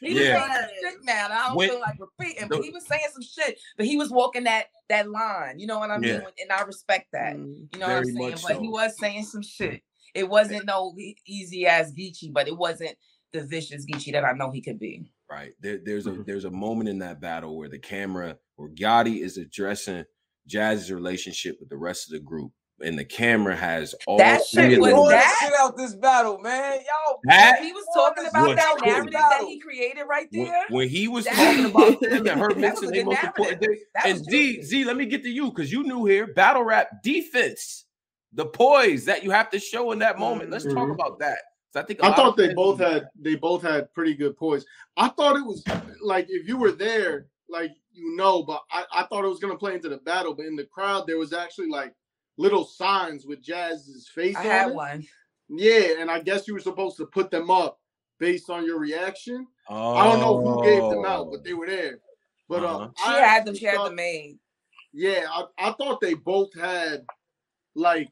[0.00, 0.46] He was yeah.
[0.46, 1.32] saying some shit, man.
[1.32, 3.58] I don't when, feel like repeating, but he was saying some shit.
[3.78, 5.58] But he was walking that that line.
[5.58, 6.14] You know what I mean?
[6.14, 6.42] Yeah.
[6.42, 7.34] And I respect that.
[7.34, 8.30] Mm, you know what I'm saying?
[8.30, 8.60] But so.
[8.60, 9.82] he was saying some shit.
[10.14, 10.94] It wasn't no
[11.26, 12.94] easy ass Geechee, but it wasn't
[13.32, 15.52] the vicious Geechee that I know he could be right?
[15.60, 16.22] There, there's a mm-hmm.
[16.26, 20.04] there's a moment in that battle where the camera, where Gotti is addressing
[20.46, 24.80] Jazz's relationship with the rest of the group, and the camera has all that shit
[24.80, 26.74] was that shit out this battle, man.
[26.74, 30.64] Y'all, that he was talking about that narrative that he created right there.
[30.68, 33.76] When, when he was talking about him and her mixing the most important thing.
[34.04, 37.86] And Z, Z, let me get to you because you knew here battle rap defense,
[38.32, 40.50] the poise that you have to show in that moment.
[40.50, 40.76] Let's mm-hmm.
[40.76, 41.38] talk about that.
[41.76, 44.64] I think I thought they both had they both had pretty good poise.
[44.96, 45.64] I thought it was
[46.02, 49.56] like if you were there, like you know, but I, I thought it was gonna
[49.56, 51.94] play into the battle, but in the crowd there was actually like
[52.36, 54.36] little signs with Jazz's face.
[54.36, 54.74] I on had it.
[54.74, 55.06] one.
[55.48, 57.80] Yeah, and I guess you were supposed to put them up
[58.18, 59.46] based on your reaction.
[59.68, 59.94] Oh.
[59.94, 61.98] I don't know who gave them out, but they were there.
[62.48, 63.54] But uh, uh she I had them.
[63.54, 64.38] She thought, had them made.
[64.92, 67.04] Yeah, I, I thought they both had
[67.74, 68.10] like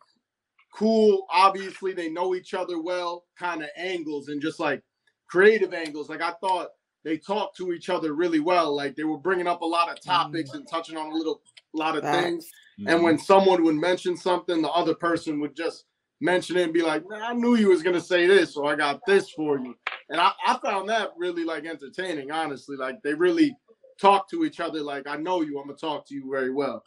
[0.72, 1.26] cool.
[1.30, 4.82] Obviously, they know each other well, kind of angles and just like
[5.28, 6.08] creative angles.
[6.08, 6.68] Like I thought
[7.04, 8.74] they talked to each other really well.
[8.74, 11.42] Like they were bringing up a lot of topics mm and touching on a little,
[11.72, 12.50] lot of things.
[12.80, 15.84] mm And when someone would mention something, the other person would just
[16.20, 18.76] mention it and be like, "Man, I knew you was gonna say this, so I
[18.76, 19.74] got this for you."
[20.08, 22.76] And I, I found that really like entertaining, honestly.
[22.76, 23.56] Like they really
[24.00, 24.80] talk to each other.
[24.80, 26.82] Like I know you, I'm gonna talk to you very well.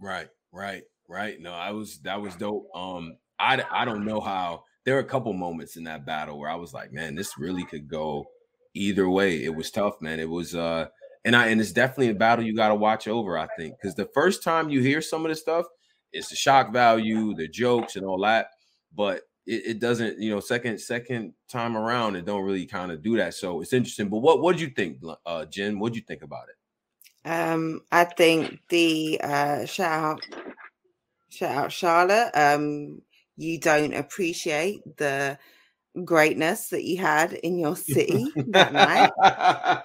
[0.00, 1.40] Right, right, right.
[1.40, 2.68] No, I was that was dope.
[2.74, 4.64] Um, I I don't know how.
[4.84, 7.64] There were a couple moments in that battle where I was like, man, this really
[7.64, 8.24] could go
[8.74, 9.42] either way.
[9.42, 10.20] It was tough, man.
[10.20, 10.86] It was uh
[11.24, 13.96] and I and it's definitely a battle you got to watch over, I think, because
[13.96, 15.66] the first time you hear some of the stuff,
[16.12, 18.50] it's the shock value, the jokes, and all that.
[18.94, 23.02] But it, it doesn't, you know, second second time around, it don't really kind of
[23.02, 23.34] do that.
[23.34, 24.08] So it's interesting.
[24.08, 25.80] But what what did you think, uh, Jen?
[25.80, 27.28] What did you think about it?
[27.28, 30.20] Um, I think the uh, shout out,
[31.28, 32.30] shout out Charlotte.
[32.34, 33.02] Um,
[33.36, 35.38] you don't appreciate the
[36.04, 39.12] greatness that you had in your city that night.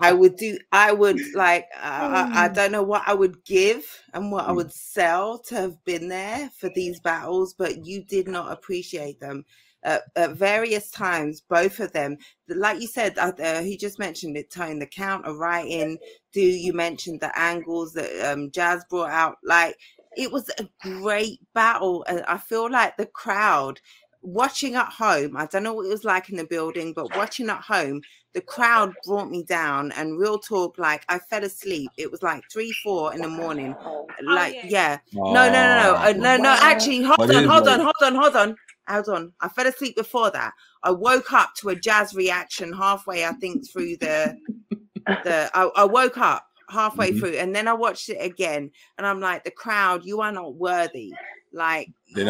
[0.01, 2.55] I would do, I would like, uh, I, I, mm.
[2.55, 3.83] don't know what I would give
[4.13, 4.57] and what I mm.
[4.57, 9.45] would sell to have been there for these battles, but you did not appreciate them.
[9.83, 14.51] at various times, both of them, like you said, uh, uh, he just mentioned it,
[14.51, 15.97] Tone, the counter writing.
[16.33, 19.37] Do you mentioned the angles that um, Jazz brought out?
[19.43, 19.77] Like
[20.17, 22.03] it was a great battle.
[22.07, 23.79] And I feel like the crowd
[24.21, 27.49] watching at home, I don't know what it was like in the building, but watching
[27.49, 28.01] at home,
[28.33, 31.91] the crowd brought me down and real talk, like I fell asleep.
[31.97, 33.75] It was like three, four in the morning.
[33.83, 34.99] Oh, like, yeah.
[35.13, 35.95] No, no, no, no.
[35.95, 38.55] Uh, no, no, actually, hold on, hold on, hold on, hold on.
[38.87, 39.31] Hold on.
[39.39, 40.53] I fell asleep before that.
[40.83, 44.37] I woke up to a jazz reaction halfway, I think, through the
[45.05, 47.19] the I, I woke up halfway mm-hmm.
[47.19, 50.55] through and then I watched it again and I'm like the crowd you are not
[50.55, 51.13] worthy
[51.53, 51.89] like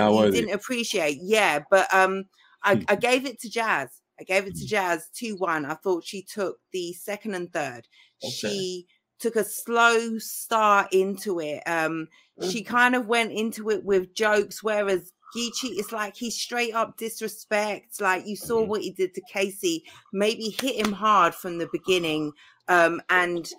[0.10, 0.42] worthy.
[0.42, 2.26] didn't appreciate yeah but um
[2.64, 2.84] I, hmm.
[2.88, 3.90] I gave it to Jazz
[4.20, 4.68] I gave it to hmm.
[4.68, 7.88] Jazz 2-1 I thought she took the second and third
[8.24, 8.32] okay.
[8.32, 8.88] she
[9.20, 12.08] took a slow start into it um
[12.50, 12.76] she mm-hmm.
[12.76, 18.02] kind of went into it with jokes whereas Geechee is like he straight up disrespect.
[18.02, 18.70] Like you saw mm-hmm.
[18.70, 22.34] what he did to Casey, maybe hit him hard from the beginning.
[22.68, 23.50] Um, and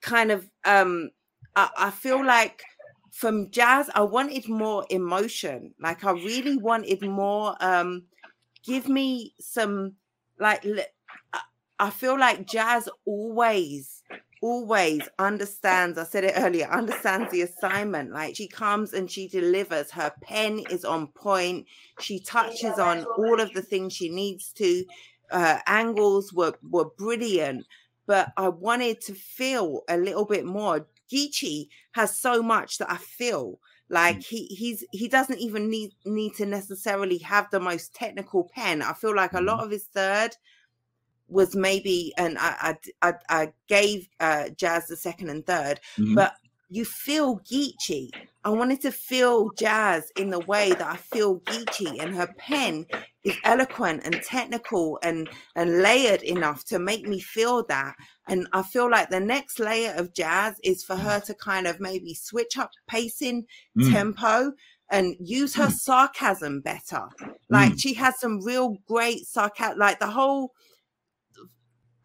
[0.00, 1.10] kind of um
[1.56, 2.62] I, I feel like
[3.12, 5.74] from jazz i wanted more emotion.
[5.80, 8.04] Like i really wanted more um
[8.64, 9.94] give me some
[10.38, 10.64] like
[11.78, 14.02] i feel like jazz always
[14.42, 18.10] always understands i said it earlier understands the assignment.
[18.12, 19.90] Like she comes and she delivers.
[19.90, 21.66] Her pen is on point.
[22.00, 24.84] She touches on all of the things she needs to.
[25.30, 27.66] Uh, angles were were brilliant
[28.10, 30.84] but I wanted to feel a little bit more.
[31.12, 34.24] Geechee has so much that I feel Like mm.
[34.24, 38.82] he he's he doesn't even need need to necessarily have the most technical pen.
[38.82, 39.66] I feel like a lot mm-hmm.
[39.66, 40.30] of his third
[41.28, 46.14] was maybe, and I I I, I gave uh, Jazz the second and 3rd mm-hmm.
[46.16, 46.34] but
[46.70, 48.10] you feel Geechee.
[48.44, 52.86] I wanted to feel Jazz in the way that I feel Geechee, and her pen
[53.24, 57.96] is eloquent and technical and and layered enough to make me feel that.
[58.28, 61.80] And I feel like the next layer of Jazz is for her to kind of
[61.80, 63.92] maybe switch up pacing, mm.
[63.92, 64.52] tempo,
[64.90, 65.72] and use her mm.
[65.72, 67.08] sarcasm better.
[67.50, 67.80] Like mm.
[67.80, 70.52] she has some real great sarcasm, like the whole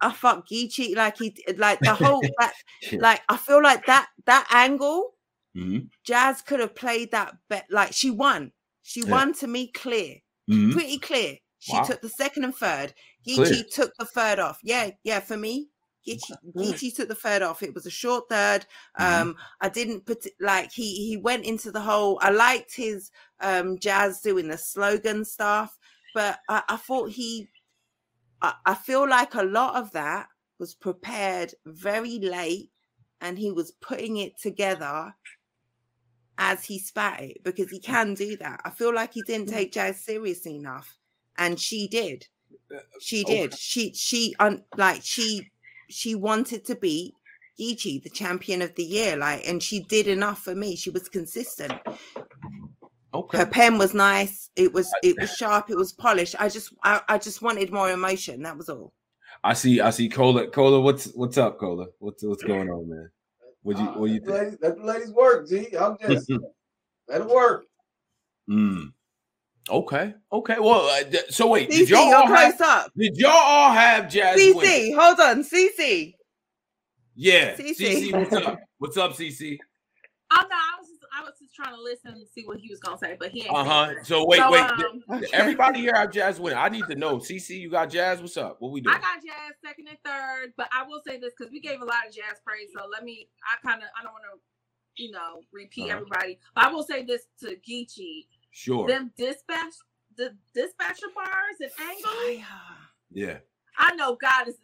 [0.01, 2.53] I fuck Geechee, like he like the whole that,
[2.93, 5.13] like I feel like that that angle,
[5.55, 5.87] mm-hmm.
[6.03, 8.51] Jazz could have played that bet like she won.
[8.83, 9.11] She yeah.
[9.11, 10.15] won to me clear.
[10.49, 10.71] Mm-hmm.
[10.71, 11.37] Pretty clear.
[11.59, 11.83] She wow.
[11.83, 12.93] took the second and third.
[13.27, 14.59] Geechee took the third off.
[14.61, 15.69] Yeah, yeah, for me.
[16.07, 17.63] Geechee, Geechee took the third off.
[17.63, 18.65] It was a short 3rd
[18.99, 19.21] mm-hmm.
[19.21, 22.19] Um, I didn't put like he he went into the whole.
[22.21, 23.11] I liked his
[23.41, 25.77] um jazz doing the slogan stuff,
[26.13, 27.49] but I, I thought he
[28.65, 30.27] I, feel like a lot of that
[30.59, 32.71] was prepared very late
[33.21, 35.13] and he was putting it together
[36.37, 38.61] as he spat it because he can do that.
[38.65, 40.97] I feel like he didn't take Jazz seriously enough,
[41.37, 42.27] and she did.
[42.73, 43.53] Uh, she did.
[43.53, 43.57] Okay.
[43.57, 45.49] She she un, like she
[45.89, 47.15] she wanted to be
[47.59, 50.75] Geechee, the champion of the year, like, and she did enough for me.
[50.75, 51.73] She was consistent.
[53.15, 53.37] Okay.
[53.37, 54.49] Her pen was nice.
[54.57, 55.69] It was it was sharp.
[55.69, 56.35] It was polished.
[56.37, 58.41] I just I, I just wanted more emotion.
[58.43, 58.93] That was all.
[59.41, 59.79] I see.
[59.79, 60.09] I see.
[60.09, 60.47] Cola.
[60.47, 60.81] Cola.
[60.81, 61.87] What's what's up, Cola?
[61.99, 63.09] What's what's going on, man?
[63.63, 64.31] What you what you think?
[64.31, 65.47] Ladies, let the ladies work.
[65.47, 65.77] G.
[65.77, 66.29] I'm just
[67.07, 67.65] let it work.
[68.49, 68.87] Hmm.
[69.69, 70.13] Okay.
[70.31, 70.55] Okay.
[70.59, 71.69] Well, uh, so wait.
[71.69, 72.91] CC, did y'all all have, up.
[72.97, 74.37] Did y'all all have Jazz?
[74.37, 74.99] CC, win?
[74.99, 75.43] hold on.
[75.43, 76.15] CC.
[77.15, 77.55] Yeah.
[77.55, 77.77] CC.
[77.77, 78.13] CC.
[78.13, 78.59] What's up?
[78.77, 79.57] What's up, CC?
[80.31, 82.79] Oh no, I was I was just trying to listen and see what he was
[82.79, 83.53] gonna say, but he ain't.
[83.53, 83.93] Uh huh.
[84.03, 84.61] So wait, so, wait.
[84.61, 86.53] Um, Everybody here have Jazz win.
[86.53, 87.17] I need to know.
[87.17, 88.21] CC, you got Jazz.
[88.21, 88.57] What's up?
[88.59, 88.95] What we doing?
[88.95, 91.85] I got Jazz second and third, but I will say this because we gave a
[91.85, 92.69] lot of Jazz praise.
[92.77, 93.29] So let me.
[93.43, 93.89] I kind of.
[93.99, 95.97] I don't want to, you know, repeat uh-huh.
[95.97, 96.39] everybody.
[96.53, 98.27] But I will say this to Geechee.
[98.51, 98.87] Sure.
[98.87, 99.73] Them dispatch
[100.17, 102.45] the dispatcher bars and angles.
[103.11, 103.37] Yeah.
[103.77, 104.55] I know God is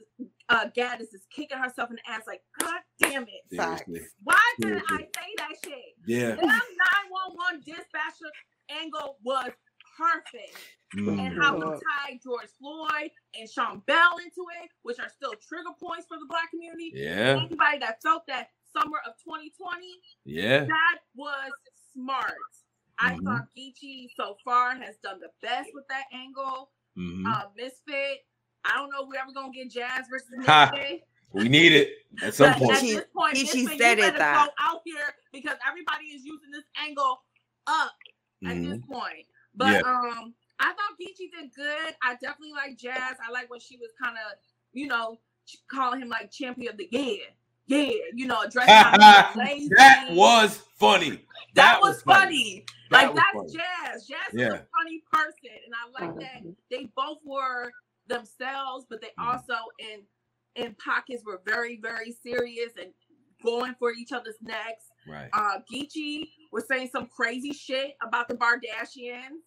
[0.52, 3.42] uh Gaddis is kicking herself in the ass like, God damn it.
[3.52, 4.02] Seriously.
[4.24, 5.96] Why didn't I say that shit?
[6.06, 6.36] Yeah.
[6.36, 8.32] That 911 dispatcher
[8.70, 9.52] angle was
[9.98, 10.58] perfect.
[10.98, 11.20] Mm.
[11.20, 15.72] And how we tied George Floyd and Sean Bell into it, which are still trigger
[15.82, 16.92] points for the black community.
[16.94, 17.40] Yeah.
[17.48, 19.88] Anybody that felt that summer of 2020.
[20.26, 20.66] Yeah.
[20.66, 21.52] That was
[21.94, 22.34] smart.
[23.00, 23.26] I mm-hmm.
[23.26, 26.72] thought Geechee so far has done the best with that angle.
[26.98, 27.26] Mm-hmm.
[27.26, 28.20] Uh, Misfit,
[28.66, 31.04] I don't know if we're ever gonna get Jazz versus Misfit.
[31.34, 31.90] We need it
[32.22, 32.72] at some point.
[32.74, 34.48] At this point, she, she said it that.
[34.48, 34.98] Go out here
[35.32, 37.22] because everybody is using this angle
[37.68, 37.94] up
[38.46, 38.70] at mm-hmm.
[38.70, 39.26] this point.
[39.56, 39.90] But yeah.
[39.90, 41.96] um, I thought Geechee did good.
[42.04, 43.16] I definitely like Jazz.
[43.28, 44.38] I like when she was kind of,
[44.74, 45.20] you know,
[45.70, 47.26] calling him like champion of the year.
[47.68, 51.12] Yeah, you know, addressing that was funny.
[51.56, 52.20] That, that was, funny.
[52.26, 52.66] funny.
[52.90, 53.94] That like was that's funny.
[53.94, 54.08] Jazz.
[54.08, 54.48] Jazz yeah.
[54.48, 57.72] is a funny person, and I like that they both were
[58.12, 59.30] themselves, but they mm-hmm.
[59.30, 60.02] also in
[60.56, 62.92] in pockets were very, very serious and
[63.44, 64.86] going for each other's necks.
[65.08, 65.30] Right.
[65.34, 69.42] Uh Geechee was saying some crazy shit about the Bardashians.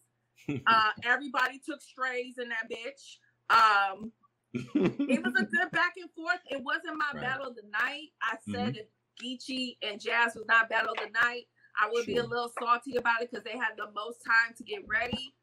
[0.66, 3.18] uh everybody took strays in that bitch.
[3.50, 4.12] Um
[4.54, 6.40] it was a good back and forth.
[6.50, 7.22] It wasn't my right.
[7.22, 8.08] battle of the night.
[8.22, 8.78] I said mm-hmm.
[8.78, 8.86] if
[9.22, 11.44] Geechee and Jazz was not battle of the night,
[11.80, 12.14] I would sure.
[12.14, 15.34] be a little salty about it because they had the most time to get ready.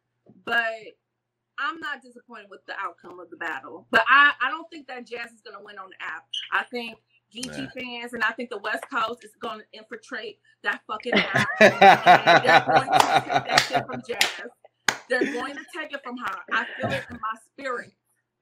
[0.45, 0.95] But
[1.59, 5.05] I'm not disappointed with the outcome of the battle, but I, I don't think that
[5.05, 6.25] Jazz is going to win on the app.
[6.51, 6.97] I think
[7.33, 11.47] Geechee fans and I think the West Coast is going to infiltrate that fucking app.
[11.59, 14.49] they're going to take that shit from Jazz.
[15.09, 16.35] They're going to take it from her.
[16.53, 17.91] I feel it in my spirit.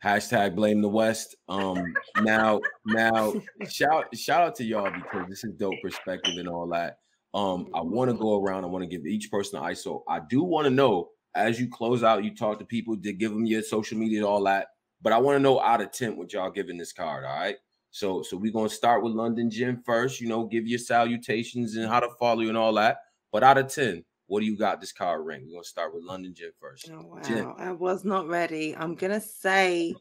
[0.03, 1.35] Hashtag blame the West.
[1.49, 3.33] Um now now
[3.69, 6.99] shout shout out to y'all because this is dope perspective and all that.
[7.33, 8.63] Um I want to go around.
[8.63, 10.03] I want to give each person an ISO.
[10.07, 13.31] I do want to know as you close out, you talk to people to give
[13.31, 14.67] them your social media, all that.
[15.01, 17.23] But I want to know out of 10 what y'all giving this card.
[17.23, 17.55] All right.
[17.91, 21.87] So so we're gonna start with London Jen first, you know, give your salutations and
[21.87, 22.99] how to follow you and all that.
[23.31, 25.45] But out of 10, what do you got this card ring?
[25.47, 26.89] We're gonna start with London Jen first.
[26.93, 27.21] Oh, wow.
[27.23, 27.53] Jen.
[27.57, 28.75] I was not ready.
[28.75, 29.95] I'm gonna say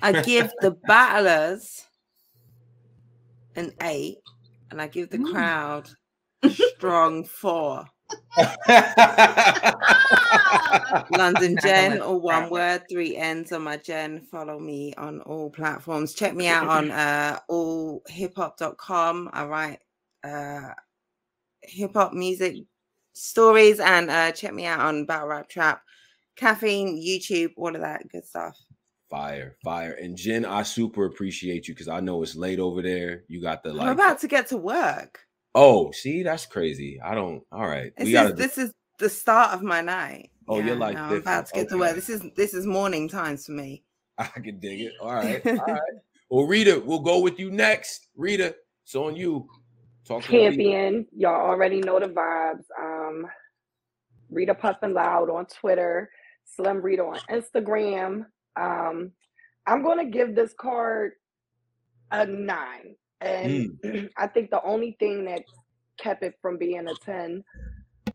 [0.00, 1.84] I give the battlers
[3.56, 4.18] an eight,
[4.70, 5.30] and I give the mm.
[5.30, 5.90] crowd
[6.50, 7.84] strong four.
[11.16, 14.26] London Jen, all one word, three ends on my Jen.
[14.30, 16.14] Follow me on all platforms.
[16.14, 19.30] Check me out on uh allhiphop.com.
[19.32, 19.78] I write
[20.24, 20.70] uh
[21.62, 22.56] hip hop music
[23.14, 25.82] stories and uh, check me out on Battle Rap Trap,
[26.36, 28.58] Caffeine, YouTube, all of that good stuff.
[29.10, 29.92] Fire, fire.
[29.92, 33.24] And Jen, I super appreciate you because I know it's late over there.
[33.28, 33.86] You got the like.
[33.86, 35.20] I'm about to get to work.
[35.54, 37.00] Oh, see, that's crazy.
[37.00, 37.42] I don't.
[37.52, 38.30] All right, this we gotta.
[38.30, 40.30] Is, this is the start of my night.
[40.48, 40.94] Oh, yeah, you're like.
[40.94, 41.68] No, I'm about to get okay.
[41.70, 41.94] to work.
[41.94, 43.84] This is this is morning times for me.
[44.18, 44.92] I can dig it.
[45.00, 45.80] All right, all right.
[46.30, 48.08] Well, Rita, we'll go with you next.
[48.16, 48.54] Rita,
[48.84, 49.48] it's on you.
[50.06, 52.64] Talk Champion, y'all already know the vibes.
[52.80, 53.26] Um,
[54.30, 56.10] Rita Puffin Loud on Twitter,
[56.44, 58.26] Slim Rita on Instagram.
[58.56, 59.12] Um,
[59.66, 61.12] I'm gonna give this card
[62.10, 62.96] a nine.
[63.22, 64.10] And mm.
[64.16, 65.42] I think the only thing that
[65.98, 67.44] kept it from being a 10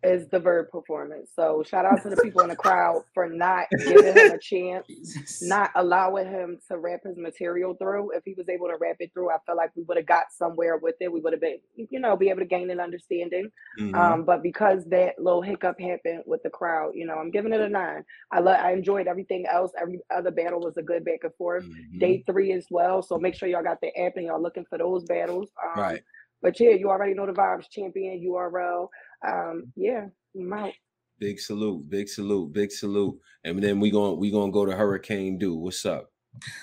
[0.03, 1.31] is the Verb performance.
[1.35, 5.41] So shout out to the people in the crowd for not giving him a chance,
[5.41, 8.11] not allowing him to rap his material through.
[8.11, 10.25] If he was able to rap it through, I feel like we would have got
[10.31, 11.11] somewhere with it.
[11.11, 13.49] We would have been, you know, be able to gain an understanding.
[13.79, 13.95] Mm-hmm.
[13.95, 17.61] Um, but because that little hiccup happened with the crowd, you know, I'm giving it
[17.61, 18.03] a nine.
[18.31, 19.71] I love I enjoyed everything else.
[19.79, 21.65] Every other battle was a good back and forth.
[21.65, 21.99] Mm-hmm.
[21.99, 23.01] Day three as well.
[23.01, 25.49] So make sure y'all got the app and y'all looking for those battles.
[25.63, 26.03] Um, right.
[26.41, 27.69] But yeah, you already know the vibes.
[27.69, 28.89] Champion URL.
[29.25, 30.73] Um, yeah, I'm out.
[31.19, 33.19] Big salute, big salute, big salute.
[33.43, 35.55] And then we going we gonna go to Hurricane Do.
[35.55, 36.11] What's up?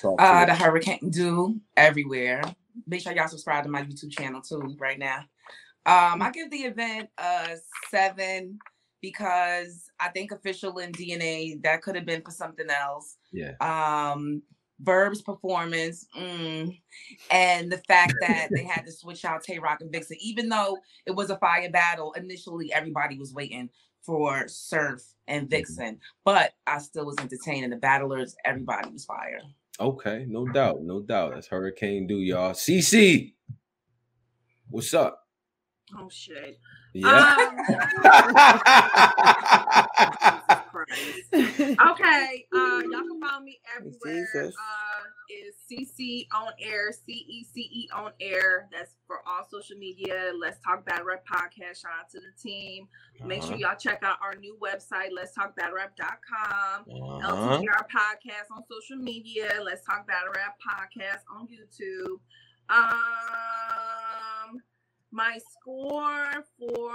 [0.05, 2.43] uh the Hurricane Do everywhere.
[2.87, 5.25] Make sure y'all subscribe to my YouTube channel too right now.
[5.87, 7.57] Um, I give the event a
[7.91, 8.59] seven
[9.03, 13.19] because I think official and DNA that could have been for something else.
[13.33, 13.53] Yeah.
[13.61, 14.43] Um,
[14.81, 16.79] Verb's performance, mm,
[17.31, 20.79] and the fact that they had to switch out Tay Roc and Vixen, even though
[21.07, 23.71] it was a fire battle, initially everybody was waiting
[24.03, 25.51] for Surf and mm-hmm.
[25.51, 28.37] Vixen, but I still was entertaining the battlers.
[28.45, 29.41] Everybody was fire.
[29.81, 31.35] Okay, no doubt, no doubt.
[31.35, 32.53] That's Hurricane Do y'all.
[32.53, 33.33] CC,
[34.71, 35.21] what's up?
[35.99, 36.59] Oh shit.
[36.93, 37.37] Yeah.
[40.49, 40.61] Um,
[41.35, 44.27] okay, uh, y'all can follow me everywhere.
[44.47, 48.69] Uh, is CC on air, C E C E on air.
[48.73, 50.33] That's for all social media.
[50.39, 51.83] Let's Talk Battle Rap podcast.
[51.83, 52.89] Shout out to the team.
[53.25, 53.49] Make uh-huh.
[53.49, 56.85] sure y'all check out our new website, let's talk Bad rap.com.
[56.91, 57.59] Uh-huh.
[57.59, 59.61] LTBR podcast on social media.
[59.65, 62.19] Let's Talk Battle Rap podcast on YouTube.
[62.69, 64.61] Um,
[65.15, 66.93] my score for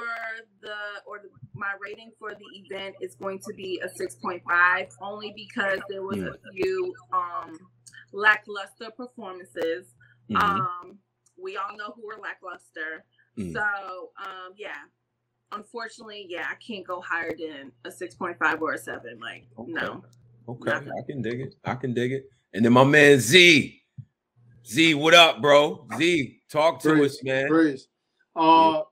[0.61, 0.75] the
[1.07, 5.79] or the, my rating for the event is going to be a 6.5 only because
[5.89, 7.57] there was a few um
[8.11, 9.93] lackluster performances.
[10.29, 10.35] Mm-hmm.
[10.35, 10.97] um
[11.41, 13.05] we all know who are lackluster.
[13.39, 13.53] Mm.
[13.53, 13.61] so
[14.21, 14.83] um yeah.
[15.51, 19.71] Unfortunately yeah i can't go higher than a 6.5 or a 7 like okay.
[19.71, 20.03] no.
[20.49, 20.71] Okay.
[20.71, 20.91] Nothing.
[20.91, 21.55] i can dig it.
[21.63, 22.25] I can dig it.
[22.53, 23.81] And then my man z.
[24.67, 25.87] Z what up bro?
[25.97, 27.47] Z talk to praise, us man.
[27.47, 27.87] Praise
[28.39, 28.83] uh,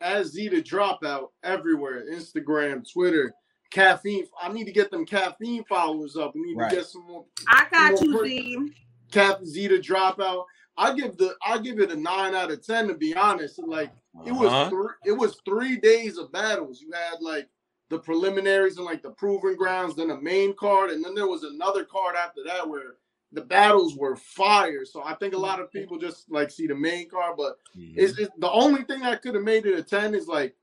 [0.00, 3.32] as Z the dropout everywhere, Instagram, Twitter,
[3.70, 4.26] caffeine.
[4.40, 6.34] I need to get them caffeine followers up.
[6.34, 6.70] We need right.
[6.70, 7.24] to get some more.
[7.48, 8.72] I got you, Z.
[9.12, 10.44] Cap Z the dropout.
[10.76, 13.58] I give the I give it a nine out of ten to be honest.
[13.58, 13.92] Like
[14.26, 14.70] it was uh-huh.
[14.70, 16.80] three it was three days of battles.
[16.82, 17.48] You had like
[17.88, 21.44] the preliminaries and like the proving grounds, then a main card, and then there was
[21.44, 22.96] another card after that where
[23.32, 24.84] the battles were fire.
[24.84, 27.98] So I think a lot of people just like see the main card, but mm-hmm.
[27.98, 30.54] it's, it's, the only thing that could have made it a 10 is like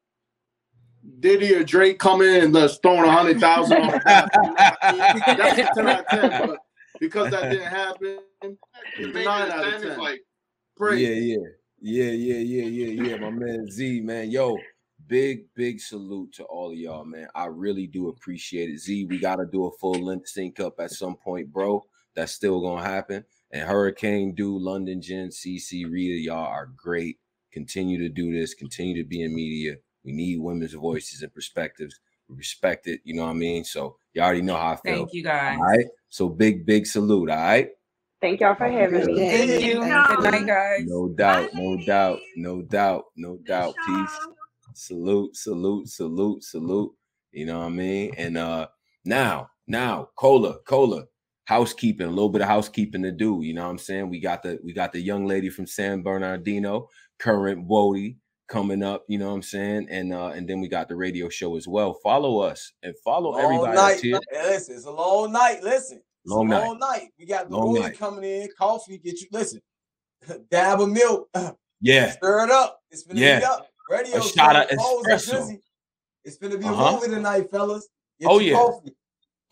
[1.19, 5.73] Diddy or Drake come in and just throwing a hundred thousand on the That's a
[5.75, 6.59] 10 out of 10, but
[6.99, 9.91] because that didn't happen, it's nine out of 10.
[9.91, 10.21] Is Like,
[10.77, 11.01] praise.
[11.01, 11.47] Yeah, yeah.
[11.85, 13.17] Yeah, yeah, yeah, yeah, yeah.
[13.17, 14.31] My man Z, man.
[14.31, 14.57] Yo,
[15.07, 17.27] big, big salute to all of y'all, man.
[17.35, 18.79] I really do appreciate it.
[18.79, 21.83] Z, we gotta do a full length sync up at some point, bro.
[22.15, 23.25] That's still gonna happen.
[23.51, 27.19] And Hurricane Do, London Jen, CC, Rita, y'all are great.
[27.51, 28.53] Continue to do this.
[28.53, 29.75] Continue to be in media.
[30.03, 31.99] We need women's voices and perspectives.
[32.27, 33.01] We respect it.
[33.03, 33.63] You know what I mean?
[33.63, 34.95] So you already know how I feel.
[34.97, 35.57] Thank you guys.
[35.57, 35.85] All right.
[36.09, 37.29] So big, big salute.
[37.29, 37.69] All right.
[38.21, 39.17] Thank y'all for having me.
[39.17, 39.81] Thank you.
[39.81, 40.85] Good night, guys.
[40.85, 41.49] No doubt.
[41.53, 42.19] No doubt.
[42.35, 43.03] No doubt.
[43.17, 43.75] No doubt.
[43.85, 44.19] Peace.
[44.73, 45.35] Salute.
[45.35, 45.89] Salute.
[45.89, 46.43] Salute.
[46.43, 46.91] Salute.
[47.31, 48.13] You know what I mean?
[48.17, 48.67] And uh
[49.05, 51.03] now, now, Cola, Cola,
[51.45, 53.41] housekeeping, a little bit of housekeeping to do.
[53.41, 54.09] You know what I'm saying?
[54.09, 56.89] We got the we got the young lady from San Bernardino,
[57.19, 58.17] current Wody,
[58.47, 59.03] coming up.
[59.07, 59.87] You know what I'm saying?
[59.89, 61.93] And uh and then we got the radio show as well.
[62.03, 63.75] Follow us and follow long everybody.
[63.75, 63.99] Night.
[63.99, 64.19] Here.
[64.31, 65.63] Listen, it's a long night.
[65.63, 66.65] Listen, long, night.
[66.65, 67.09] long night.
[67.19, 68.49] We got the Wody coming in.
[68.57, 69.27] Coffee, get you.
[69.31, 69.61] Listen,
[70.51, 71.29] dab of milk.
[71.85, 72.79] Yeah, stir it up.
[72.91, 73.41] It's been yeah.
[73.45, 73.67] up.
[73.89, 75.59] Radio a shot of espresso.
[76.23, 76.81] It's gonna be uh-huh.
[76.81, 77.89] a movie tonight, fellas.
[78.21, 78.53] Get oh yeah.
[78.53, 78.95] Coffee.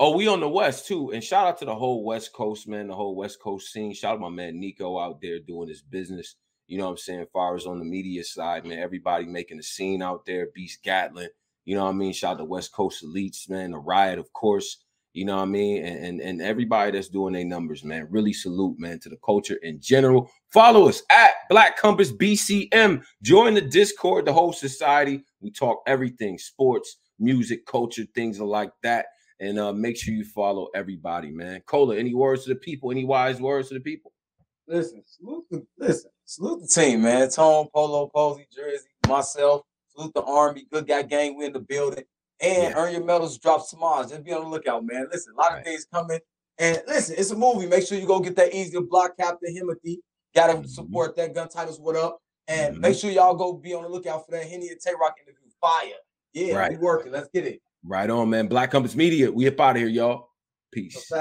[0.03, 1.11] Oh, we on the West too.
[1.11, 3.93] And shout out to the whole West Coast, man, the whole West Coast scene.
[3.93, 6.37] Shout out my man Nico out there doing his business.
[6.65, 7.27] You know what I'm saying?
[7.31, 10.47] Far as on the media side, man, everybody making a scene out there.
[10.55, 11.29] Beast Gatlin,
[11.65, 12.13] You know what I mean?
[12.13, 13.73] Shout out to West Coast Elites, man.
[13.73, 14.83] The Riot, of course.
[15.13, 15.85] You know what I mean?
[15.85, 18.07] And, and, and everybody that's doing their numbers, man.
[18.09, 20.31] Really salute, man, to the culture in general.
[20.49, 23.03] Follow us at Black Compass BCM.
[23.21, 25.23] Join the Discord, the whole society.
[25.41, 29.05] We talk everything sports, music, culture, things like that.
[29.41, 31.61] And uh, make sure you follow everybody, man.
[31.65, 32.91] Cola, any words to the people?
[32.91, 34.13] Any wise words to the people?
[34.67, 37.27] Listen, salute the, listen, salute the team, man.
[37.27, 39.63] Tone, Polo, Posey, Jersey, myself.
[39.89, 41.35] Salute the Army, Good Guy Gang.
[41.35, 42.03] We in the building.
[42.39, 42.73] And yeah.
[42.75, 44.11] earn your medals, drop some odds.
[44.11, 45.07] Just be on the lookout, man.
[45.11, 46.19] Listen, a lot of things coming.
[46.59, 47.65] And listen, it's a movie.
[47.65, 49.97] Make sure you go get that easy to block Captain Himothy.
[50.35, 50.65] Gotta mm-hmm.
[50.65, 51.79] support that gun titles.
[51.79, 52.19] What up?
[52.47, 52.81] And mm-hmm.
[52.81, 55.49] make sure y'all go be on the lookout for that Henny and Tay Roc interview.
[55.59, 55.89] Fire.
[56.33, 56.71] Yeah, right.
[56.71, 57.11] we working.
[57.11, 57.61] Let's get it.
[57.83, 58.47] Right on, man.
[58.47, 59.31] Black Compass Media.
[59.31, 60.29] We up out of here, y'all.
[60.71, 61.11] Peace.